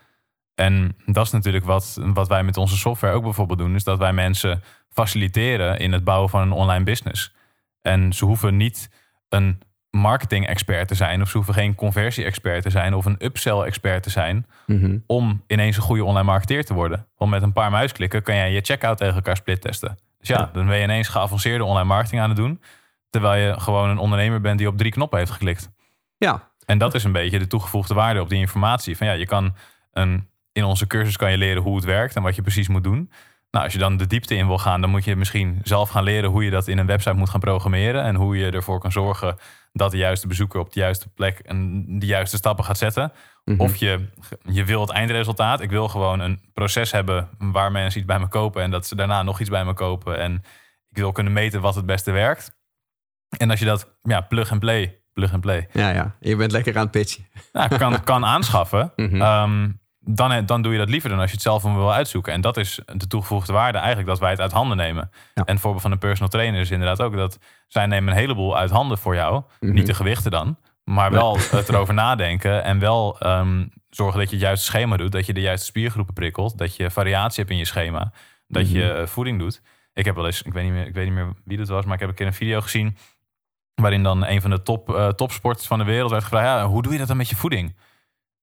En 0.56 0.96
dat 1.06 1.26
is 1.26 1.32
natuurlijk 1.32 1.64
wat, 1.64 1.98
wat 2.00 2.28
wij 2.28 2.42
met 2.42 2.56
onze 2.56 2.76
software 2.76 3.14
ook 3.14 3.22
bijvoorbeeld 3.22 3.58
doen. 3.58 3.74
Is 3.74 3.84
dat 3.84 3.98
wij 3.98 4.12
mensen 4.12 4.62
faciliteren 4.88 5.78
in 5.78 5.92
het 5.92 6.04
bouwen 6.04 6.30
van 6.30 6.40
een 6.42 6.52
online 6.52 6.84
business. 6.84 7.34
En 7.82 8.12
ze 8.12 8.24
hoeven 8.24 8.56
niet 8.56 8.90
een 9.28 9.60
marketing-expert 9.90 10.88
te 10.88 10.94
zijn. 10.94 11.22
Of 11.22 11.28
ze 11.28 11.36
hoeven 11.36 11.54
geen 11.54 11.74
conversie-expert 11.74 12.62
te 12.62 12.70
zijn. 12.70 12.94
Of 12.94 13.04
een 13.04 13.16
upsell-expert 13.24 14.02
te 14.02 14.10
zijn. 14.10 14.46
Mhm. 14.66 14.98
Om 15.06 15.42
ineens 15.46 15.76
een 15.76 15.82
goede 15.82 16.04
online 16.04 16.26
marketeer 16.26 16.64
te 16.64 16.74
worden. 16.74 17.06
Want 17.16 17.30
met 17.30 17.42
een 17.42 17.52
paar 17.52 17.70
muisklikken 17.70 18.22
kan 18.22 18.34
jij 18.34 18.52
je 18.52 18.60
checkout 18.60 18.98
tegen 18.98 19.14
elkaar 19.14 19.36
split 19.36 19.60
testen. 19.60 19.98
Dus 20.18 20.28
ja, 20.28 20.38
Ja. 20.38 20.50
dan 20.52 20.66
ben 20.66 20.76
je 20.76 20.82
ineens 20.82 21.08
geavanceerde 21.08 21.64
online 21.64 21.88
marketing 21.88 22.20
aan 22.20 22.28
het 22.28 22.38
doen. 22.38 22.60
Terwijl 23.10 23.46
je 23.48 23.60
gewoon 23.60 23.88
een 23.90 23.98
ondernemer 23.98 24.40
bent 24.40 24.58
die 24.58 24.68
op 24.68 24.78
drie 24.78 24.90
knoppen 24.90 25.18
heeft 25.18 25.30
geklikt. 25.30 25.70
Ja, 26.16 26.50
En 26.64 26.78
dat 26.78 26.94
is 26.94 27.04
een 27.04 27.12
beetje 27.12 27.38
de 27.38 27.46
toegevoegde 27.46 27.94
waarde 27.94 28.20
op 28.20 28.28
die 28.28 28.38
informatie. 28.38 28.96
Van 28.96 29.06
ja, 29.06 29.12
je 29.12 29.26
kan 29.26 29.54
een, 29.92 30.28
in 30.56 30.64
onze 30.64 30.86
cursus 30.86 31.16
kan 31.16 31.30
je 31.30 31.38
leren 31.38 31.62
hoe 31.62 31.76
het 31.76 31.84
werkt 31.84 32.16
en 32.16 32.22
wat 32.22 32.34
je 32.36 32.42
precies 32.42 32.68
moet 32.68 32.84
doen. 32.84 33.10
Nou, 33.50 33.64
als 33.64 33.72
je 33.72 33.78
dan 33.80 33.96
de 33.96 34.06
diepte 34.06 34.34
in 34.34 34.46
wil 34.46 34.58
gaan, 34.58 34.80
dan 34.80 34.90
moet 34.90 35.04
je 35.04 35.16
misschien 35.16 35.60
zelf 35.62 35.88
gaan 35.90 36.02
leren 36.04 36.30
hoe 36.30 36.44
je 36.44 36.50
dat 36.50 36.68
in 36.68 36.78
een 36.78 36.86
website 36.86 37.14
moet 37.16 37.30
gaan 37.30 37.40
programmeren. 37.40 38.02
En 38.02 38.14
hoe 38.14 38.36
je 38.36 38.50
ervoor 38.50 38.80
kan 38.80 38.92
zorgen 38.92 39.36
dat 39.72 39.90
de 39.90 39.96
juiste 39.96 40.26
bezoeker 40.26 40.60
op 40.60 40.72
de 40.72 40.80
juiste 40.80 41.08
plek 41.08 41.38
en 41.38 41.84
de 41.98 42.06
juiste 42.06 42.36
stappen 42.36 42.64
gaat 42.64 42.78
zetten. 42.78 43.12
Mhm. 43.44 43.60
Of 43.60 43.76
je, 43.76 44.08
je 44.42 44.64
wil 44.64 44.80
het 44.80 44.90
eindresultaat. 44.90 45.60
Ik 45.60 45.70
wil 45.70 45.88
gewoon 45.88 46.20
een 46.20 46.40
proces 46.52 46.92
hebben 46.92 47.28
waar 47.38 47.72
mensen 47.72 47.98
iets 48.00 48.08
bij 48.08 48.18
me 48.18 48.26
kopen 48.28 48.62
en 48.62 48.70
dat 48.70 48.86
ze 48.86 48.94
daarna 48.96 49.22
nog 49.22 49.40
iets 49.40 49.50
bij 49.50 49.64
me 49.64 49.72
kopen. 49.74 50.18
En 50.18 50.34
ik 50.88 50.96
wil 50.96 51.12
kunnen 51.12 51.32
meten 51.32 51.60
wat 51.60 51.74
het 51.74 51.86
beste 51.86 52.10
werkt. 52.10 52.56
En 53.38 53.50
als 53.50 53.58
je 53.58 53.64
dat 53.64 53.96
ja, 54.02 54.20
plug 54.20 54.50
and 54.50 54.60
play, 54.60 55.00
plug 55.12 55.32
and 55.32 55.40
play, 55.40 55.68
ja, 55.72 55.90
ja. 55.90 56.16
Je 56.20 56.36
bent 56.36 56.52
lekker 56.52 56.74
aan 56.76 56.82
het 56.82 56.90
pitchen. 56.90 57.26
nou, 57.52 57.76
kan, 57.76 58.04
kan 58.04 58.24
aanschaffen, 58.24 58.92
Mhm. 58.96 59.20
ehm, 59.22 59.68
dan, 60.08 60.46
dan 60.46 60.62
doe 60.62 60.72
je 60.72 60.78
dat 60.78 60.88
liever 60.88 61.10
dan 61.10 61.18
als 61.18 61.28
je 61.28 61.34
het 61.34 61.44
zelf 61.44 61.62
wil 61.62 61.92
uitzoeken. 61.92 62.32
En 62.32 62.40
dat 62.40 62.56
is 62.56 62.80
de 62.96 63.06
toegevoegde 63.06 63.52
waarde 63.52 63.78
eigenlijk 63.78 64.08
dat 64.08 64.18
wij 64.18 64.30
het 64.30 64.40
uit 64.40 64.52
handen 64.52 64.76
nemen. 64.76 65.10
Ja. 65.34 65.42
En 65.44 65.52
het 65.52 65.60
voorbeeld 65.60 65.82
van 65.82 65.92
een 65.92 65.98
personal 65.98 66.28
trainer 66.28 66.60
is 66.60 66.70
inderdaad 66.70 67.02
ook 67.02 67.16
dat 67.16 67.38
zij 67.68 67.86
nemen 67.86 68.12
een 68.12 68.18
heleboel 68.18 68.56
uit 68.56 68.70
handen 68.70 68.98
voor 68.98 69.14
jou. 69.14 69.42
Mhm. 69.60 69.72
Niet 69.72 69.86
de 69.86 69.94
gewichten 69.94 70.30
dan, 70.30 70.58
maar 70.84 71.10
wel 71.10 71.36
het 71.50 71.68
erover 71.68 71.94
nadenken 72.04 72.64
en 72.64 72.78
wel 72.78 73.18
ehm, 73.18 73.66
zorgen 73.90 74.18
dat 74.18 74.28
je 74.30 74.36
het 74.36 74.44
juiste 74.44 74.66
schema 74.66 74.96
doet. 74.96 75.12
Dat 75.12 75.26
je 75.26 75.32
de 75.32 75.40
juiste 75.40 75.66
spiergroepen 75.66 76.14
prikkelt. 76.14 76.58
Dat 76.58 76.76
je 76.76 76.90
variatie 76.90 77.38
hebt 77.38 77.50
in 77.50 77.58
je 77.58 77.64
schema. 77.64 78.12
Dat 78.48 78.70
je 78.70 78.82
Mhm. 78.84 78.96
eh, 79.00 79.06
voeding 79.06 79.38
doet. 79.38 79.62
Ik 79.92 80.04
heb 80.04 80.14
wel 80.14 80.26
eens, 80.26 80.42
ik 80.42 80.52
weet, 80.52 80.64
niet 80.64 80.72
meer, 80.72 80.86
ik 80.86 80.94
weet 80.94 81.04
niet 81.04 81.14
meer 81.14 81.32
wie 81.44 81.58
dat 81.58 81.68
was, 81.68 81.84
maar 81.84 81.94
ik 81.94 82.00
heb 82.00 82.08
een 82.08 82.14
keer 82.14 82.26
een 82.26 82.34
video 82.34 82.60
gezien. 82.60 82.96
Waarin 83.74 84.02
dan 84.02 84.26
een 84.26 84.40
van 84.40 84.50
de 84.50 84.62
top, 84.62 84.94
eh, 84.94 85.08
topsporters 85.08 85.66
van 85.66 85.78
de 85.78 85.84
wereld 85.84 86.10
werd 86.10 86.22
gevraagd: 86.22 86.46
ja, 86.46 86.66
hoe 86.66 86.82
doe 86.82 86.92
je 86.92 86.98
dat 86.98 87.08
dan 87.08 87.16
met 87.16 87.28
je 87.28 87.36
voeding? 87.36 87.76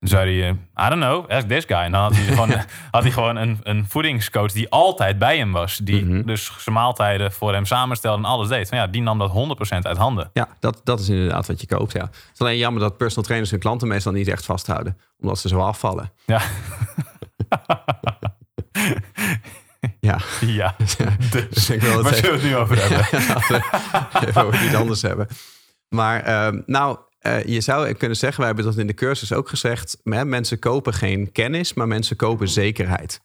Toen 0.04 0.12
zei 0.12 0.39
hij, 0.42 0.50
eh, 0.50 0.86
I 0.86 0.89
don't 0.89 1.02
know, 1.02 1.30
ask 1.32 1.48
this 1.48 1.63
guy. 1.68 1.78
En 1.78 1.92
dan 1.92 2.02
had 2.02 2.16
hij 2.16 2.24
gewoon, 2.26 2.50
had 2.92 3.04
hij 3.04 3.12
gewoon 3.12 3.36
een, 3.36 3.60
een 3.63 3.86
voedingscoach 3.89 4.52
die 4.52 4.70
altijd 4.70 5.18
bij 5.20 5.38
hem 5.38 5.52
was. 5.52 5.78
Die 5.78 6.06
Mhm. 6.06 6.26
dus 6.26 6.52
zijn 6.58 6.76
maaltijden 6.76 7.32
voor 7.32 7.54
hem 7.54 7.66
samenstelde 7.66 8.18
en 8.24 8.30
alles 8.30 8.48
deed. 8.48 8.70
Van 8.70 8.78
ja, 8.78 8.88
die 8.88 9.02
nam 9.02 9.20
dat 9.20 9.32
100% 9.32 9.86
uit 9.86 9.98
handen. 9.98 10.30
Ja, 10.34 10.48
dat, 10.60 10.82
dat 10.84 11.00
is 11.00 11.10
inderdaad 11.10 11.48
wat 11.48 11.62
je 11.62 11.68
koopt, 11.68 11.92
ja. 11.92 12.02
Het 12.02 12.30
is 12.34 12.39
alleen 12.39 12.58
jammer 12.58 12.82
dat 12.82 12.98
personal 12.98 13.24
trainers 13.24 13.52
hun 13.52 13.60
klanten 13.60 13.88
meestal 13.88 14.12
niet 14.12 14.28
echt 14.28 14.46
vasthouden. 14.46 14.98
Omdat 15.20 15.39
ze 15.39 15.48
zo 15.48 15.60
afvallen. 15.60 16.12
Ja, 16.26 16.42
Ja, 20.00 20.18
ja. 20.42 20.76
dus 21.50 21.70
ik 21.70 21.82
wil 21.82 21.94
het 21.94 22.02
Waar 22.04 22.13
zullen 22.13 22.32
we 22.32 22.38
het 22.38 22.44
nu 22.50 22.56
over 22.56 22.78
hebben? 22.82 24.28
even 24.28 24.46
over 24.46 24.63
iets 24.66 24.76
anders 24.76 25.02
hebben. 25.02 25.28
Maar 25.89 26.22
ehm, 26.22 26.62
nou, 26.66 26.98
eh, 27.23 27.43
je 27.43 27.62
zou 27.62 27.93
kunnen 27.93 28.17
zeggen, 28.17 28.38
wij 28.38 28.47
hebben 28.47 28.65
dat 28.65 28.77
in 28.77 28.88
de 28.88 28.93
cursus 28.93 29.33
ook 29.33 29.49
gezegd. 29.49 29.97
hè, 30.03 30.25
mensen 30.25 30.59
kopen 30.59 30.93
geen 30.93 31.31
kennis, 31.31 31.73
maar 31.73 31.88
mensen 31.88 32.15
kopen 32.15 32.49
zekerheid. 32.49 33.21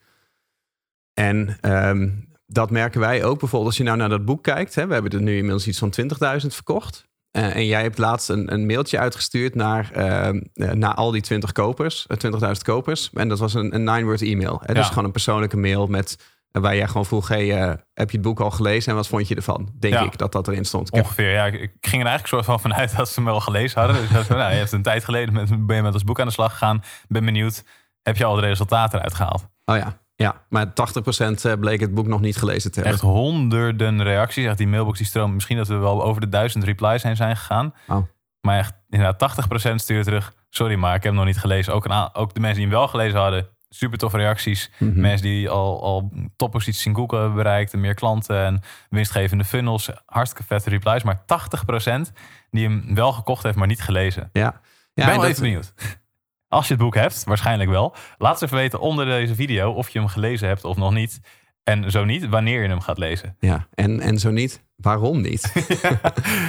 En 1.14 1.58
ehm, 1.60 2.10
dat 2.46 2.70
merken 2.70 3.00
wij 3.00 3.24
ook 3.24 3.38
bijvoorbeeld 3.38 3.70
als 3.70 3.76
je 3.76 3.84
nou 3.84 3.96
naar 3.96 4.08
dat 4.08 4.24
boek 4.24 4.42
kijkt. 4.42 4.74
Hè, 4.74 4.86
we 4.86 4.92
hebben 4.92 5.12
er 5.12 5.22
nu 5.22 5.36
inmiddels 5.36 5.66
iets 5.66 5.78
van 5.78 5.90
20.000 5.90 6.54
verkocht. 6.54 7.06
Eh, 7.30 7.56
en 7.56 7.66
jij 7.66 7.82
hebt 7.82 7.98
laatst 7.98 8.28
een, 8.28 8.52
een 8.52 8.66
mailtje 8.66 8.98
uitgestuurd 8.98 9.54
naar, 9.54 9.90
eh, 9.92 10.30
naar 10.54 10.94
al 10.94 11.10
die 11.10 11.22
20 11.22 11.52
kopers, 11.52 12.06
eh, 12.06 12.16
20.000 12.16 12.62
kopers. 12.62 13.10
En 13.12 13.28
dat 13.28 13.38
was 13.38 13.54
een, 13.54 13.74
een 13.74 13.84
nine-word 13.84 14.22
e-mail. 14.22 14.60
Hè, 14.64 14.74
dus 14.74 14.88
gewoon 14.88 15.04
een 15.04 15.12
persoonlijke 15.12 15.56
mail 15.56 15.86
met, 15.86 16.18
waar 16.60 16.76
jij 16.76 16.86
gewoon 16.86 17.06
vroeg... 17.06 17.28
Hey, 17.28 17.60
eh, 17.62 17.74
heb 17.94 18.10
je 18.10 18.16
het 18.16 18.26
boek 18.26 18.40
al 18.40 18.50
gelezen 18.50 18.90
en 18.90 18.96
wat 18.96 19.08
vond 19.08 19.28
je 19.28 19.34
ervan? 19.34 19.68
Denk 19.78 19.94
Ja. 19.94 20.02
ik 20.02 20.18
dat 20.18 20.32
dat 20.32 20.48
erin 20.48 20.64
stond. 20.64 20.90
Heb- 20.94 21.04
Ongeveer, 21.04 21.30
ja. 21.32 21.44
Ik 21.46 21.72
ging 21.80 22.02
er 22.02 22.08
eigenlijk 22.08 22.26
soort 22.26 22.44
van 22.44 22.60
vanuit 22.60 22.96
dat 22.96 23.08
ze 23.08 23.20
me 23.20 23.26
wel 23.30 23.40
gelezen 23.40 23.80
hadden. 23.80 24.00
Dus 24.00 24.10
dacht 24.10 24.28
nou, 24.28 24.50
je 24.52 24.58
hebt 24.58 24.72
een 24.72 24.82
tijd 24.82 25.04
geleden 25.04 25.34
met, 25.34 25.66
ben 25.66 25.76
je 25.76 25.82
met 25.82 25.94
ons 25.94 26.04
boek 26.04 26.20
aan 26.20 26.26
de 26.26 26.32
slag 26.32 26.52
gegaan. 26.52 26.82
Ben 27.08 27.24
benieuwd, 27.24 27.64
heb 28.02 28.16
je 28.16 28.24
al 28.24 28.34
de 28.34 28.40
resultaten 28.40 28.98
eruit 28.98 29.14
gehaald? 29.14 29.46
Oh 29.64 29.76
ja, 29.76 29.98
ja. 30.14 30.42
maar 30.48 30.66
80% 30.66 31.44
eh, 31.44 31.52
bleek 31.60 31.80
het 31.80 31.94
boek 31.94 32.06
nog 32.06 32.20
niet 32.20 32.36
gelezen 32.36 32.70
te 32.70 32.80
hebben. 32.80 32.92
Echt 32.98 33.02
honderden 33.02 34.02
reacties. 34.02 34.46
Echt 34.46 34.58
die 34.58 34.68
mailbox 34.68 34.98
die 34.98 35.06
stroomt. 35.06 35.34
Misschien 35.34 35.56
dat 35.56 35.68
we 35.68 35.76
wel 35.76 36.02
over 36.04 36.20
de 36.20 36.28
duizend 36.28 36.64
replies 36.64 37.02
heen 37.02 37.16
zijn 37.16 37.36
gegaan. 37.36 37.74
Oh. 37.88 37.96
Maar 38.40 38.58
echt, 38.58 38.72
inderdaad, 38.88 39.18
80% 39.18 39.74
stuurde 39.74 40.04
terug. 40.04 40.32
Sorry, 40.50 40.74
maar 40.74 40.94
ik 40.94 41.02
heb 41.02 41.12
hem 41.12 41.14
nog 41.14 41.24
niet 41.24 41.38
gelezen. 41.38 41.74
Ook, 41.74 41.84
een, 41.84 42.14
ook 42.14 42.34
de 42.34 42.40
mensen 42.40 42.58
die 42.60 42.68
hem 42.68 42.78
wel 42.78 42.88
gelezen 42.88 43.18
hadden. 43.20 43.48
Super 43.68 43.98
toffe 43.98 44.16
reacties. 44.16 44.70
Mhm. 44.78 45.00
Mensen 45.00 45.26
die 45.26 45.48
al, 45.48 45.82
al 45.82 46.12
topposities 46.36 46.86
in 46.86 46.94
Google 46.94 47.18
hebben 47.18 47.36
bereikt. 47.36 47.72
En 47.72 47.80
meer 47.80 47.94
klanten 47.94 48.44
en 48.44 48.60
winstgevende 48.90 49.44
funnels. 49.44 49.90
Hartstikke 50.06 50.44
vette 50.46 50.70
replies. 50.70 51.02
Maar 51.02 51.20
80% 51.20 52.12
die 52.50 52.64
hem 52.66 52.94
wel 52.94 53.12
gekocht 53.12 53.42
heeft, 53.42 53.56
maar 53.56 53.66
niet 53.66 53.82
gelezen. 53.82 54.30
Ja, 54.32 54.60
ben 54.94 55.04
en 55.04 55.16
wel 55.20 55.24
even 55.24 55.42
benieuwd. 55.42 55.72
Als 56.48 56.66
je 56.68 56.74
het 56.74 56.82
boek 56.82 56.94
hebt, 56.94 57.24
waarschijnlijk 57.24 57.70
wel. 57.70 57.94
Laat 58.18 58.32
eens 58.32 58.40
even 58.40 58.56
weten 58.56 58.80
onder 58.80 59.04
deze 59.06 59.34
video 59.34 59.72
of 59.72 59.88
je 59.88 59.98
hem 59.98 60.08
gelezen 60.08 60.48
hebt 60.48 60.64
of 60.64 60.76
nog 60.76 60.92
niet. 60.92 61.20
En 61.64 61.90
zo 61.90 62.04
niet, 62.04 62.28
wanneer 62.28 62.62
je 62.62 62.68
hem 62.68 62.80
gaat 62.80 62.98
lezen. 62.98 63.36
ja. 63.40 63.66
En, 63.74 64.00
en 64.00 64.18
zo 64.18 64.30
niet, 64.30 64.62
waarom 64.82 65.20
niet? 65.20 65.52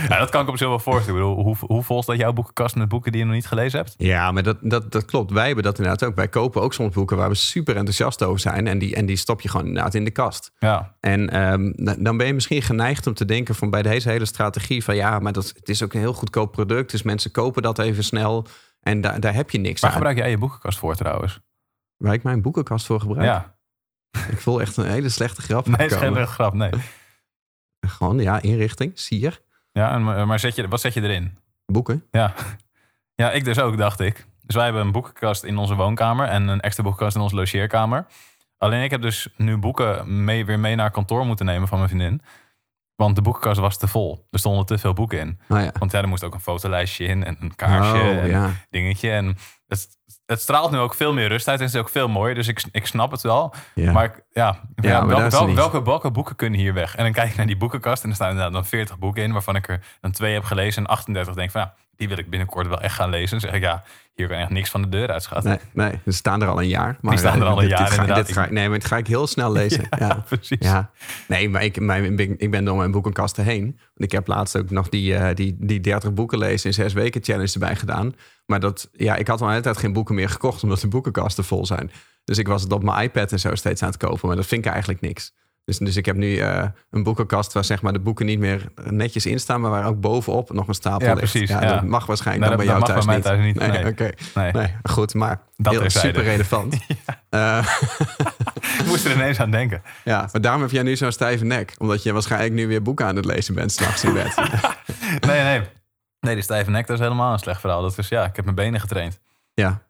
Ja, 0.09 0.17
dat 0.19 0.29
kan 0.29 0.41
ik 0.41 0.47
op 0.47 0.57
zich 0.57 0.67
wel 0.67 0.79
voorstellen. 0.79 1.19
Ik 1.21 1.27
bedoel, 1.27 1.43
hoe, 1.43 1.55
hoe 1.59 1.83
vol 1.83 2.03
staat 2.03 2.17
jouw 2.17 2.33
boekenkast 2.33 2.75
met 2.75 2.87
boeken 2.87 3.11
die 3.11 3.19
je 3.21 3.25
nog 3.27 3.35
niet 3.35 3.47
gelezen 3.47 3.79
hebt? 3.79 3.93
ja, 3.97 4.31
maar 4.31 4.43
dat, 4.43 4.57
dat, 4.61 4.91
dat 4.91 5.05
klopt. 5.05 5.31
Wij 5.31 5.45
hebben 5.45 5.63
dat 5.63 5.77
inderdaad 5.77 6.03
ook. 6.09 6.15
Wij 6.15 6.27
kopen 6.27 6.61
ook 6.61 6.73
soms 6.73 6.93
boeken 6.93 7.17
waar 7.17 7.29
we 7.29 7.35
super 7.35 7.75
enthousiast 7.75 8.23
over 8.23 8.39
zijn. 8.39 8.67
En 8.67 8.79
die, 8.79 8.95
en 8.95 9.05
die 9.05 9.15
stop 9.15 9.41
je 9.41 9.49
gewoon 9.49 9.65
inderdaad 9.67 9.93
in 9.93 10.03
de 10.03 10.11
kast. 10.11 10.51
Ja, 10.59 10.95
En 10.99 11.29
ehm, 11.29 11.71
dan- 12.03 12.17
ben 12.17 12.27
je 12.27 12.33
misschien 12.33 12.61
geneigd 12.61 13.07
om 13.07 13.13
te 13.13 13.25
denken 13.25 13.55
van 13.55 13.69
bij 13.69 13.81
deze 13.81 14.09
hele 14.09 14.25
strategie 14.25 14.83
van 14.83 14.95
ja, 14.95 15.19
maar 15.19 15.33
dat, 15.33 15.53
het 15.55 15.69
is 15.69 15.83
ook 15.83 15.93
een 15.93 15.99
heel 15.99 16.13
goedkoop 16.13 16.51
product. 16.51 16.91
Dus 16.91 17.03
mensen 17.03 17.31
kopen 17.31 17.61
dat 17.61 17.79
even 17.79 18.03
snel. 18.03 18.45
En 18.81 19.01
daar 19.01 19.19
daar 19.19 19.33
heb 19.33 19.49
je 19.49 19.57
niks 19.59 19.81
waar 19.81 19.89
aan. 19.89 19.95
gebruik 19.95 20.17
jij 20.17 20.29
je 20.29 20.37
boekenkast 20.37 20.77
voor 20.77 20.95
trouwens? 20.95 21.39
Waar 21.97 22.13
ik 22.13 22.23
mijn 22.23 22.41
boekenkast 22.41 22.85
voor 22.85 22.99
gebruik. 22.99 23.27
Ja, 23.27 23.55
Ik 24.29 24.39
voel 24.41 24.61
echt 24.61 24.77
een 24.77 24.85
hele 24.85 25.09
slechte 25.09 25.41
grap. 25.41 25.67
nee, 25.77 25.89
geen 25.89 26.27
grap, 26.27 26.53
nee. 26.53 26.69
Gewoon, 27.79 28.19
ja, 28.19 28.41
inrichting, 28.41 28.91
sier, 28.99 29.41
Ja, 29.71 29.91
en, 29.93 30.03
maar 30.27 30.39
zet 30.39 30.55
je, 30.55 30.67
wat 30.67 30.81
zet 30.81 30.93
je 30.93 31.01
erin? 31.01 31.37
boeken. 31.65 32.03
Ja. 32.11 32.33
ja, 33.21 33.31
ik 33.31 33.45
dus 33.45 33.59
ook, 33.59 33.77
dacht 33.77 33.99
ik. 33.99 34.25
Dus 34.41 34.55
wij 34.55 34.63
hebben 34.63 34.81
een 34.81 34.91
boekenkast 34.91 35.43
in 35.43 35.57
onze 35.57 35.75
woonkamer 35.75 36.27
en 36.27 36.47
een 36.47 36.59
extra 36.61 36.83
boekenkast 36.83 37.15
in 37.15 37.21
onze 37.21 37.35
logeerkamer. 37.35 38.05
Alleen 38.57 38.83
ik 38.83 38.91
heb 38.91 39.01
dus 39.01 39.27
nu 39.37 39.57
boeken 39.57 40.23
mee, 40.23 40.45
weer 40.45 40.59
mee 40.59 40.75
naar 40.75 40.91
kantoor 40.91 41.25
moeten 41.25 41.45
nemen 41.45 41.67
van 41.67 41.77
mijn 41.77 41.89
vriendin. 41.89 42.21
Want 42.95 43.15
de 43.15 43.21
boekenkast 43.21 43.59
was 43.59 43.77
te 43.77 43.87
vol. 43.87 44.27
Er 44.31 44.39
stonden 44.39 44.65
te 44.65 44.77
veel 44.77 44.93
boeken 44.93 45.19
in. 45.19 45.39
Ja. 45.47 45.71
Want 45.79 45.91
ja, 45.91 46.01
er 46.01 46.07
moest 46.07 46.23
ook 46.23 46.33
een 46.33 46.39
fotolijstje 46.39 47.05
in 47.05 47.23
en 47.23 47.37
een 47.39 47.55
kaarsje 47.55 47.93
Oh, 47.93 48.07
en 48.07 48.27
ja. 48.29 48.51
dingetje. 48.69 49.11
En 49.11 49.37
het, 49.67 49.87
het 50.29 50.41
straalt 50.41 50.71
nu 50.71 50.77
ook 50.77 50.93
veel 50.93 51.13
meer 51.13 51.27
rust 51.27 51.47
uit 51.47 51.59
en 51.59 51.65
het 51.65 51.73
is 51.73 51.79
ook 51.79 51.89
veel 51.89 52.07
mooier. 52.07 52.35
Dus 52.35 52.47
ik, 52.47 52.63
ik 52.71 52.85
snap 52.85 53.11
het 53.11 53.21
wel. 53.21 53.53
Ja. 53.75 53.91
Maar 53.91 54.03
ik, 54.03 54.23
ja, 54.31 54.59
Ja, 54.75 54.89
ja, 54.89 54.99
maar 54.99 55.07
welke, 55.07 55.07
daar 55.07 55.17
is 55.17 55.23
het 55.23 55.31
welke, 55.31 55.47
niet. 55.47 55.55
welke, 55.55 55.83
welke 55.83 56.11
boeken 56.11 56.35
kunnen 56.35 56.59
hier 56.59 56.73
weg? 56.73 56.95
En 56.95 57.03
dan 57.03 57.13
kijk 57.13 57.29
ik 57.29 57.35
naar 57.35 57.45
die 57.45 57.57
boekenkast 57.57 58.03
en 58.03 58.09
er 58.09 58.15
staan 58.15 58.29
inderdaad 58.29 58.53
dan 58.53 58.65
40 58.65 58.97
boeken 58.97 59.23
in... 59.23 59.31
waarvan 59.31 59.55
ik 59.55 59.67
er 59.67 59.79
dan 60.01 60.11
twee 60.11 60.33
heb 60.33 60.43
gelezen 60.43 60.83
en 60.83 60.89
38 60.89 61.33
denk 61.33 61.51
van... 61.51 61.61
ja, 61.61 61.73
die 61.95 62.07
wil 62.07 62.17
ik 62.17 62.29
binnenkort 62.29 62.67
wel 62.67 62.81
echt 62.81 62.95
gaan 62.95 63.09
lezen. 63.09 63.29
Dan 63.29 63.39
zeg 63.39 63.53
ik, 63.53 63.61
ja, 63.61 63.83
hier 64.19 64.27
kan 64.27 64.37
echt 64.37 64.49
niks 64.49 64.69
van 64.69 64.81
de 64.81 64.89
deur 64.89 65.07
uitschatten. 65.11 65.49
Nee, 65.73 65.87
nee, 65.89 65.99
ze 66.05 66.11
staan 66.11 66.41
er 66.41 66.47
al 66.47 66.61
een 66.61 66.67
jaar. 66.67 66.97
Maar 67.01 67.17
staan 67.17 67.41
er 67.41 67.47
al 67.47 67.55
een 67.55 67.59
dit- 67.67 67.69
jaar, 67.69 67.79
dit 67.79 67.87
ga, 67.93 68.01
inderdaad. 68.01 68.25
dit 68.25 68.35
ga, 68.35 68.45
ik- 68.45 68.51
nee, 68.51 68.69
maar 68.69 68.79
dit 68.79 68.87
ga 68.87 68.97
ik 68.97 69.07
heel 69.07 69.27
snel 69.27 69.51
lezen. 69.61 69.87
Ja, 69.99 70.23
Precies. 70.27 70.57
ja. 70.59 70.89
Nee, 71.27 71.49
maar 71.49 71.63
ik, 71.63 71.79
mijn, 71.79 72.17
ik 72.37 72.51
ben 72.51 72.65
door 72.65 72.77
mijn 72.77 72.91
boekenkasten 72.91 73.43
heen. 73.43 73.63
Want 73.63 73.79
ik 73.97 74.11
heb 74.11 74.27
laatst 74.27 74.57
ook 74.57 74.69
nog 74.69 74.89
die, 74.89 75.15
eh, 75.15 75.35
die, 75.35 75.55
die 75.59 75.79
30 75.79 76.13
boeken 76.13 76.37
lezen 76.37 76.67
in 76.69 76.73
zes 76.73 76.93
weken 76.93 77.23
challenge 77.23 77.53
erbij 77.53 77.75
gedaan. 77.75 78.15
Maar 78.45 78.59
dat, 78.59 78.89
ja, 78.91 79.15
ik 79.15 79.27
had 79.27 79.39
al 79.39 79.45
een 79.45 79.51
hele 79.51 79.63
tijd 79.63 79.77
geen 79.77 79.93
boeken 79.93 80.15
meer 80.15 80.29
gekocht... 80.29 80.63
omdat 80.63 80.79
de 80.79 80.87
boekenkasten 80.87 81.43
vol 81.43 81.65
zijn. 81.65 81.91
Dus 82.23 82.37
ik 82.37 82.47
was 82.47 82.61
het 82.61 82.71
op 82.71 82.83
mijn 82.83 83.03
iPad 83.03 83.31
en 83.31 83.39
zo 83.39 83.55
steeds 83.55 83.81
aan 83.81 83.89
het 83.89 83.97
kopen. 83.97 84.27
Maar 84.27 84.35
dat 84.35 84.45
vind 84.45 84.65
ik 84.65 84.71
eigenlijk 84.71 85.01
niks. 85.01 85.33
Dus, 85.69 85.77
dus 85.77 85.95
ik 85.95 86.05
heb 86.05 86.15
nu 86.15 86.37
eh, 86.37 86.63
een 86.91 87.03
boekenkast 87.03 87.53
waar 87.53 87.63
zeg 87.65 87.81
maar, 87.81 87.93
de 87.93 87.99
boeken 87.99 88.25
niet 88.25 88.39
meer 88.39 88.65
netjes 88.89 89.25
in 89.25 89.39
staan... 89.39 89.61
maar 89.61 89.71
waar 89.71 89.85
ook 89.85 89.99
bovenop 89.99 90.51
nog 90.53 90.67
een 90.67 90.73
stapel 90.73 91.07
Ja, 91.07 91.13
ligt. 91.13 91.31
precies, 91.31 91.49
Ja, 91.49 91.61
ja. 91.61 91.73
Dat 91.73 91.83
mag 91.83 92.05
waarschijnlijk 92.05 92.47
Nee, 92.49 92.57
dan 92.57 92.67
dat- 92.67 92.75
bij 92.77 92.93
jou 92.93 93.03
dat 93.03 93.05
mag 93.05 93.23
thuis, 93.23 93.35
bij 93.35 93.37
mij 93.53 93.53
thuis 93.55 93.73
niet, 93.73 93.83
nee. 93.83 93.91
oké. 93.91 94.09
Nee. 94.39 94.51
Nee, 94.51 94.75
goed, 94.83 95.13
maar 95.13 95.41
Dat 95.57 95.73
heel 95.73 95.89
super 95.89 96.23
relevant. 96.23 96.77
ja. 97.29 97.59
Ik 98.79 98.85
moest 98.85 99.05
er 99.05 99.11
ineens 99.11 99.39
aan 99.39 99.51
denken. 99.51 99.81
ja, 100.03 100.29
maar 100.31 100.41
daarom 100.41 100.61
heb 100.61 100.71
jij 100.71 100.83
nu 100.83 100.95
zo'n 100.95 101.11
stijve 101.11 101.45
nek. 101.45 101.73
Omdat 101.77 102.03
je 102.03 102.13
waarschijnlijk 102.13 102.53
nu 102.53 102.67
weer 102.67 102.81
boeken 102.81 103.05
aan 103.05 103.15
het 103.15 103.25
lezen 103.25 103.53
bent 103.53 103.71
s'nachts 103.71 104.03
in 104.03 104.13
bed. 104.13 104.35
Nee, 105.27 105.43
nee. 105.43 105.61
Nee, 106.19 106.33
die 106.33 106.43
stijve 106.43 106.69
nek, 106.69 106.87
dat 106.87 106.97
is 106.97 107.03
helemaal 107.03 107.33
een 107.33 107.39
slecht 107.39 107.59
verhaal. 107.61 107.81
Dat 107.81 107.97
is, 107.97 108.07
ja, 108.07 108.25
ik 108.25 108.35
heb 108.35 108.43
mijn 108.45 108.55
benen 108.57 108.79
getraind. 108.79 109.19
Ja, 109.53 109.81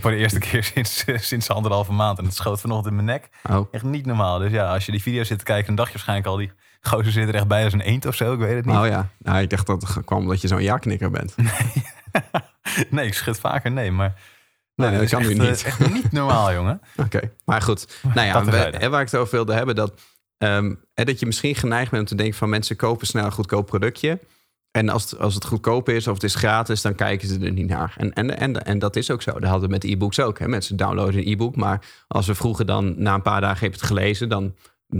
Voor 0.00 0.10
de 0.10 0.16
eerste 0.16 0.38
keer 0.48 0.64
sinds, 0.64 1.04
sinds 1.16 1.50
anderhalve 1.50 1.92
maand. 1.92 2.18
En 2.18 2.24
het 2.24 2.34
schoot 2.34 2.60
vanochtend 2.60 2.86
in 2.88 3.04
mijn 3.04 3.06
nek. 3.06 3.28
Oh, 3.50 3.68
Echt 3.70 3.84
niet 3.84 4.06
normaal. 4.06 4.38
Dus 4.38 4.50
ja, 4.52 4.72
als 4.72 4.86
je 4.86 4.92
die 4.92 5.02
video 5.02 5.24
zit 5.24 5.38
te 5.38 5.44
kijken, 5.44 5.66
dan 5.66 5.74
dacht 5.74 5.88
je 5.88 5.94
waarschijnlijk 5.94 6.28
al... 6.28 6.36
die 6.36 6.50
gozer 6.80 7.12
zit 7.12 7.28
er 7.28 7.34
echt 7.34 7.46
bij 7.48 7.64
als 7.64 7.72
een 7.72 7.80
eend 7.80 8.06
of 8.06 8.14
zo. 8.14 8.32
Ik 8.32 8.38
weet 8.38 8.56
het 8.56 8.64
niet. 8.64 8.76
oh 8.76 8.86
ja. 8.86 9.08
Nou, 9.18 9.40
ik 9.42 9.50
dacht 9.50 9.66
dat 9.66 9.82
het 9.94 10.04
kwam 10.04 10.18
omdat 10.20 10.40
je 10.40 10.48
zo'n 10.48 10.62
ja-knikker 10.62 11.10
bent. 11.10 11.34
nee, 12.90 13.06
ik 13.06 13.14
schud 13.14 13.38
vaker 13.40 13.70
nee. 13.70 13.90
Maar 13.92 14.14
Nee, 14.74 14.90
nee, 14.90 14.98
dat 14.98 15.08
kan 15.08 15.22
nu 15.22 15.28
echt, 15.28 15.38
eh, 15.40 15.48
niet. 15.48 15.64
echt 15.64 15.92
niet 15.92 16.12
normaal, 16.12 16.52
jongen. 16.58 16.80
Oké, 16.96 17.20
maar 17.44 17.62
goed. 17.62 17.98
Nou 18.14 18.26
ja, 18.26 18.44
we- 18.44 18.88
waar 18.88 19.00
ik 19.00 19.10
het 19.10 19.20
over 19.20 19.34
wilde 19.34 19.54
hebben, 19.54 19.74
dat, 19.74 19.92
ehm, 20.38 20.74
dat 20.94 21.20
je 21.20 21.26
misschien 21.26 21.54
geneigd 21.54 21.90
bent 21.90 22.02
om 22.02 22.08
te 22.08 22.14
denken 22.14 22.38
van 22.38 22.48
mensen 22.48 22.76
kopen 22.76 23.06
snel 23.06 23.24
een 23.24 23.32
goedkoop 23.32 23.66
productje. 23.66 24.18
En 24.70 24.88
als 24.88 25.10
het, 25.10 25.20
als 25.20 25.34
het 25.34 25.44
goedkoop 25.44 25.88
is 25.88 26.06
of 26.06 26.14
het 26.14 26.22
is 26.22 26.34
gratis, 26.34 26.82
dan 26.82 26.94
kijken 26.94 27.28
ze 27.28 27.38
er 27.38 27.52
niet 27.52 27.68
naar. 27.68 27.94
En, 27.96 28.12
en, 28.12 28.38
en, 28.38 28.64
en 28.64 28.78
dat 28.78 28.96
is 28.96 29.10
ook 29.10 29.22
zo. 29.22 29.32
Dat 29.32 29.50
hadden 29.50 29.68
we 29.68 29.74
met 29.74 29.84
e-books 29.84 30.20
ook. 30.20 30.38
Hè. 30.38 30.48
Mensen 30.48 30.76
downloaden 30.76 31.20
een 31.20 31.32
e-book, 31.32 31.56
maar 31.56 31.86
als 32.08 32.26
we 32.26 32.34
vroegen 32.34 32.66
dan 32.66 32.94
na 32.96 33.14
een 33.14 33.22
paar 33.22 33.40
dagen 33.40 33.66
je 33.66 33.72
het 33.72 33.82
gelezen, 33.82 34.28
dan 34.28 34.54
90% 34.94 34.98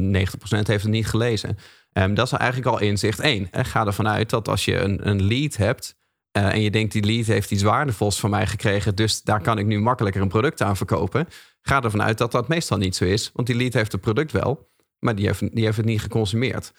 heeft 0.51 0.69
het 0.69 0.89
niet 0.89 1.07
gelezen. 1.07 1.59
Ehm, 1.93 2.15
dat 2.15 2.27
is 2.27 2.33
eigenlijk 2.33 2.71
al 2.71 2.81
inzicht 2.81 3.21
één. 3.21 3.49
hè. 3.51 3.65
Ga 3.65 3.87
ervan 3.87 4.09
uit 4.09 4.31
dat 4.31 4.49
als 4.49 4.65
je 4.65 4.79
een, 4.79 5.09
een 5.09 5.23
lead 5.23 5.57
hebt 5.57 5.99
eh, 6.31 6.53
en 6.53 6.61
je 6.61 6.71
denkt 6.71 6.93
die 6.93 7.05
lead 7.05 7.27
heeft 7.27 7.51
iets 7.51 7.63
waardevols 7.63 8.21
van 8.21 8.31
mij 8.31 8.47
gekregen, 8.47 8.95
dus 8.95 9.23
daar 9.23 9.41
kan 9.41 9.59
ik 9.59 9.67
nu 9.67 9.81
makkelijker 9.81 10.23
een 10.23 10.29
product 10.29 10.63
aan 10.63 10.77
verkopen. 10.77 11.29
Ga 11.63 11.83
ervan 11.83 12.03
uit 12.03 12.19
dat 12.19 12.33
dat 12.33 12.49
meestal 12.49 12.79
niet 12.79 12.97
zo 12.97 13.05
is, 13.05 13.31
want 13.35 13.47
die 13.47 13.57
lead 13.57 13.73
heeft 13.73 13.93
het 13.93 14.01
product 14.01 14.33
wel, 14.33 14.71
maar 14.99 15.15
die 15.15 15.27
heeft, 15.27 15.55
die 15.55 15.65
heeft 15.65 15.77
het 15.77 15.87
niet 15.87 16.01
geconsumeerd. 16.01 16.73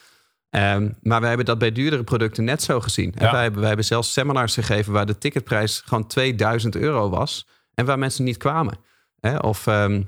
Ehm, 0.51 0.89
maar 1.01 1.19
wij 1.19 1.27
hebben 1.27 1.45
dat 1.47 1.57
bij 1.57 1.71
duurdere 1.71 2.03
producten 2.03 2.43
net 2.43 2.61
zo 2.61 2.79
gezien. 2.79 3.13
En 3.15 3.25
Ja. 3.25 3.31
wij, 3.31 3.41
hebben, 3.41 3.59
wij 3.59 3.67
hebben 3.67 3.85
zelfs 3.85 4.13
seminars 4.13 4.53
gegeven 4.53 4.93
waar 4.93 5.05
de 5.05 5.17
ticketprijs 5.17 5.81
gewoon 5.85 6.07
2000 6.07 6.75
euro 6.75 7.09
was 7.09 7.47
en 7.73 7.85
waar 7.85 7.99
mensen 7.99 8.23
niet 8.23 8.37
kwamen. 8.37 8.77
Hè? 9.19 9.37
Of 9.37 9.67
ehm, 9.67 10.01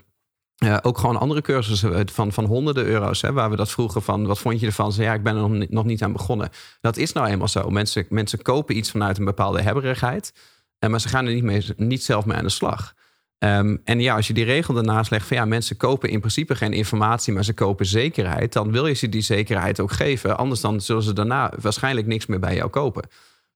ja, 0.56 0.80
ook 0.84 0.98
gewoon 0.98 1.18
andere 1.20 1.42
cursussen 1.42 2.10
van, 2.10 2.32
van 2.32 2.46
honderden 2.46 2.86
euro's, 2.86 3.22
hè, 3.22 3.34
waar 3.34 3.50
we 3.50 3.56
dat 3.56 3.72
vroegen 3.72 4.02
van, 4.02 4.26
wat 4.26 4.40
vond 4.40 4.60
je 4.60 4.66
ervan? 4.66 4.92
Ze, 4.94 5.04
ja, 5.04 5.14
ik 5.14 5.24
ben 5.24 5.36
er 5.36 5.42
nog 5.42 5.52
niet, 5.52 5.72
nog 5.72 5.86
niet 5.86 6.04
aan 6.04 6.14
begonnen. 6.14 6.50
Dat 6.82 6.98
is 6.98 7.12
nou 7.14 7.28
eenmaal 7.28 7.48
zo. 7.48 7.70
Mensen, 7.70 8.06
mensen 8.10 8.42
kopen 8.42 8.78
iets 8.78 8.92
vanuit 8.92 9.18
een 9.18 9.26
bepaalde 9.26 9.62
hebberigheid, 9.62 10.34
eh, 10.80 10.90
maar 10.90 11.02
ze 11.02 11.08
gaan 11.08 11.26
er 11.26 11.34
niet, 11.34 11.44
mee, 11.44 11.66
niet 11.78 12.04
zelf 12.04 12.26
mee 12.26 12.38
aan 12.38 12.44
de 12.44 12.50
slag. 12.50 12.94
Ehm, 13.44 13.78
en 13.84 14.00
ja, 14.00 14.16
als 14.16 14.28
je 14.28 14.34
die 14.34 14.44
regel 14.44 14.78
ernaast 14.78 15.12
legt 15.12 15.28
van 15.28 15.38
ja, 15.38 15.46
mensen 15.46 15.78
kopen 15.78 16.10
in 16.10 16.20
principe 16.20 16.56
geen 16.56 16.74
informatie, 16.74 17.34
maar 17.34 17.44
ze 17.44 17.54
kopen 17.54 17.86
zekerheid, 17.86 18.54
dan 18.54 18.72
wil 18.72 18.88
je 18.88 18.94
ze 18.94 19.10
die 19.10 19.22
zekerheid 19.22 19.80
ook 19.80 19.92
geven. 19.92 20.38
Anders 20.38 20.62
dan 20.62 20.82
zullen 20.82 21.04
ze 21.04 21.14
daarna 21.14 21.54
waarschijnlijk 21.62 22.08
niks 22.08 22.26
meer 22.26 22.40
bij 22.40 22.56
jou 22.56 22.70
kopen. 22.70 23.08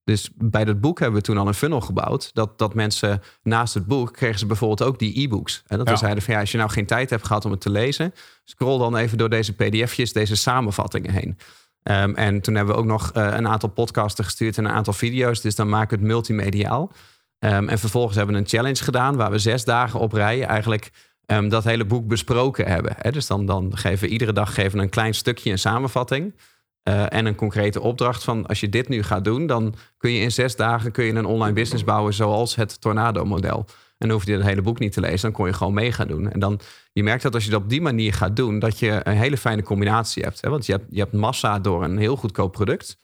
Dus 0.04 0.30
bij 0.36 0.66
dat 0.66 0.82
boek 0.82 1.00
hebben 1.00 1.20
we 1.20 1.26
toen 1.26 1.38
al 1.38 1.48
een 1.48 1.54
funnel 1.54 1.82
gebouwd. 1.82 2.30
Dat, 2.34 2.58
dat 2.58 2.74
mensen 2.74 3.22
naast 3.44 3.74
het 3.74 3.86
boek 3.86 4.14
kregen 4.14 4.40
ze 4.40 4.46
bijvoorbeeld 4.46 4.84
ook 4.90 5.00
die 5.00 5.22
e-books. 5.22 5.64
En 5.68 5.78
dat 5.78 5.90
we 5.90 5.96
zeiden 5.96 6.24
van 6.24 6.34
ja, 6.34 6.40
als 6.40 6.52
je 6.52 6.58
nou 6.58 6.70
geen 6.70 6.86
tijd 6.86 7.10
hebt 7.10 7.26
gehad 7.26 7.46
om 7.46 7.52
het 7.52 7.62
te 7.62 7.70
lezen, 7.70 8.14
scroll 8.44 8.80
dan 8.80 8.96
even 8.96 9.18
door 9.18 9.30
deze 9.30 9.54
pdf'jes, 9.54 10.14
deze 10.14 10.36
samenvattingen 10.36 11.12
heen. 11.12 11.38
Ehm, 11.84 12.14
en 12.14 12.42
toen 12.42 12.56
hebben 12.56 12.76
we 12.76 12.82
ook 12.82 12.88
nog 12.88 13.12
eh, 13.12 13.24
een 13.24 13.48
aantal 13.48 13.70
podcasten 13.70 14.24
gestuurd 14.24 14.58
en 14.58 14.66
een 14.66 14.72
aantal 14.72 14.94
video's. 14.94 15.42
Dus 15.42 15.56
dan 15.56 15.70
maken 15.70 15.90
we 15.90 16.04
het 16.04 16.14
multimediaal. 16.14 16.92
Ehm, 17.40 17.68
en 17.68 17.80
vervolgens 17.80 18.16
hebben 18.16 18.36
we 18.36 18.42
een 18.42 18.48
challenge 18.48 18.84
gedaan 18.84 19.16
waar 19.16 19.32
we 19.32 19.40
zes 19.40 19.66
dagen 19.66 20.00
op 20.00 20.14
rij 20.14 20.44
eigenlijk 20.44 20.92
ehm, 21.26 21.50
dat 21.50 21.64
hele 21.64 21.86
boek 21.86 22.08
besproken 22.08 22.68
hebben. 22.68 22.94
Hè? 22.98 23.12
Dus 23.12 23.28
dan, 23.28 23.46
dan 23.46 23.78
geven 23.78 24.08
we 24.08 24.12
iedere 24.14 24.34
dag 24.34 24.54
geven 24.54 24.80
een 24.80 24.90
klein 24.90 25.14
stukje 25.14 25.52
een 25.52 25.60
samenvatting. 25.60 26.36
eh, 26.84 27.14
en 27.14 27.26
een 27.26 27.36
concrete 27.36 27.82
opdracht 27.82 28.24
van 28.24 28.46
als 28.46 28.60
je 28.60 28.70
dit 28.70 28.88
nu 28.88 29.04
gaat 29.04 29.24
doen, 29.24 29.48
dan 29.48 29.76
kun 29.98 30.12
je 30.12 30.22
in 30.22 30.32
zes 30.32 30.56
dagen 30.56 30.92
kun 30.92 31.06
je 31.06 31.14
een 31.14 31.26
online 31.26 31.54
business 31.54 31.84
bouwen 31.84 32.14
zoals 32.14 32.56
het 32.56 32.82
Tornado-model. 32.82 33.66
En 33.98 34.08
dan 34.08 34.10
hoef 34.18 34.26
je 34.26 34.34
het 34.34 34.44
hele 34.44 34.62
boek 34.62 34.80
niet 34.80 34.92
te 34.92 35.02
lezen, 35.02 35.22
dan 35.22 35.32
kon 35.32 35.46
je 35.48 35.54
gewoon 35.54 35.74
mee 35.74 35.92
gaan 35.92 36.08
doen. 36.08 36.32
En 36.32 36.40
dan, 36.40 36.60
je 36.94 37.04
merkt 37.04 37.24
dat 37.24 37.34
als 37.34 37.46
je 37.46 37.52
dat 37.52 37.62
op 37.62 37.70
die 37.70 37.82
manier 37.82 38.14
gaat 38.14 38.36
doen, 38.36 38.60
dat 38.60 38.80
je 38.80 39.00
een 39.04 39.18
hele 39.18 39.38
fijne 39.38 39.64
combinatie 39.64 40.24
hebt. 40.24 40.42
Hè? 40.42 40.50
Want 40.50 40.66
je 40.66 40.80
je 40.90 41.00
hebt 41.00 41.14
massa 41.14 41.60
door 41.60 41.84
een 41.84 41.98
heel 41.98 42.16
goedkoop 42.16 42.52
product. 42.52 42.98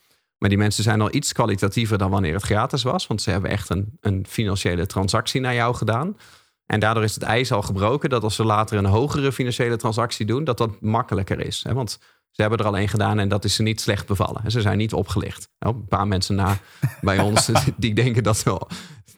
Maar 0.44 0.52
die 0.52 0.62
mensen 0.62 0.84
zijn 0.84 1.02
al 1.02 1.14
iets 1.14 1.34
kwalitatiever 1.34 1.98
dan 1.98 2.10
wanneer 2.10 2.34
het 2.34 2.44
gratis 2.44 2.84
was. 2.84 3.08
Want 3.08 3.22
ze 3.22 3.30
hebben 3.30 3.50
echt 3.50 3.70
een, 3.70 3.98
een 4.00 4.26
financiële 4.30 4.86
transactie 4.86 5.42
naar 5.42 5.54
jou 5.54 5.76
gedaan. 5.76 6.18
En 6.66 6.80
daardoor 6.80 7.04
is 7.04 7.14
het 7.14 7.24
ijs 7.24 7.52
al 7.52 7.62
gebroken 7.62 8.10
dat 8.10 8.24
als 8.24 8.36
ze 8.36 8.44
later 8.44 8.78
een 8.78 8.86
hogere 8.86 9.32
financiële 9.32 9.78
transactie 9.78 10.26
doen, 10.26 10.44
dat 10.44 10.58
dat 10.58 10.82
makkelijker 10.82 11.46
is. 11.46 11.64
Hè? 11.64 11.74
Want 11.74 12.00
ze 12.32 12.42
hebben 12.42 12.60
er 12.60 12.66
al 12.66 12.78
één 12.78 12.88
gedaan 12.88 13.20
en 13.20 13.28
dat 13.28 13.44
is 13.44 13.56
ze 13.56 13.64
niet 13.64 13.82
slecht 13.82 14.08
bevallen. 14.08 14.52
Ze 14.52 14.62
zijn 14.62 14.78
niet 14.78 14.94
opgelicht. 14.94 15.50
Nou, 15.60 15.76
Een 15.76 15.88
paar 15.88 16.08
mensen 16.08 16.36
na 16.36 16.58
bij 17.02 17.20
ons 17.20 17.50
die 17.78 17.94
denken 17.94 18.24
dat 18.24 18.44
wel, 18.44 18.68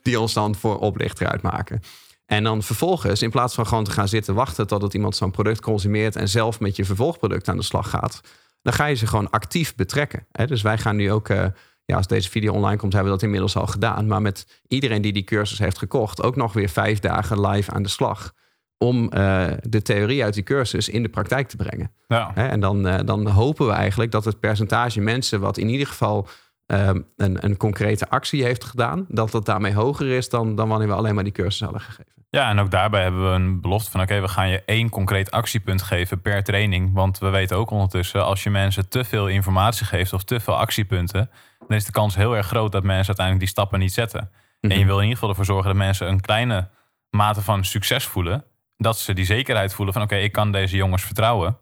die 0.02 0.20
ons 0.20 0.32
dan 0.32 0.54
voor 0.54 0.78
oplichter 0.78 1.26
uitmaken. 1.26 1.80
En 2.26 2.44
dan 2.44 2.62
vervolgens, 2.62 3.22
in 3.22 3.30
plaats 3.30 3.54
van 3.54 3.66
gewoon 3.66 3.84
te 3.84 3.90
gaan 3.90 4.08
zitten 4.08 4.34
wachten 4.34 4.66
totdat 4.66 4.94
iemand 4.94 5.16
zo'n 5.16 5.30
product 5.30 5.60
consumeert 5.60 6.16
en 6.16 6.28
zelf 6.28 6.60
met 6.60 6.76
je 6.76 6.84
vervolgproduct 6.84 7.48
aan 7.48 7.56
de 7.56 7.62
slag 7.62 7.90
gaat, 7.90 8.20
dan 8.66 8.74
ga 8.74 8.86
je 8.86 8.94
ze 8.94 9.06
gewoon 9.06 9.30
actief 9.30 9.74
betrekken. 9.74 10.26
Hè? 10.32 10.46
Dus 10.46 10.62
wij 10.62 10.78
gaan 10.78 10.96
nu 10.96 11.12
ook, 11.12 11.28
eh, 11.28 11.46
ja, 11.84 11.96
als 11.96 12.06
deze 12.06 12.30
video 12.30 12.52
online 12.52 12.76
komt, 12.76 12.92
hebben 12.92 13.12
we 13.12 13.16
dat 13.16 13.26
inmiddels 13.26 13.56
al 13.56 13.66
gedaan. 13.66 14.06
Maar 14.06 14.22
met 14.22 14.60
iedereen 14.68 15.02
die 15.02 15.12
die 15.12 15.24
cursus 15.24 15.58
heeft 15.58 15.78
gekocht, 15.78 16.22
ook 16.22 16.36
nog 16.36 16.52
weer 16.52 16.68
vijf 16.68 16.98
dagen 16.98 17.46
live 17.46 17.70
aan 17.70 17.82
de 17.82 17.88
slag. 17.88 18.32
Om 18.78 19.12
eh, 19.12 19.46
de 19.60 19.82
theorie 19.82 20.24
uit 20.24 20.34
die 20.34 20.42
cursus 20.42 20.88
in 20.88 21.02
de 21.02 21.08
praktijk 21.08 21.48
te 21.48 21.56
brengen. 21.56 21.92
Ja. 22.08 22.30
Hè? 22.34 22.46
En 22.46 22.60
dan, 22.60 22.86
eh, 22.86 23.00
dan 23.04 23.26
hopen 23.26 23.66
we 23.66 23.72
eigenlijk 23.72 24.10
dat 24.12 24.24
het 24.24 24.40
percentage 24.40 25.00
mensen 25.00 25.40
wat 25.40 25.56
in 25.56 25.68
ieder 25.68 25.86
geval 25.86 26.28
ehm, 26.66 27.00
een, 27.16 27.44
een 27.44 27.56
concrete 27.56 28.08
actie 28.08 28.44
heeft 28.44 28.64
gedaan, 28.64 29.06
dat 29.08 29.30
dat 29.30 29.46
daarmee 29.46 29.74
hoger 29.74 30.08
is 30.08 30.28
dan, 30.28 30.54
dan 30.54 30.68
wanneer 30.68 30.88
we 30.88 30.94
alleen 30.94 31.14
maar 31.14 31.24
die 31.24 31.32
cursus 31.32 31.60
hadden 31.60 31.80
gegeven. 31.80 32.14
Ja, 32.30 32.50
en 32.50 32.58
ook 32.58 32.70
daarbij 32.70 33.02
hebben 33.02 33.30
we 33.30 33.34
een 33.34 33.60
belofte 33.60 33.90
van... 33.90 34.00
oké, 34.00 34.20
we 34.20 34.28
gaan 34.28 34.48
je 34.48 34.62
één 34.64 34.88
concreet 34.88 35.30
actiepunt 35.30 35.82
geven 35.82 36.20
per 36.20 36.44
training. 36.44 36.94
Want 36.94 37.18
we 37.18 37.28
weten 37.28 37.56
ook 37.56 37.70
ondertussen... 37.70 38.24
als 38.24 38.42
je 38.42 38.50
mensen 38.50 38.88
te 38.88 39.04
veel 39.04 39.28
informatie 39.28 39.86
geeft 39.86 40.12
of 40.12 40.24
te 40.24 40.40
veel 40.40 40.56
actiepunten... 40.56 41.30
dan 41.66 41.76
is 41.76 41.84
de 41.84 41.92
kans 41.92 42.14
heel 42.14 42.36
erg 42.36 42.46
groot 42.46 42.72
dat 42.72 42.82
mensen 42.82 43.06
uiteindelijk 43.06 43.44
die 43.44 43.54
stappen 43.54 43.78
niet 43.78 43.92
zetten. 43.92 44.30
En 44.60 44.78
je 44.78 44.84
wil 44.84 44.96
in 44.96 45.02
ieder 45.02 45.14
geval 45.14 45.28
ervoor 45.28 45.44
zorgen 45.44 45.66
dat 45.66 45.76
mensen 45.76 46.08
een 46.08 46.20
kleine 46.20 46.68
mate 47.10 47.42
van 47.42 47.64
succes 47.64 48.04
voelen. 48.04 48.44
Dat 48.76 48.98
ze 48.98 49.12
die 49.12 49.24
zekerheid 49.24 49.74
voelen 49.74 49.94
van 49.94 50.02
oké, 50.02 50.16
ik 50.16 50.32
kan 50.32 50.52
deze 50.52 50.76
jongens 50.76 51.02
vertrouwen. 51.02 51.58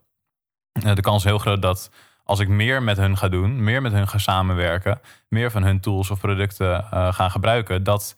Eh, 0.71 0.95
De 0.95 1.01
kans 1.01 1.17
is 1.17 1.29
heel 1.29 1.39
groot 1.39 1.61
dat 1.61 1.91
als 2.25 2.39
ik 2.39 2.47
meer 2.47 2.83
met 2.83 2.97
hun 2.97 3.17
ga 3.17 3.29
doen, 3.29 3.63
meer 3.63 3.81
met 3.81 3.91
hun 3.91 4.07
ga 4.07 4.17
samenwerken, 4.17 4.99
meer 5.29 5.51
van 5.51 5.63
hun 5.63 5.79
tools 5.79 6.11
of 6.11 6.19
producten 6.19 6.91
eh, 6.91 7.13
ga 7.13 7.29
gebruiken, 7.29 7.83
dat 7.83 8.15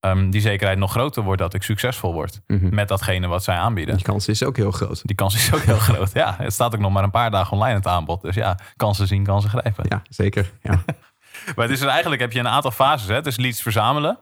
ehm, 0.00 0.30
die 0.30 0.40
zekerheid 0.40 0.78
nog 0.78 0.90
groter 0.90 1.22
wordt 1.22 1.40
dat 1.40 1.54
ik 1.54 1.62
succesvol 1.62 2.12
word 2.12 2.40
Mhm. 2.46 2.74
met 2.74 2.88
datgene 2.88 3.26
wat 3.26 3.44
zij 3.44 3.56
aanbieden. 3.56 3.94
Die 3.94 4.04
kans 4.04 4.28
is 4.28 4.44
ook 4.44 4.56
heel 4.56 4.70
groot. 4.70 5.00
Die 5.06 5.16
kans 5.16 5.34
is 5.34 5.54
ook 5.54 5.60
heel 5.62 5.78
groot. 5.88 6.12
Ja, 6.12 6.34
het 6.38 6.52
staat 6.52 6.74
ook 6.74 6.80
nog 6.80 6.92
maar 6.92 7.02
een 7.04 7.10
paar 7.10 7.30
dagen 7.30 7.52
online 7.52 7.74
het 7.76 7.86
aanbod. 7.86 8.20
Dus 8.22 8.34
ja, 8.34 8.58
kansen 8.76 9.06
zien, 9.06 9.24
kansen 9.24 9.50
grijpen. 9.50 9.84
Ja, 9.88 10.02
zeker. 10.08 10.50
Ja. 10.62 10.82
Maar 11.56 11.64
het 11.64 11.70
is 11.70 11.80
er 11.80 11.88
eigenlijk 11.88 12.20
heb 12.20 12.32
je 12.32 12.38
een 12.38 12.48
aantal 12.48 12.70
fases. 12.70 13.08
Hè? 13.08 13.14
Het 13.14 13.26
is 13.26 13.36
leads 13.36 13.62
verzamelen. 13.62 14.18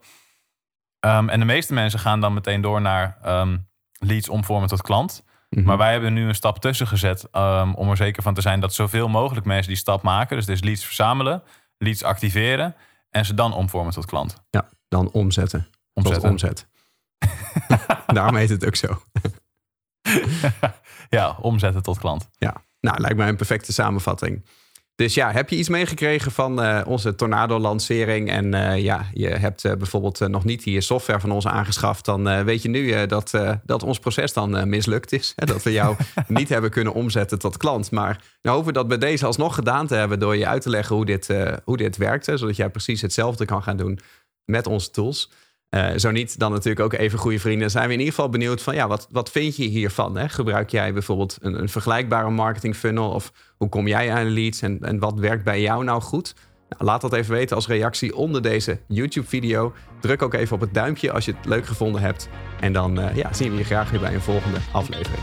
Ehm, 1.00 1.28
en 1.28 1.38
de 1.38 1.44
meeste 1.46 1.74
mensen 1.74 1.98
gaan 1.98 2.20
dan 2.20 2.34
meteen 2.34 2.60
door 2.60 2.80
naar 2.80 3.18
ehm, 3.22 3.56
leads 3.92 4.28
omvormen 4.28 4.68
tot 4.68 4.82
klant. 4.82 5.24
Mhm. 5.48 5.64
Maar 5.64 5.76
wij 5.76 5.92
hebben 5.92 6.12
nu 6.12 6.28
een 6.28 6.34
stap 6.34 6.58
tussen 6.58 6.86
gezet 6.86 7.28
ehm, 7.30 7.72
om 7.72 7.90
er 7.90 7.96
zeker 7.96 8.22
van 8.22 8.34
te 8.34 8.40
zijn 8.40 8.60
dat 8.60 8.74
zoveel 8.74 9.08
mogelijk 9.08 9.46
mensen 9.46 9.68
die 9.68 9.76
stap 9.76 10.02
maken. 10.02 10.36
Dus 10.36 10.46
is 10.46 10.62
leads 10.62 10.84
verzamelen, 10.84 11.42
leads 11.78 12.02
activeren 12.02 12.74
en 13.10 13.24
ze 13.24 13.34
dan 13.34 13.52
omvormen 13.52 13.92
tot 13.92 14.06
klant. 14.06 14.42
ja, 14.50 14.68
dan 14.88 15.10
omzetten. 15.10 15.68
Omzetten. 15.92 16.22
Tot 16.22 16.30
omzet. 16.30 16.68
Daarom 18.06 18.36
heet 18.36 18.48
het 18.48 18.66
ook 18.66 18.76
zo. 18.76 19.02
ja, 21.18 21.36
omzetten 21.40 21.82
tot 21.82 21.98
klant. 21.98 22.28
Ja, 22.38 22.54
nou, 22.80 23.00
lijkt 23.00 23.16
mij 23.16 23.28
een 23.28 23.36
perfecte 23.36 23.72
samenvatting. 23.72 24.44
Dus 24.98 25.14
ja, 25.14 25.32
heb 25.32 25.48
je 25.48 25.56
iets 25.56 25.68
meegekregen 25.68 26.32
van 26.32 26.62
eh, 26.62 26.80
onze 26.86 27.14
Tornado-lancering 27.14 28.30
en 28.30 28.54
eh, 28.54 28.82
ja, 28.82 29.06
je 29.12 29.28
hebt 29.28 29.64
eh, 29.64 29.72
bijvoorbeeld 29.72 30.28
nog 30.28 30.44
niet 30.44 30.64
die 30.64 30.80
software 30.80 31.20
van 31.20 31.30
ons 31.30 31.46
aangeschaft, 31.46 32.04
dan 32.04 32.44
weet 32.44 32.62
je 32.62 32.68
nu 32.68 33.06
dat, 33.06 33.30
dat 33.64 33.82
ons 33.82 33.98
proces 33.98 34.32
dan 34.32 34.68
mislukt 34.68 35.12
is. 35.12 35.32
Hè? 35.36 35.46
Dat 35.46 35.62
we 35.62 35.72
jou 35.72 35.96
niet 36.28 36.48
hebben 36.48 36.70
kunnen 36.70 36.92
omzetten 36.92 37.38
tot 37.38 37.56
klant. 37.56 37.90
Maar 37.90 38.24
we 38.40 38.50
hopen 38.50 38.72
dat 38.72 38.88
bij 38.88 38.98
deze 38.98 39.26
alsnog 39.26 39.54
gedaan 39.54 39.86
te 39.86 39.94
hebben 39.94 40.18
door 40.18 40.36
je 40.36 40.46
uit 40.46 40.62
te 40.62 40.70
leggen 40.70 40.96
hoe 40.96 41.04
dit, 41.04 41.34
hoe 41.64 41.76
dit 41.76 41.96
werkt. 41.96 42.26
hè, 42.26 42.36
Zodat 42.36 42.56
jij 42.56 42.70
precies 42.70 43.00
hetzelfde 43.02 43.44
kan 43.44 43.62
gaan 43.62 43.76
doen 43.76 43.98
met 44.44 44.66
onze 44.66 44.90
tools. 44.90 45.30
Eh, 45.68 45.90
zo 45.96 46.10
niet, 46.10 46.38
dan 46.38 46.52
natuurlijk 46.52 46.80
ook 46.80 47.00
even 47.00 47.18
goede 47.18 47.38
vrienden. 47.38 47.70
Zijn 47.70 47.86
we 47.86 47.92
in 47.92 47.98
ieder 47.98 48.14
geval 48.14 48.30
benieuwd 48.30 48.62
van, 48.62 48.74
ja, 48.74 48.88
wat, 48.88 49.08
wat 49.10 49.30
vind 49.30 49.56
je 49.56 49.64
hiervan? 49.64 50.16
Hè? 50.16 50.28
Gebruik 50.28 50.70
jij 50.70 50.92
bijvoorbeeld 50.92 51.38
een, 51.40 51.60
een 51.60 51.68
vergelijkbare 51.68 52.30
marketing 52.30 52.76
funnel? 52.76 53.10
Of 53.10 53.32
hoe 53.56 53.68
kom 53.68 53.88
jij 53.88 54.12
aan 54.12 54.28
leads? 54.28 54.62
En, 54.62 54.78
en 54.80 54.98
wat 54.98 55.18
werkt 55.18 55.44
bij 55.44 55.60
jou 55.60 55.84
nou 55.84 56.02
goed? 56.02 56.34
Nou, 56.68 56.84
laat 56.84 57.00
dat 57.00 57.12
even 57.12 57.34
weten 57.34 57.56
als 57.56 57.66
reactie 57.66 58.16
onder 58.16 58.42
deze 58.42 58.80
YouTube-video. 58.86 59.72
Druk 60.00 60.22
ook 60.22 60.34
even 60.34 60.54
op 60.54 60.60
het 60.60 60.74
duimpje 60.74 61.12
als 61.12 61.24
je 61.24 61.32
het 61.36 61.46
leuk 61.46 61.66
gevonden 61.66 62.00
hebt. 62.00 62.28
En 62.60 62.72
dan 62.72 63.00
eh, 63.00 63.16
ja, 63.16 63.32
zien 63.32 63.50
we 63.50 63.58
je 63.58 63.64
graag 63.64 63.90
weer 63.90 64.00
bij 64.00 64.14
een 64.14 64.20
volgende 64.20 64.58
aflevering. 64.72 65.22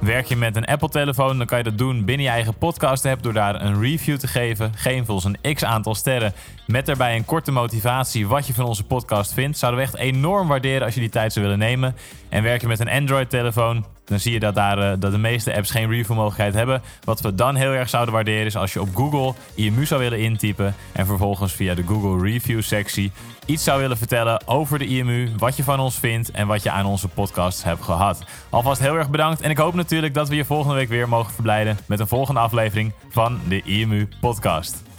Werk 0.00 0.26
je 0.26 0.36
met 0.36 0.56
een 0.56 0.64
Apple-telefoon, 0.64 1.38
dan 1.38 1.46
kan 1.46 1.58
je 1.58 1.64
dat 1.64 1.78
doen 1.78 2.04
binnen 2.04 2.26
je 2.26 2.32
eigen 2.32 2.54
podcast-app 2.54 3.22
door 3.22 3.32
daar 3.32 3.62
een 3.62 3.80
review 3.80 4.16
te 4.16 4.26
geven. 4.26 4.72
Geef 4.74 5.10
ons 5.10 5.24
een 5.24 5.54
x 5.54 5.64
aantal 5.64 5.94
sterren 5.94 6.32
met 6.70 6.86
daarbij 6.86 7.16
een 7.16 7.24
korte 7.24 7.52
motivatie 7.52 8.26
wat 8.26 8.46
je 8.46 8.54
van 8.54 8.64
onze 8.64 8.84
podcast 8.84 9.32
vindt. 9.32 9.58
Zouden 9.58 9.80
we 9.80 9.86
echt 9.86 9.96
enorm 9.96 10.48
waarderen 10.48 10.84
als 10.84 10.94
je 10.94 11.00
die 11.00 11.08
tijd 11.08 11.32
zou 11.32 11.44
willen 11.44 11.60
nemen. 11.60 11.96
En 12.28 12.42
werk 12.42 12.60
je 12.60 12.66
met 12.66 12.80
een 12.80 12.88
Android-telefoon, 12.88 13.84
dan 14.04 14.18
zie 14.18 14.32
je 14.32 14.40
dat, 14.40 14.54
daar, 14.54 14.78
eh, 14.78 14.92
dat 14.98 15.12
de 15.12 15.18
meeste 15.18 15.54
apps 15.54 15.70
geen 15.70 15.90
review-mogelijkheid 15.90 16.54
hebben. 16.54 16.82
Wat 17.04 17.20
we 17.20 17.34
dan 17.34 17.54
heel 17.54 17.70
erg 17.70 17.88
zouden 17.88 18.14
waarderen 18.14 18.46
is 18.46 18.56
als 18.56 18.72
je 18.72 18.80
op 18.80 18.88
Google 18.94 19.34
IMU 19.54 19.86
zou 19.86 20.00
willen 20.00 20.18
intypen 20.18 20.74
en 20.92 21.06
vervolgens 21.06 21.52
via 21.52 21.74
de 21.74 21.82
Google 21.86 22.30
Review-sectie 22.30 23.12
iets 23.46 23.64
zou 23.64 23.80
willen 23.80 23.96
vertellen 23.96 24.46
over 24.46 24.78
de 24.78 24.86
IMU, 24.86 25.30
wat 25.38 25.56
je 25.56 25.64
van 25.64 25.80
ons 25.80 25.98
vindt 25.98 26.30
en 26.30 26.46
wat 26.46 26.62
je 26.62 26.70
aan 26.70 26.86
onze 26.86 27.08
podcast 27.08 27.64
hebt 27.64 27.82
gehad. 27.82 28.24
Alvast 28.50 28.80
heel 28.80 28.96
erg 28.96 29.10
bedankt 29.10 29.40
en 29.40 29.50
ik 29.50 29.58
hoop 29.58 29.74
natuurlijk 29.74 30.14
dat 30.14 30.28
we 30.28 30.34
je 30.34 30.44
volgende 30.44 30.74
week 30.74 30.88
weer 30.88 31.08
mogen 31.08 31.32
verblijden 31.32 31.78
met 31.86 32.00
een 32.00 32.08
volgende 32.08 32.40
aflevering 32.40 32.92
van 33.08 33.40
de 33.48 33.62
IMU 33.62 34.08
Podcast. 34.20 34.89